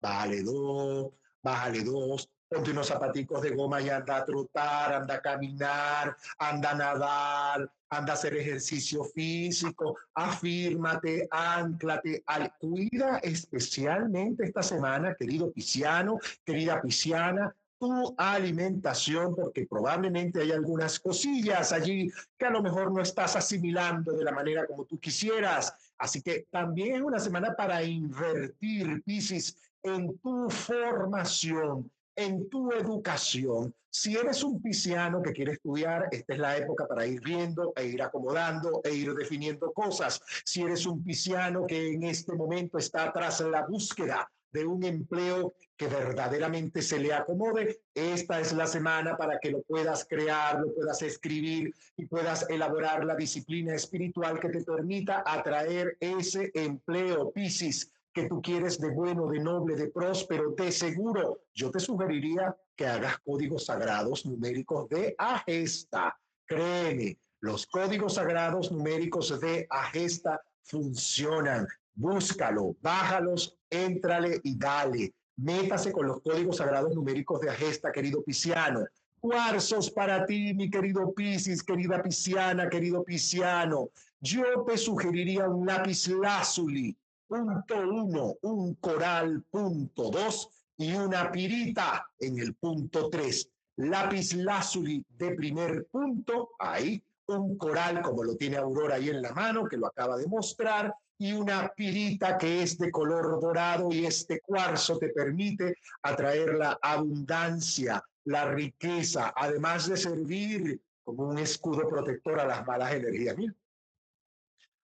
Vale 0.00 0.42
dos, 0.42 1.12
bájale 1.42 1.82
dos, 1.82 2.30
ponte 2.48 2.70
unos 2.70 2.86
zapaticos 2.86 3.42
de 3.42 3.50
goma 3.50 3.80
y 3.80 3.88
anda 3.88 4.16
a 4.16 4.24
trotar, 4.24 4.94
anda 4.94 5.14
a 5.14 5.20
caminar, 5.20 6.16
anda 6.38 6.70
a 6.70 6.74
nadar, 6.74 7.70
anda 7.90 8.12
a 8.12 8.14
hacer 8.14 8.36
ejercicio 8.36 9.04
físico, 9.04 9.96
afírmate, 10.14 11.28
anclate, 11.30 12.22
al, 12.26 12.52
cuida 12.58 13.18
especialmente 13.18 14.44
esta 14.44 14.62
semana, 14.62 15.14
querido 15.14 15.50
pisciano, 15.50 16.18
querida 16.44 16.80
pisciana, 16.80 17.54
tu 17.78 18.14
alimentación, 18.16 19.34
porque 19.34 19.66
probablemente 19.66 20.40
hay 20.40 20.52
algunas 20.52 20.98
cosillas 20.98 21.72
allí 21.72 22.10
que 22.38 22.46
a 22.46 22.50
lo 22.50 22.62
mejor 22.62 22.90
no 22.90 23.02
estás 23.02 23.36
asimilando 23.36 24.12
de 24.12 24.24
la 24.24 24.32
manera 24.32 24.66
como 24.66 24.84
tú 24.84 24.98
quisieras. 24.98 25.74
Así 25.98 26.22
que 26.22 26.46
también 26.50 26.96
es 26.96 27.02
una 27.02 27.18
semana 27.18 27.54
para 27.54 27.82
invertir, 27.82 29.02
Piscis, 29.04 29.56
en 29.82 30.18
tu 30.18 30.48
formación, 30.48 31.90
en 32.16 32.48
tu 32.48 32.72
educación. 32.72 33.74
Si 33.90 34.16
eres 34.16 34.42
un 34.42 34.60
pisciano 34.60 35.22
que 35.22 35.32
quiere 35.32 35.52
estudiar, 35.52 36.08
esta 36.10 36.34
es 36.34 36.38
la 36.38 36.56
época 36.56 36.86
para 36.86 37.06
ir 37.06 37.20
viendo 37.22 37.72
e 37.76 37.86
ir 37.86 38.02
acomodando 38.02 38.80
e 38.84 38.94
ir 38.94 39.14
definiendo 39.14 39.72
cosas. 39.72 40.20
Si 40.44 40.62
eres 40.62 40.84
un 40.86 41.02
pisciano 41.04 41.66
que 41.66 41.92
en 41.92 42.02
este 42.02 42.34
momento 42.34 42.78
está 42.78 43.12
tras 43.12 43.40
la 43.40 43.66
búsqueda 43.66 44.30
de 44.52 44.66
un 44.66 44.84
empleo 44.84 45.54
que 45.76 45.88
verdaderamente 45.88 46.80
se 46.80 46.98
le 46.98 47.12
acomode, 47.12 47.80
esta 47.94 48.40
es 48.40 48.52
la 48.54 48.66
semana 48.66 49.16
para 49.16 49.38
que 49.38 49.50
lo 49.50 49.62
puedas 49.62 50.06
crear, 50.08 50.60
lo 50.60 50.74
puedas 50.74 51.02
escribir 51.02 51.74
y 51.96 52.06
puedas 52.06 52.48
elaborar 52.48 53.04
la 53.04 53.14
disciplina 53.14 53.74
espiritual 53.74 54.40
que 54.40 54.48
te 54.48 54.64
permita 54.64 55.22
atraer 55.26 55.96
ese 56.00 56.50
empleo, 56.54 57.30
Piscis 57.32 57.92
que 58.16 58.30
tú 58.30 58.40
quieres 58.40 58.80
de 58.80 58.88
bueno, 58.92 59.26
de 59.28 59.38
noble, 59.40 59.76
de 59.76 59.88
próspero, 59.88 60.52
de 60.52 60.72
seguro, 60.72 61.42
yo 61.54 61.70
te 61.70 61.78
sugeriría 61.78 62.56
que 62.74 62.86
hagas 62.86 63.18
códigos 63.18 63.66
sagrados 63.66 64.24
numéricos 64.24 64.88
de 64.88 65.14
Agesta. 65.18 66.18
Créeme, 66.46 67.18
los 67.40 67.66
códigos 67.66 68.14
sagrados 68.14 68.72
numéricos 68.72 69.38
de 69.38 69.66
Agesta 69.68 70.40
funcionan. 70.62 71.68
Búscalo, 71.94 72.74
bájalos, 72.80 73.58
éntrale 73.68 74.40
y 74.42 74.56
dale. 74.56 75.12
Métase 75.36 75.92
con 75.92 76.06
los 76.06 76.22
códigos 76.22 76.56
sagrados 76.56 76.94
numéricos 76.94 77.42
de 77.42 77.50
Agesta, 77.50 77.92
querido 77.92 78.22
Pisciano. 78.22 78.86
Cuarzos 79.20 79.90
para 79.90 80.24
ti, 80.24 80.54
mi 80.54 80.70
querido 80.70 81.12
Piscis, 81.12 81.62
querida 81.62 82.02
Pisciana, 82.02 82.70
querido 82.70 83.04
Pisciano. 83.04 83.90
Yo 84.20 84.64
te 84.66 84.78
sugeriría 84.78 85.46
un 85.50 85.66
lápiz 85.66 86.08
lázuli 86.08 86.96
punto 87.26 87.76
uno, 87.76 88.34
un 88.42 88.74
coral 88.74 89.42
punto 89.50 90.10
dos 90.10 90.50
y 90.76 90.92
una 90.94 91.30
pirita 91.30 92.06
en 92.18 92.38
el 92.38 92.54
punto 92.54 93.08
tres. 93.08 93.48
Lápiz 93.76 94.34
lazuli 94.34 95.04
de 95.08 95.34
primer 95.34 95.86
punto, 95.86 96.50
ahí, 96.58 97.02
un 97.26 97.58
coral 97.58 98.00
como 98.02 98.24
lo 98.24 98.36
tiene 98.36 98.56
Aurora 98.56 98.96
ahí 98.96 99.10
en 99.10 99.20
la 99.20 99.32
mano, 99.32 99.66
que 99.66 99.76
lo 99.76 99.86
acaba 99.86 100.16
de 100.16 100.26
mostrar, 100.26 100.94
y 101.18 101.32
una 101.32 101.68
pirita 101.74 102.36
que 102.36 102.62
es 102.62 102.78
de 102.78 102.90
color 102.90 103.40
dorado 103.40 103.90
y 103.90 104.06
este 104.06 104.40
cuarzo 104.40 104.98
te 104.98 105.08
permite 105.08 105.76
atraer 106.02 106.54
la 106.54 106.78
abundancia, 106.80 108.02
la 108.24 108.50
riqueza, 108.50 109.32
además 109.34 109.88
de 109.88 109.96
servir 109.96 110.80
como 111.04 111.28
un 111.28 111.38
escudo 111.38 111.88
protector 111.88 112.40
a 112.40 112.46
las 112.46 112.66
malas 112.66 112.92
energías. 112.92 113.36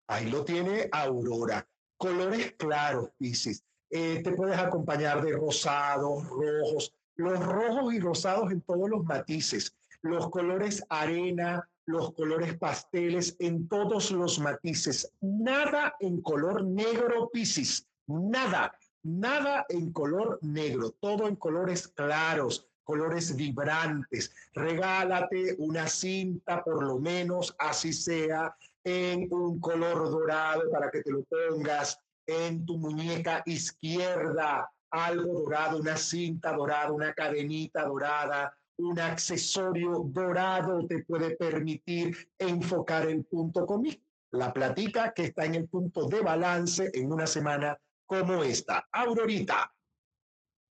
Ahí 0.08 0.30
lo 0.30 0.44
tiene 0.44 0.90
Aurora. 0.92 1.68
Colores 1.98 2.54
claros, 2.58 3.10
Piscis. 3.18 3.64
Eh, 3.90 4.22
te 4.24 4.32
puedes 4.32 4.58
acompañar 4.58 5.24
de 5.24 5.32
rosados, 5.34 6.28
rojos, 6.28 6.94
los 7.16 7.40
rojos 7.40 7.94
y 7.94 8.00
rosados 8.00 8.52
en 8.52 8.62
todos 8.62 8.90
los 8.90 9.06
matices, 9.06 9.74
los 10.02 10.30
colores 10.30 10.84
arena, 10.90 11.68
los 11.86 12.14
colores 12.14 12.58
pasteles 12.58 13.36
en 13.40 13.68
todos 13.68 14.12
los 14.12 14.40
matices. 14.40 15.12
Nada 15.22 15.96
en 16.00 16.22
color 16.22 16.66
negro, 16.66 17.30
Piscis. 17.32 17.88
Nada, 18.08 18.78
nada 19.04 19.66
en 19.70 19.92
color 19.92 20.40
negro. 20.42 20.92
Todo 21.00 21.28
en 21.28 21.36
colores 21.36 21.88
claros, 21.88 22.68
colores 22.84 23.36
vibrantes. 23.36 24.34
Regálate 24.54 25.56
una 25.60 25.88
cinta, 25.88 26.64
por 26.64 26.84
lo 26.84 27.00
menos, 27.00 27.56
así 27.60 27.94
sea, 27.94 28.56
en 28.86 29.28
un 29.34 29.60
color 29.60 30.10
dorado 30.10 30.70
para 30.72 30.92
que 30.92 31.02
te 31.02 31.12
lo 31.12 31.24
pongas 31.24 32.00
en 32.28 32.66
tu 32.66 32.78
muñeca 32.78 33.44
izquierda. 33.46 34.72
Algo 34.92 35.42
dorado, 35.42 35.80
una 35.80 35.98
cinta 35.98 36.54
dorada, 36.54 36.92
una 36.92 37.14
cadenita 37.14 37.84
dorada, 37.84 38.56
un 38.78 39.00
accesorio 39.00 40.04
dorado 40.06 40.86
te 40.88 41.04
puede 41.04 41.36
permitir 41.36 42.16
enfocar 42.38 43.08
el 43.08 43.26
punto 43.26 43.66
conmigo. 43.66 44.02
La 44.32 44.54
platica 44.54 45.14
que 45.14 45.26
está 45.26 45.46
en 45.46 45.56
el 45.56 45.68
punto 45.68 46.08
de 46.08 46.22
balance 46.22 46.92
en 46.94 47.12
una 47.12 47.26
semana 47.26 47.78
como 48.06 48.44
esta. 48.44 48.88
Aurorita. 48.92 49.74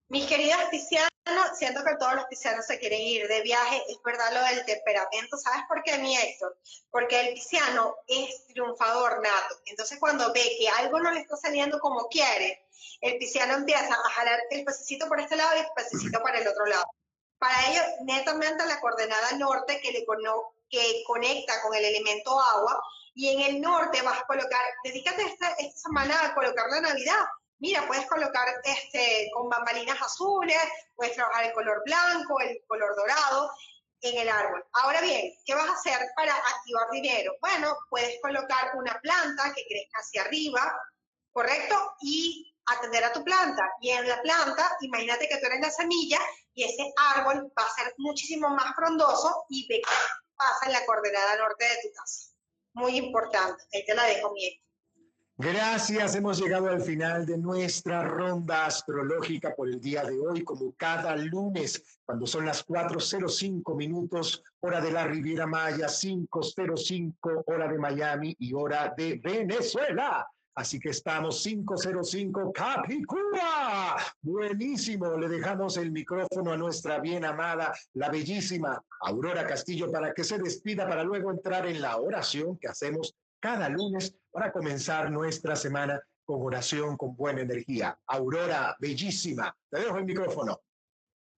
Mis 0.09 0.27
queridos 0.27 0.61
piscianos, 0.71 1.09
siento 1.57 1.85
que 1.85 1.97
todos 1.97 2.15
los 2.15 2.27
piscianos 2.27 2.67
se 2.67 2.79
quieren 2.79 3.01
ir 3.01 3.27
de 3.29 3.43
viaje. 3.43 3.83
Es 3.89 4.03
verdad 4.03 4.33
lo 4.33 4.43
del 4.45 4.65
temperamento. 4.65 5.37
¿Sabes 5.37 5.63
por 5.69 5.83
qué, 5.83 5.99
mi 5.99 6.17
Héctor? 6.17 6.59
Porque 6.91 7.21
el 7.21 7.35
pisciano 7.35 7.97
es 8.07 8.47
triunfador 8.47 9.23
nato. 9.23 9.57
Entonces, 9.67 9.99
cuando 9.99 10.33
ve 10.33 10.57
que 10.59 10.69
algo 10.69 11.01
no 11.01 11.11
le 11.11 11.21
está 11.21 11.37
saliendo 11.37 11.79
como 11.81 12.09
quiere, 12.09 12.67
el 13.01 13.19
pisciano 13.19 13.55
empieza 13.55 13.95
a 13.95 14.11
jalar 14.11 14.41
el 14.51 14.65
pececito 14.65 15.09
por 15.09 15.21
este 15.21 15.37
lado 15.37 15.57
y 15.57 15.61
el 15.61 15.67
pececito 15.75 16.23
para 16.23 16.39
el 16.39 16.49
otro 16.49 16.67
lado. 16.67 16.85
Para 17.39 17.71
ello, 17.71 17.83
netamente 18.05 18.65
la 18.67 18.81
coordenada 18.81 19.33
norte 19.33 19.81
que, 19.81 19.93
le 19.93 20.05
que 20.71 21.03
conecta 21.07 21.61
con 21.63 21.75
el 21.75 21.85
elemento 21.85 22.39
agua 22.41 22.83
y 23.15 23.29
en 23.29 23.41
el 23.41 23.61
norte 23.61 24.03
vas 24.03 24.21
a 24.21 24.27
colocar, 24.27 24.61
dedícate 24.83 25.23
esta, 25.23 25.51
esta 25.53 25.79
semana 25.79 26.25
a 26.25 26.35
colocar 26.35 26.67
la 26.71 26.81
Navidad. 26.81 27.25
Mira, 27.59 27.87
puedes 27.87 28.07
colocar 28.07 28.47
este, 28.65 29.31
con 29.33 29.49
bambalinas 29.49 30.01
azules, 30.01 30.59
puedes 30.95 31.15
trabajar 31.15 31.45
el 31.45 31.53
color 31.53 31.83
blanco, 31.85 32.41
el 32.41 32.61
color 32.67 32.95
dorado 32.97 33.51
en 34.01 34.19
el 34.19 34.29
árbol. 34.29 34.65
Ahora 34.73 35.01
bien, 35.01 35.33
¿qué 35.47 35.55
vas 35.55 35.69
a 35.69 35.73
hacer 35.73 35.99
para 36.17 36.35
activar 36.35 36.91
dinero? 36.91 37.33
Bueno, 37.41 37.75
puedes 37.89 38.21
colocar 38.21 38.73
una 38.77 38.99
planta 39.01 39.53
que 39.55 39.65
crezca 39.67 40.01
hacia 40.01 40.23
arriba, 40.23 40.79
¿correcto? 41.33 41.95
Y 42.01 42.55
atender 42.67 43.05
a 43.05 43.13
tu 43.13 43.25
planta. 43.25 43.63
Y 43.81 43.91
en 43.91 44.09
la 44.09 44.21
planta, 44.23 44.77
imagínate 44.81 45.29
que 45.29 45.39
tú 45.39 45.47
eres 45.47 45.61
la 45.61 45.71
semilla 45.71 46.21
y 46.53 46.65
ese 46.65 46.93
árbol 47.15 47.53
va 47.59 47.67
a 47.67 47.75
ser 47.75 47.95
muchísimo 47.99 48.49
más 48.51 48.75
frondoso 48.75 49.47
y 49.49 49.67
ve 49.69 49.81
que 49.81 49.95
pasa 50.37 50.67
en 50.67 50.73
la 50.73 50.85
coordenada 50.85 51.37
norte 51.37 51.65
de 51.65 51.77
tu 51.83 51.93
casa. 51.95 52.31
Muy 52.75 52.97
importante. 52.97 53.63
Ahí 53.73 53.85
te 53.87 53.95
la 53.95 54.05
dejo, 54.05 54.33
mi 54.33 54.64
Gracias, 55.37 56.15
hemos 56.15 56.39
llegado 56.39 56.69
al 56.69 56.81
final 56.81 57.27
de 57.27 57.37
nuestra 57.37 58.05
ronda 58.05 58.67
astrológica 58.67 59.53
por 59.53 59.69
el 59.69 59.81
día 59.81 60.05
de 60.05 60.17
hoy, 60.21 60.45
como 60.45 60.73
cada 60.77 61.17
lunes, 61.17 61.99
cuando 62.05 62.25
son 62.25 62.47
las 62.47 62.65
4.05 62.65 63.77
minutos, 63.77 64.45
hora 64.61 64.81
de 64.81 64.93
la 64.93 65.09
Riviera 65.09 65.45
Maya, 65.45 65.89
5.05 65.89 67.43
hora 67.47 67.67
de 67.67 67.79
Miami 67.79 68.37
y 68.39 68.55
hora 68.55 68.95
de 68.97 69.21
Venezuela. 69.25 70.25
Así 70.55 70.79
que 70.79 70.91
estamos 70.91 71.43
505 71.43 72.53
Capicúa. 72.53 73.97
Buenísimo. 74.23 75.17
Le 75.17 75.29
dejamos 75.29 75.77
el 75.79 75.91
micrófono 75.91 76.53
a 76.53 76.57
nuestra 76.57 77.01
bien 77.01 77.25
amada, 77.25 77.75
la 77.95 78.09
bellísima 78.09 78.81
Aurora 79.01 79.45
Castillo 79.45 79.91
para 79.91 80.15
que 80.15 80.23
se 80.23 80.39
despida 80.39 80.87
para 80.89 81.03
luego 81.03 81.33
entrar 81.33 81.67
en 81.67 81.83
la 81.83 81.97
oración 81.97 82.57
que 82.57 82.69
hacemos 82.69 83.17
cada 83.45 83.69
lunes 83.69 84.17
para 84.33 84.51
comenzar 84.51 85.11
nuestra 85.11 85.55
semana 85.55 86.01
con 86.25 86.41
oración 86.41 86.97
con 86.97 87.15
buena 87.15 87.43
energía. 87.43 87.95
Aurora, 88.07 88.75
bellísima. 88.79 89.55
Te 89.71 89.81
dejo 89.81 89.99
el 89.99 90.07
micrófono. 90.07 90.63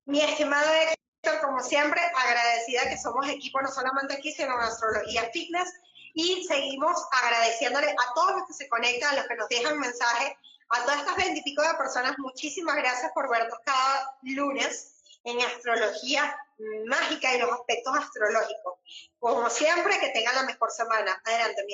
Mi 0.05 0.21
estimado 0.21 0.69
Héctor, 0.71 1.41
como 1.41 1.59
siempre, 1.59 1.99
agradecida 2.15 2.87
que 2.87 2.97
somos 2.97 3.27
equipo 3.27 3.61
no 3.61 3.67
solamente 3.69 4.13
aquí, 4.13 4.31
sino 4.31 4.53
en 4.53 4.61
Astrología 4.61 5.29
Fitness 5.33 5.69
y 6.13 6.45
seguimos 6.45 6.95
agradeciéndole 7.11 7.89
a 7.89 8.13
todos 8.15 8.37
los 8.37 8.47
que 8.47 8.53
se 8.53 8.69
conectan, 8.69 9.11
a 9.13 9.17
los 9.17 9.27
que 9.27 9.35
nos 9.35 9.49
dejan 9.49 9.77
mensajes, 9.77 10.31
a 10.69 10.83
todas 10.83 10.99
estas 10.99 11.17
veintipico 11.17 11.61
de 11.61 11.73
personas. 11.73 12.13
Muchísimas 12.19 12.77
gracias 12.77 13.11
por 13.13 13.29
vernos 13.29 13.59
cada 13.65 14.17
lunes 14.21 14.93
en 15.25 15.41
astrología 15.41 16.37
mágica 16.85 17.35
y 17.35 17.39
los 17.39 17.51
aspectos 17.51 17.93
astrológicos. 17.97 18.75
Como 19.19 19.49
siempre, 19.49 19.99
que 19.99 20.09
tengan 20.09 20.35
la 20.35 20.43
mejor 20.43 20.71
semana. 20.71 21.21
Adelante, 21.25 21.63
mi 21.65 21.73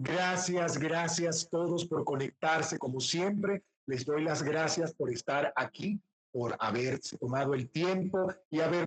Gracias, 0.00 0.78
gracias 0.78 1.48
todos 1.50 1.84
por 1.84 2.04
conectarse 2.04 2.78
como 2.78 3.00
siempre. 3.00 3.64
Les 3.86 4.04
doy 4.04 4.22
las 4.22 4.42
gracias 4.42 4.94
por 4.94 5.10
estar 5.10 5.52
aquí, 5.56 6.00
por 6.30 6.56
haberse 6.60 7.18
tomado 7.18 7.54
el 7.54 7.68
tiempo 7.70 8.32
y 8.50 8.60
haber 8.60 8.86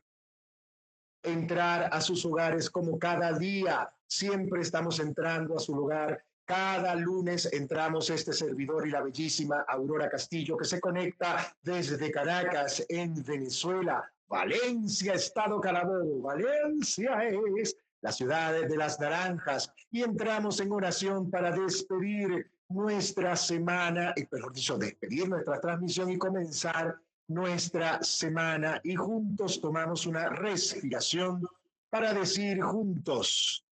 entrar 1.23 1.89
a 1.91 1.99
sus 2.01 2.25
hogares 2.25 2.69
como 2.69 2.97
cada 2.97 3.33
día. 3.33 3.93
Siempre 4.07 4.61
estamos 4.61 4.99
entrando 4.99 5.57
a 5.57 5.59
su 5.59 5.75
lugar. 5.75 6.23
Cada 6.45 6.95
lunes 6.95 7.51
entramos 7.51 8.09
este 8.09 8.33
servidor 8.33 8.87
y 8.87 8.91
la 8.91 9.01
bellísima 9.01 9.65
Aurora 9.67 10.09
Castillo 10.09 10.57
que 10.57 10.65
se 10.65 10.79
conecta 10.79 11.55
desde 11.61 12.11
Caracas 12.11 12.85
en 12.89 13.21
Venezuela. 13.23 14.09
Valencia, 14.31 15.13
Estado 15.13 15.59
Carabobo. 15.59 16.21
Valencia 16.21 17.19
es 17.57 17.75
la 17.99 18.13
ciudad 18.13 18.53
de 18.53 18.77
las 18.77 18.97
naranjas. 18.97 19.73
Y 19.91 20.03
entramos 20.03 20.61
en 20.61 20.71
oración 20.71 21.29
para 21.29 21.51
despedir 21.51 22.49
nuestra 22.69 23.35
semana, 23.35 24.13
y 24.15 24.25
mejor 24.31 24.53
dicho, 24.53 24.77
despedir 24.77 25.27
nuestra 25.27 25.59
transmisión 25.59 26.09
y 26.09 26.17
comenzar 26.17 26.97
nuestra 27.27 28.01
semana 28.03 28.79
y 28.83 28.95
juntos 28.95 29.59
tomamos 29.59 30.05
una 30.05 30.29
respiración 30.29 31.45
para 31.89 32.13
decir 32.13 32.61
juntos. 32.61 33.65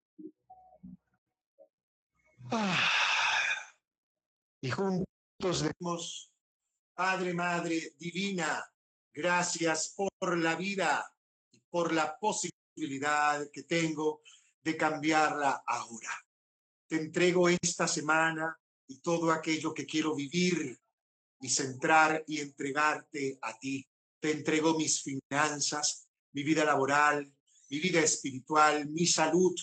Ah, 2.50 2.80
y 4.61 4.70
juntos 4.70 5.06
decimos, 5.40 6.32
Padre, 6.94 7.32
Madre 7.32 7.92
Divina, 7.96 8.64
gracias 9.19 9.97
por 9.97 10.39
la 10.39 10.55
vida 10.55 11.05
y 11.51 11.59
por 11.71 11.93
la 11.93 12.16
posibilidad 12.21 13.51
que 13.51 13.64
tengo 13.64 14.23
de 14.62 14.77
cambiarla 14.77 15.64
ahora. 15.66 16.25
Te 16.87 16.99
entrego 16.99 17.49
esta 17.49 17.89
semana 17.89 18.57
y 18.87 19.01
todo 19.01 19.33
aquello 19.33 19.75
que 19.75 19.87
quiero 19.87 20.14
vivir 20.14 20.79
y 21.41 21.49
centrar 21.49 22.23
y 22.29 22.39
entregarte 22.39 23.41
a 23.43 23.59
ti. 23.59 23.85
Te 24.21 24.31
entrego 24.31 24.79
mis 24.79 25.03
finanzas, 25.03 26.09
mi 26.33 26.45
vida 26.45 26.64
laboral, 26.64 27.29
mi 27.71 27.81
vida 27.81 27.99
espiritual, 27.99 28.89
mi 28.89 29.05
salud 29.05 29.57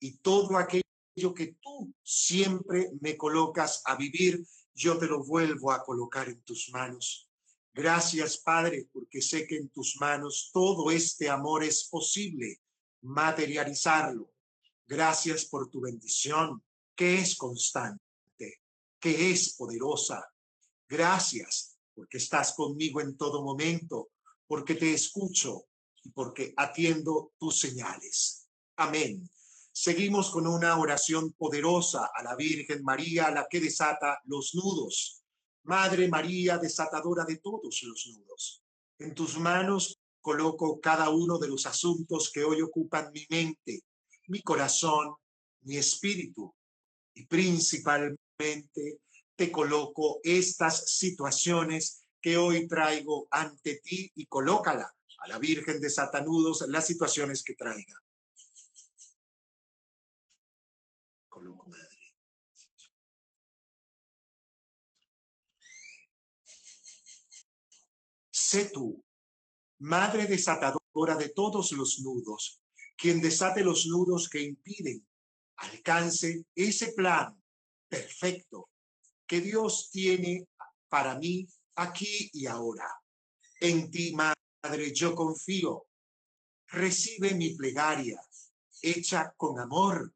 y 0.00 0.18
todo 0.18 0.58
aquello 0.58 1.34
que 1.36 1.56
tú 1.62 1.94
siempre 2.02 2.90
me 3.00 3.16
colocas 3.16 3.80
a 3.84 3.94
vivir, 3.94 4.44
yo 4.74 4.98
te 4.98 5.06
lo 5.06 5.22
vuelvo 5.22 5.70
a 5.70 5.84
colocar 5.84 6.28
en 6.28 6.42
tus 6.42 6.70
manos. 6.70 7.27
Gracias, 7.78 8.38
Padre, 8.38 8.88
porque 8.92 9.22
sé 9.22 9.46
que 9.46 9.56
en 9.56 9.68
tus 9.68 9.98
manos 10.00 10.50
todo 10.52 10.90
este 10.90 11.30
amor 11.30 11.62
es 11.62 11.84
posible 11.84 12.60
materializarlo. 13.02 14.32
Gracias 14.84 15.44
por 15.44 15.70
tu 15.70 15.82
bendición, 15.82 16.60
que 16.96 17.20
es 17.20 17.36
constante, 17.36 18.62
que 18.98 19.30
es 19.30 19.54
poderosa, 19.54 20.26
Gracias 20.88 21.78
porque 21.94 22.18
estás 22.18 22.54
conmigo 22.54 23.00
en 23.00 23.16
todo 23.16 23.44
momento, 23.44 24.08
porque 24.48 24.74
te 24.74 24.92
escucho 24.92 25.66
y 26.02 26.10
porque 26.10 26.54
atiendo 26.56 27.34
tus 27.38 27.60
señales. 27.60 28.48
Amén. 28.74 29.30
Seguimos 29.70 30.30
con 30.30 30.48
una 30.48 30.76
oración 30.78 31.32
poderosa 31.34 32.10
a 32.12 32.24
la 32.24 32.34
Virgen 32.34 32.82
María, 32.82 33.30
la 33.30 33.46
que 33.48 33.60
desata 33.60 34.20
los 34.24 34.56
nudos. 34.56 35.17
Madre 35.68 36.08
María, 36.08 36.56
desatadora 36.56 37.26
de 37.26 37.36
todos 37.36 37.82
los 37.82 38.06
nudos. 38.06 38.62
En 38.98 39.14
tus 39.14 39.38
manos 39.38 39.98
coloco 40.22 40.80
cada 40.80 41.10
uno 41.10 41.38
de 41.38 41.46
los 41.46 41.66
asuntos 41.66 42.30
que 42.32 42.42
hoy 42.42 42.62
ocupan 42.62 43.12
mi 43.12 43.26
mente, 43.28 43.82
mi 44.28 44.40
corazón, 44.40 45.14
mi 45.64 45.76
espíritu 45.76 46.54
y 47.12 47.26
principalmente 47.26 49.00
te 49.36 49.52
coloco 49.52 50.20
estas 50.22 50.90
situaciones 50.90 52.02
que 52.18 52.38
hoy 52.38 52.66
traigo 52.66 53.28
ante 53.30 53.78
ti 53.84 54.10
y 54.14 54.24
colócala 54.24 54.90
a 55.18 55.28
la 55.28 55.38
Virgen 55.38 55.82
de 55.82 55.90
Satanudos 55.90 56.64
las 56.68 56.86
situaciones 56.86 57.42
que 57.42 57.54
traiga. 57.54 57.94
Sé 68.50 68.70
tú, 68.72 69.04
madre 69.80 70.24
desatadora 70.24 71.16
de 71.18 71.28
todos 71.28 71.70
los 71.72 71.98
nudos, 72.00 72.62
quien 72.96 73.20
desate 73.20 73.62
los 73.62 73.84
nudos 73.84 74.26
que 74.26 74.40
impiden 74.40 75.06
alcance 75.56 76.46
ese 76.54 76.92
plan 76.92 77.38
perfecto 77.90 78.70
que 79.26 79.42
Dios 79.42 79.90
tiene 79.90 80.48
para 80.88 81.18
mí 81.18 81.46
aquí 81.74 82.30
y 82.32 82.46
ahora. 82.46 82.88
En 83.60 83.90
ti, 83.90 84.14
Madre, 84.14 84.94
yo 84.94 85.14
confío. 85.14 85.86
Recibe 86.68 87.34
mi 87.34 87.54
plegaria, 87.54 88.18
hecha 88.80 89.34
con 89.36 89.60
amor. 89.60 90.14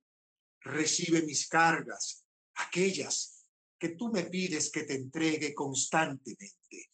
Recibe 0.61 1.21
mis 1.21 1.49
cargas, 1.49 2.25
aquellas 2.55 3.45
que 3.79 3.91
tú 3.91 4.11
me 4.11 4.23
pides 4.23 4.71
que 4.71 4.85
te 4.85 4.95
entregue 4.95 5.53
constantemente. 5.53 6.92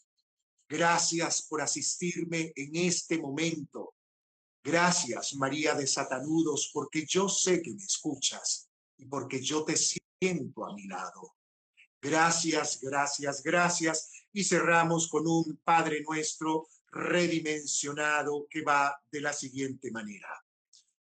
Gracias 0.68 1.42
por 1.42 1.62
asistirme 1.62 2.52
en 2.54 2.76
este 2.76 3.18
momento. 3.18 3.94
Gracias, 4.62 5.34
María 5.34 5.74
de 5.74 5.86
Satanudos, 5.86 6.70
porque 6.74 7.06
yo 7.06 7.28
sé 7.28 7.62
que 7.62 7.70
me 7.70 7.82
escuchas 7.82 8.68
y 8.98 9.06
porque 9.06 9.40
yo 9.40 9.64
te 9.64 9.76
siento 9.76 10.66
a 10.66 10.74
mi 10.74 10.86
lado. 10.86 11.36
Gracias, 12.02 12.80
gracias, 12.82 13.42
gracias. 13.42 14.12
Y 14.32 14.44
cerramos 14.44 15.08
con 15.08 15.26
un 15.26 15.58
Padre 15.64 16.02
nuestro 16.02 16.68
redimensionado 16.90 18.46
que 18.50 18.62
va 18.62 18.94
de 19.10 19.20
la 19.22 19.32
siguiente 19.32 19.90
manera. 19.90 20.28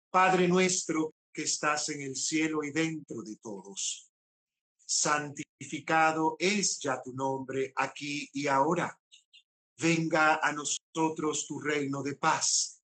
Padre 0.09 0.47
nuestro 0.47 1.13
que 1.33 1.43
estás 1.43 1.89
en 1.89 2.01
el 2.01 2.15
cielo 2.15 2.63
y 2.63 2.71
dentro 2.71 3.21
de 3.21 3.35
todos, 3.37 4.11
santificado 4.85 6.35
es 6.39 6.79
ya 6.79 7.01
tu 7.01 7.13
nombre 7.13 7.73
aquí 7.75 8.29
y 8.33 8.47
ahora. 8.47 8.97
Venga 9.81 10.39
a 10.43 10.51
nosotros 10.51 11.47
tu 11.47 11.59
reino 11.59 12.03
de 12.03 12.15
paz, 12.15 12.83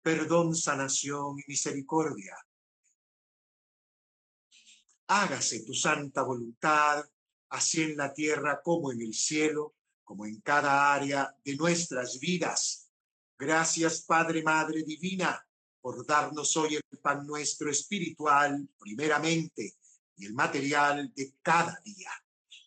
perdón, 0.00 0.56
sanación 0.56 1.38
y 1.38 1.42
misericordia. 1.46 2.34
Hágase 5.08 5.64
tu 5.64 5.74
santa 5.74 6.22
voluntad 6.22 7.04
así 7.50 7.82
en 7.82 7.96
la 7.96 8.14
tierra 8.14 8.62
como 8.62 8.90
en 8.90 9.02
el 9.02 9.12
cielo, 9.12 9.74
como 10.02 10.24
en 10.24 10.40
cada 10.40 10.94
área 10.94 11.36
de 11.44 11.56
nuestras 11.56 12.18
vidas. 12.18 12.90
Gracias, 13.38 14.02
Padre, 14.02 14.42
Madre 14.42 14.82
Divina, 14.82 15.46
por 15.80 16.06
darnos 16.06 16.56
hoy 16.56 16.76
el 16.76 16.98
pan 17.00 17.26
nuestro 17.26 17.70
espiritual, 17.70 18.66
primeramente, 18.78 19.74
y 20.16 20.26
el 20.26 20.34
material 20.34 21.12
de 21.14 21.34
cada 21.42 21.78
día. 21.84 22.10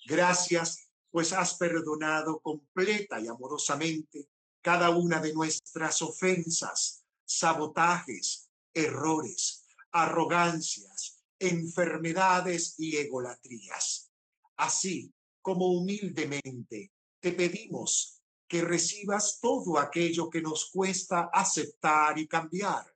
Gracias, 0.05 0.82
pues 1.13 1.31
has 1.31 1.53
perdonado 1.53 2.39
completa 2.39 3.19
y 3.19 3.27
amorosamente 3.27 4.29
cada 4.63 4.89
una 4.89 5.21
de 5.21 5.31
nuestras 5.31 6.01
ofensas, 6.01 7.05
sabotajes, 7.23 8.49
errores, 8.73 9.63
arrogancias, 9.91 11.23
enfermedades 11.37 12.73
y 12.79 12.97
egolatrías. 12.97 14.11
Así 14.57 15.13
como 15.43 15.67
humildemente 15.67 16.91
te 17.19 17.31
pedimos 17.31 18.19
que 18.47 18.61
recibas 18.61 19.39
todo 19.39 19.77
aquello 19.77 20.31
que 20.31 20.41
nos 20.41 20.71
cuesta 20.71 21.29
aceptar 21.31 22.17
y 22.17 22.27
cambiar, 22.27 22.91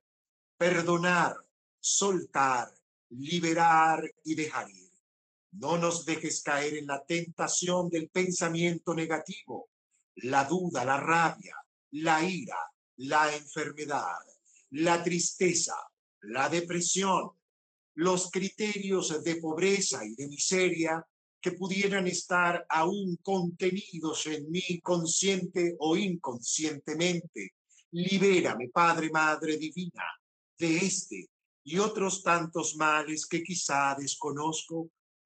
perdonar, 0.57 1.35
soltar, 1.79 2.73
liberar 3.09 4.11
y 4.23 4.33
dejar 4.33 4.71
ir. 4.71 4.86
No 5.51 5.77
nos 5.77 6.05
dejes 6.05 6.41
caer 6.41 6.75
en 6.75 6.87
la 6.87 7.03
tentación 7.05 7.89
del 7.89 8.09
pensamiento 8.09 8.93
negativo, 8.93 9.69
la 10.15 10.45
duda, 10.45 10.83
la 10.85 10.99
rabia, 10.99 11.55
la 11.91 12.23
ira, 12.23 12.57
la 12.97 13.35
enfermedad, 13.35 14.17
la 14.71 15.03
tristeza, 15.03 15.75
la 16.21 16.49
depresión, 16.49 17.31
los 17.95 18.29
criterios 18.29 19.23
de 19.23 19.35
pobreza 19.37 20.05
y 20.05 20.15
de 20.15 20.27
miseria 20.27 21.05
que 21.41 21.51
pudieran 21.51 22.07
estar 22.07 22.65
aún 22.69 23.17
contenidos 23.17 24.27
en 24.27 24.49
mí 24.49 24.81
consciente 24.81 25.75
o 25.79 25.95
inconscientemente. 25.95 27.53
Libérame, 27.91 28.69
Padre, 28.71 29.09
Madre 29.09 29.57
Divina, 29.57 30.03
de 30.57 30.77
este 30.77 31.29
y 31.63 31.79
otros 31.79 32.23
tantos 32.23 32.75
males 32.75 33.25
que 33.25 33.43
quizá 33.43 33.95
desconozco. 33.97 34.89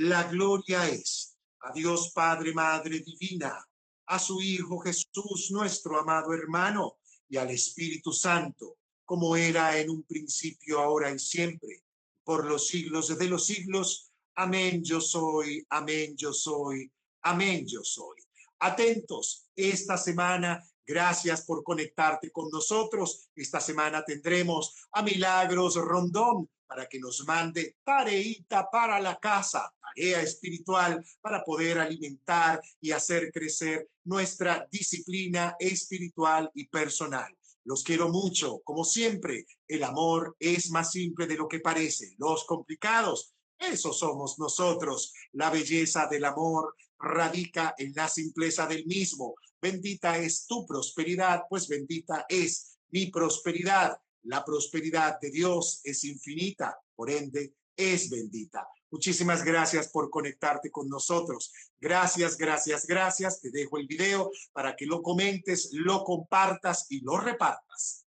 La 0.00 0.22
gloria 0.22 0.88
es 0.88 1.36
a 1.60 1.72
Dios 1.72 2.12
Padre, 2.14 2.54
Madre 2.54 3.00
Divina, 3.00 3.68
a 4.06 4.18
su 4.20 4.40
Hijo 4.40 4.78
Jesús, 4.78 5.48
nuestro 5.50 5.98
amado 5.98 6.32
hermano, 6.32 6.98
y 7.28 7.36
al 7.36 7.50
Espíritu 7.50 8.12
Santo, 8.12 8.76
como 9.04 9.34
era 9.34 9.76
en 9.76 9.90
un 9.90 10.04
principio, 10.04 10.78
ahora 10.78 11.10
y 11.10 11.18
siempre, 11.18 11.82
por 12.22 12.44
los 12.44 12.68
siglos 12.68 13.18
de 13.18 13.26
los 13.26 13.44
siglos. 13.44 14.12
Amén, 14.36 14.84
yo 14.84 15.00
soy, 15.00 15.66
amén, 15.68 16.14
yo 16.16 16.32
soy, 16.32 16.88
amén, 17.22 17.66
yo 17.66 17.82
soy. 17.82 18.22
Atentos, 18.60 19.48
esta 19.56 19.96
semana, 19.96 20.64
gracias 20.88 21.42
por 21.44 21.62
conectarte 21.62 22.32
con 22.32 22.48
nosotros. 22.50 23.28
Esta 23.36 23.60
semana 23.60 24.02
tendremos 24.02 24.74
a 24.92 25.02
Milagros 25.02 25.76
Rondón 25.76 26.48
para 26.66 26.88
que 26.88 26.98
nos 26.98 27.24
mande 27.26 27.76
tareita 27.84 28.68
para 28.70 28.98
la 28.98 29.18
casa, 29.18 29.70
tarea 29.80 30.22
espiritual 30.22 31.04
para 31.20 31.44
poder 31.44 31.78
alimentar 31.78 32.60
y 32.80 32.90
hacer 32.90 33.30
crecer 33.30 33.88
nuestra 34.04 34.66
disciplina 34.72 35.54
espiritual 35.58 36.50
y 36.54 36.66
personal. 36.66 37.32
Los 37.64 37.82
quiero 37.82 38.08
mucho. 38.08 38.60
Como 38.64 38.82
siempre, 38.82 39.46
el 39.66 39.84
amor 39.84 40.36
es 40.38 40.70
más 40.70 40.90
simple 40.90 41.26
de 41.26 41.36
lo 41.36 41.46
que 41.46 41.60
parece. 41.60 42.14
Los 42.16 42.44
complicados 42.44 43.34
eso 43.58 43.92
somos 43.92 44.38
nosotros. 44.38 45.12
La 45.32 45.50
belleza 45.50 46.06
del 46.06 46.24
amor 46.24 46.76
radica 46.98 47.74
en 47.76 47.92
la 47.94 48.08
simpleza 48.08 48.66
del 48.66 48.86
mismo. 48.86 49.34
Bendita 49.60 50.18
es 50.18 50.46
tu 50.46 50.66
prosperidad, 50.66 51.42
pues 51.48 51.66
bendita 51.66 52.26
es 52.28 52.78
mi 52.90 53.06
prosperidad. 53.06 53.98
La 54.22 54.44
prosperidad 54.44 55.18
de 55.20 55.30
Dios 55.30 55.80
es 55.84 56.04
infinita, 56.04 56.78
por 56.94 57.10
ende 57.10 57.54
es 57.76 58.10
bendita. 58.10 58.66
Muchísimas 58.90 59.44
gracias 59.44 59.88
por 59.88 60.10
conectarte 60.10 60.70
con 60.70 60.88
nosotros. 60.88 61.52
Gracias, 61.78 62.36
gracias, 62.36 62.86
gracias. 62.86 63.40
Te 63.40 63.50
dejo 63.50 63.78
el 63.78 63.86
video 63.86 64.30
para 64.52 64.74
que 64.74 64.86
lo 64.86 65.02
comentes, 65.02 65.70
lo 65.72 66.04
compartas 66.04 66.86
y 66.88 67.00
lo 67.02 67.18
repartas. 67.18 67.96